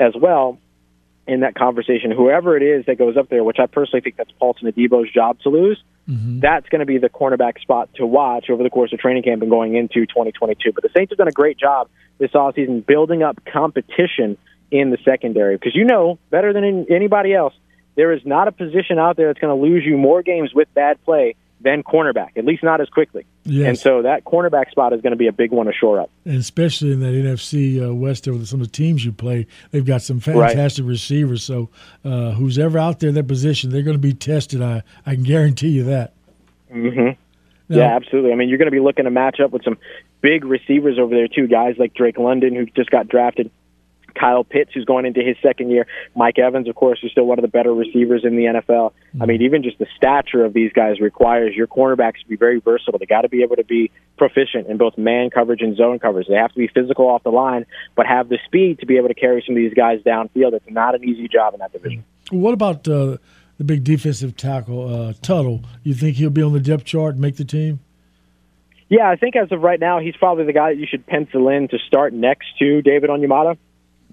[0.00, 0.58] as well
[1.26, 2.10] in that conversation.
[2.10, 5.38] Whoever it is that goes up there, which I personally think that's Paulson Adebo's job
[5.40, 6.40] to lose, Mm-hmm.
[6.40, 9.42] That's going to be the cornerback spot to watch over the course of training camp
[9.42, 10.72] and going into 2022.
[10.72, 14.36] But the Saints have done a great job this offseason building up competition
[14.70, 17.54] in the secondary because you know better than anybody else,
[17.96, 20.72] there is not a position out there that's going to lose you more games with
[20.74, 23.26] bad play than cornerback, at least not as quickly.
[23.44, 23.66] Yes.
[23.68, 26.10] And so that cornerback spot is going to be a big one to shore up.
[26.24, 29.84] and especially in that NFC uh, West with some of the teams you play, they've
[29.84, 31.42] got some fantastic receivers.
[31.42, 31.70] So
[32.04, 34.62] uh, who's ever out there in that position, they're going to be tested.
[34.62, 36.12] I, I can guarantee you that.
[36.70, 37.16] hmm Now-
[37.68, 38.32] Yeah, absolutely.
[38.32, 39.78] I mean, you're going to be looking to match up with some
[40.20, 41.46] big receivers over there too.
[41.46, 43.50] Guys like Drake London, who just got drafted.
[44.14, 45.86] Kyle Pitts, who's going into his second year.
[46.14, 48.92] Mike Evans, of course, is still one of the better receivers in the NFL.
[49.20, 52.60] I mean, even just the stature of these guys requires your cornerbacks to be very
[52.60, 52.98] versatile.
[52.98, 56.26] They got to be able to be proficient in both man coverage and zone coverage.
[56.28, 59.08] They have to be physical off the line, but have the speed to be able
[59.08, 60.52] to carry some of these guys downfield.
[60.54, 62.04] It's not an easy job in that division.
[62.30, 63.18] What about uh,
[63.58, 65.62] the big defensive tackle, uh, Tuttle?
[65.82, 67.80] You think he'll be on the depth chart and make the team?
[68.88, 71.48] Yeah, I think as of right now, he's probably the guy that you should pencil
[71.48, 73.56] in to start next to David Onyemata.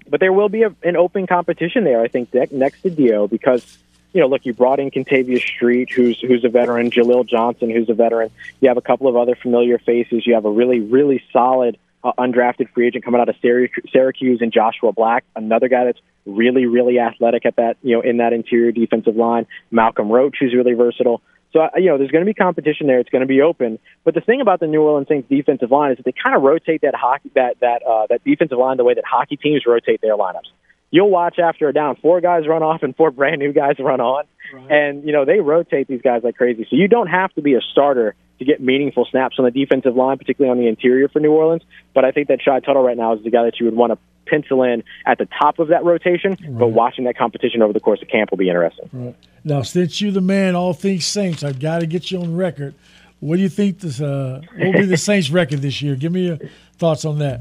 [0.08, 3.78] But there will be a, an open competition there, I think, next to Dio because,
[4.12, 7.88] you know, look, you brought in Kentavius Street, who's who's a veteran, Jaleel Johnson, who's
[7.88, 8.30] a veteran.
[8.60, 10.26] You have a couple of other familiar faces.
[10.26, 14.52] You have a really, really solid uh, undrafted free agent coming out of Syracuse and
[14.52, 18.72] Joshua Black, another guy that's really, really athletic at that, you know, in that interior
[18.72, 19.46] defensive line.
[19.70, 21.22] Malcolm Roach, who's really versatile.
[21.52, 22.98] So, uh, you know, there's going to be competition there.
[22.98, 23.78] It's going to be open.
[24.04, 26.42] But the thing about the New Orleans Saints defensive line is that they kind of
[26.42, 30.00] rotate that hockey that that uh, that defensive line the way that hockey teams rotate
[30.00, 30.50] their lineups.
[30.90, 34.00] You'll watch after a down, four guys run off and four brand new guys run
[34.00, 34.24] on,
[34.70, 36.66] and you know they rotate these guys like crazy.
[36.68, 39.96] So you don't have to be a starter to get meaningful snaps on the defensive
[39.96, 41.62] line, particularly on the interior for New Orleans.
[41.94, 43.92] But I think that Shy Tuttle right now is the guy that you would want
[43.92, 46.36] to pencil in at the top of that rotation.
[46.58, 48.88] But watching that competition over the course of camp will be interesting.
[48.92, 49.16] Right.
[49.44, 52.74] Now, since you're the man, all things Saints, I've got to get you on record.
[53.20, 55.94] What do you think this uh, will be the Saints' record this year?
[55.94, 56.38] Give me your
[56.78, 57.40] thoughts on that.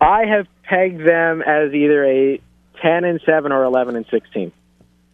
[0.00, 2.40] I have pegged them as either a
[2.82, 4.52] 10 and 7 or 11 and 16.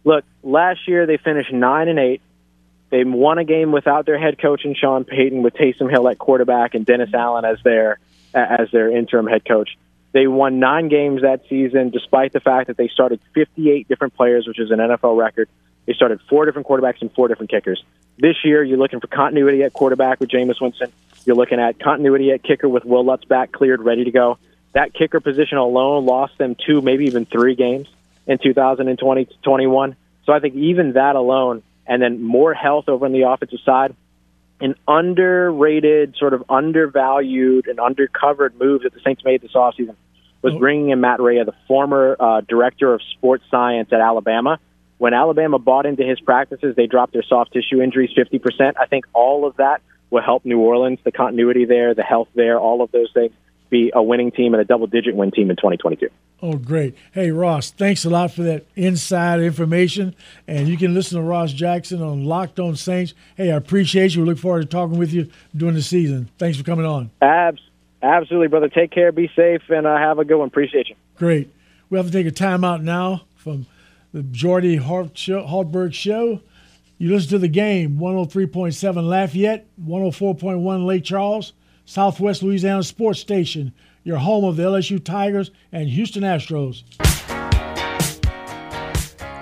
[0.03, 2.21] Look, last year they finished 9 and 8.
[2.91, 6.19] They won a game without their head coach and Sean Payton with Taysom Hill at
[6.19, 7.99] quarterback and Dennis Allen as their
[8.33, 9.77] as their interim head coach.
[10.13, 14.45] They won 9 games that season despite the fact that they started 58 different players,
[14.45, 15.47] which is an NFL record.
[15.85, 17.83] They started four different quarterbacks and four different kickers.
[18.17, 20.91] This year, you're looking for continuity at quarterback with Jameis Winston.
[21.25, 24.37] You're looking at continuity at kicker with Wil Lutz back, cleared, ready to go.
[24.73, 27.87] That kicker position alone lost them two, maybe even three games
[28.27, 29.95] in 2020 21.
[30.25, 33.95] So I think even that alone, and then more health over on the offensive side,
[34.59, 39.95] an underrated, sort of undervalued and undercovered move that the Saints made this offseason
[40.41, 44.59] was bringing in Matt Rhea, the former uh, director of sports science at Alabama.
[44.97, 48.73] When Alabama bought into his practices, they dropped their soft tissue injuries 50%.
[48.79, 52.59] I think all of that will help New Orleans, the continuity there, the health there,
[52.59, 53.33] all of those things,
[53.69, 56.09] be a winning team and a double digit win team in 2022.
[56.43, 56.95] Oh, great.
[57.11, 60.15] Hey, Ross, thanks a lot for that inside information.
[60.47, 63.13] And you can listen to Ross Jackson on Locked On Saints.
[63.37, 64.21] Hey, I appreciate you.
[64.23, 66.29] We look forward to talking with you during the season.
[66.39, 67.11] Thanks for coming on.
[67.21, 67.61] Abs-
[68.01, 68.69] absolutely, brother.
[68.69, 70.47] Take care, be safe, and uh, have a good one.
[70.47, 70.95] Appreciate you.
[71.15, 71.53] Great.
[71.91, 73.67] We have to take a timeout now from
[74.11, 76.41] the Jordy Hart show, Hultberg Show.
[76.97, 81.53] You listen to the game, 103.7 Lafayette, 104.1 Lake Charles,
[81.85, 83.73] Southwest Louisiana Sports Station,
[84.03, 86.83] your home of the LSU Tigers and Houston Astros.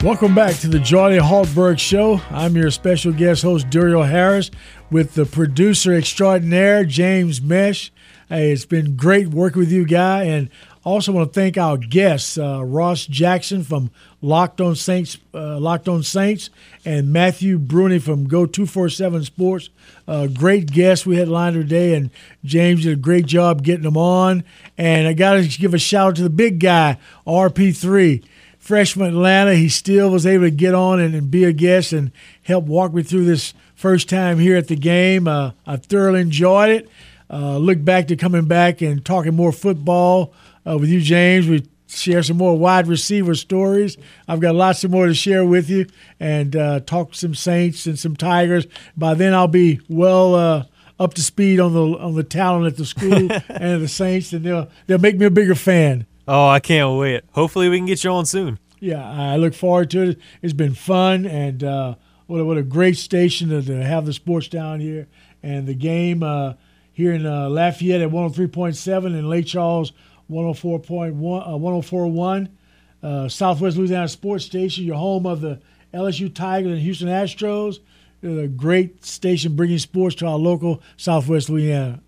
[0.03, 2.21] Welcome back to the Johnny Hultberg Show.
[2.29, 4.49] I'm your special guest host, Duriel Harris,
[4.89, 7.91] with the producer extraordinaire, James Mesh.
[8.29, 10.49] Hey, it's been great working with you, guy, and
[10.89, 13.91] also want to thank our guests, uh, Ross Jackson from
[14.21, 16.49] Locked On Saints, uh, Locked On Saints,
[16.83, 19.69] and Matthew Bruni from Go Two Four Seven Sports.
[20.07, 22.09] Uh, great guests we had lined today, and
[22.43, 24.43] James did a great job getting them on.
[24.77, 26.97] And I got to give a shout out to the big guy,
[27.27, 28.23] RP3
[28.57, 29.55] freshman Atlanta.
[29.55, 32.11] He still was able to get on and, and, be a guest and
[32.43, 35.27] help walk me through this first time here at the game.
[35.27, 36.89] Uh, I thoroughly enjoyed it.
[37.31, 40.33] Uh, look back to coming back and talking more football
[40.67, 41.47] uh, with you, James.
[41.47, 43.97] We share some more wide receiver stories.
[44.27, 45.87] I've got lots of more to share with you
[46.19, 48.67] and uh, talk some Saints and some Tigers.
[48.95, 50.65] By then, I'll be well uh,
[50.99, 54.45] up to speed on the on the talent at the school and the Saints, and
[54.45, 56.05] they'll they'll make me a bigger fan.
[56.27, 57.23] Oh, I can't wait.
[57.31, 58.59] Hopefully, we can get you on soon.
[58.79, 60.19] Yeah, I look forward to it.
[60.41, 61.95] It's been fun, and uh,
[62.27, 65.07] what, a, what a great station to, to, have the sports down here.
[65.41, 66.53] And the game uh,
[66.93, 69.91] here in uh, Lafayette at 103.7 and Lake Charles
[70.29, 72.49] 104.1, uh, 104.1.
[73.01, 75.59] Uh, Southwest Louisiana Sports Station, your home of the
[75.93, 77.79] LSU Tigers and Houston Astros.
[78.21, 82.01] a great station bringing sports to our local Southwest Louisiana.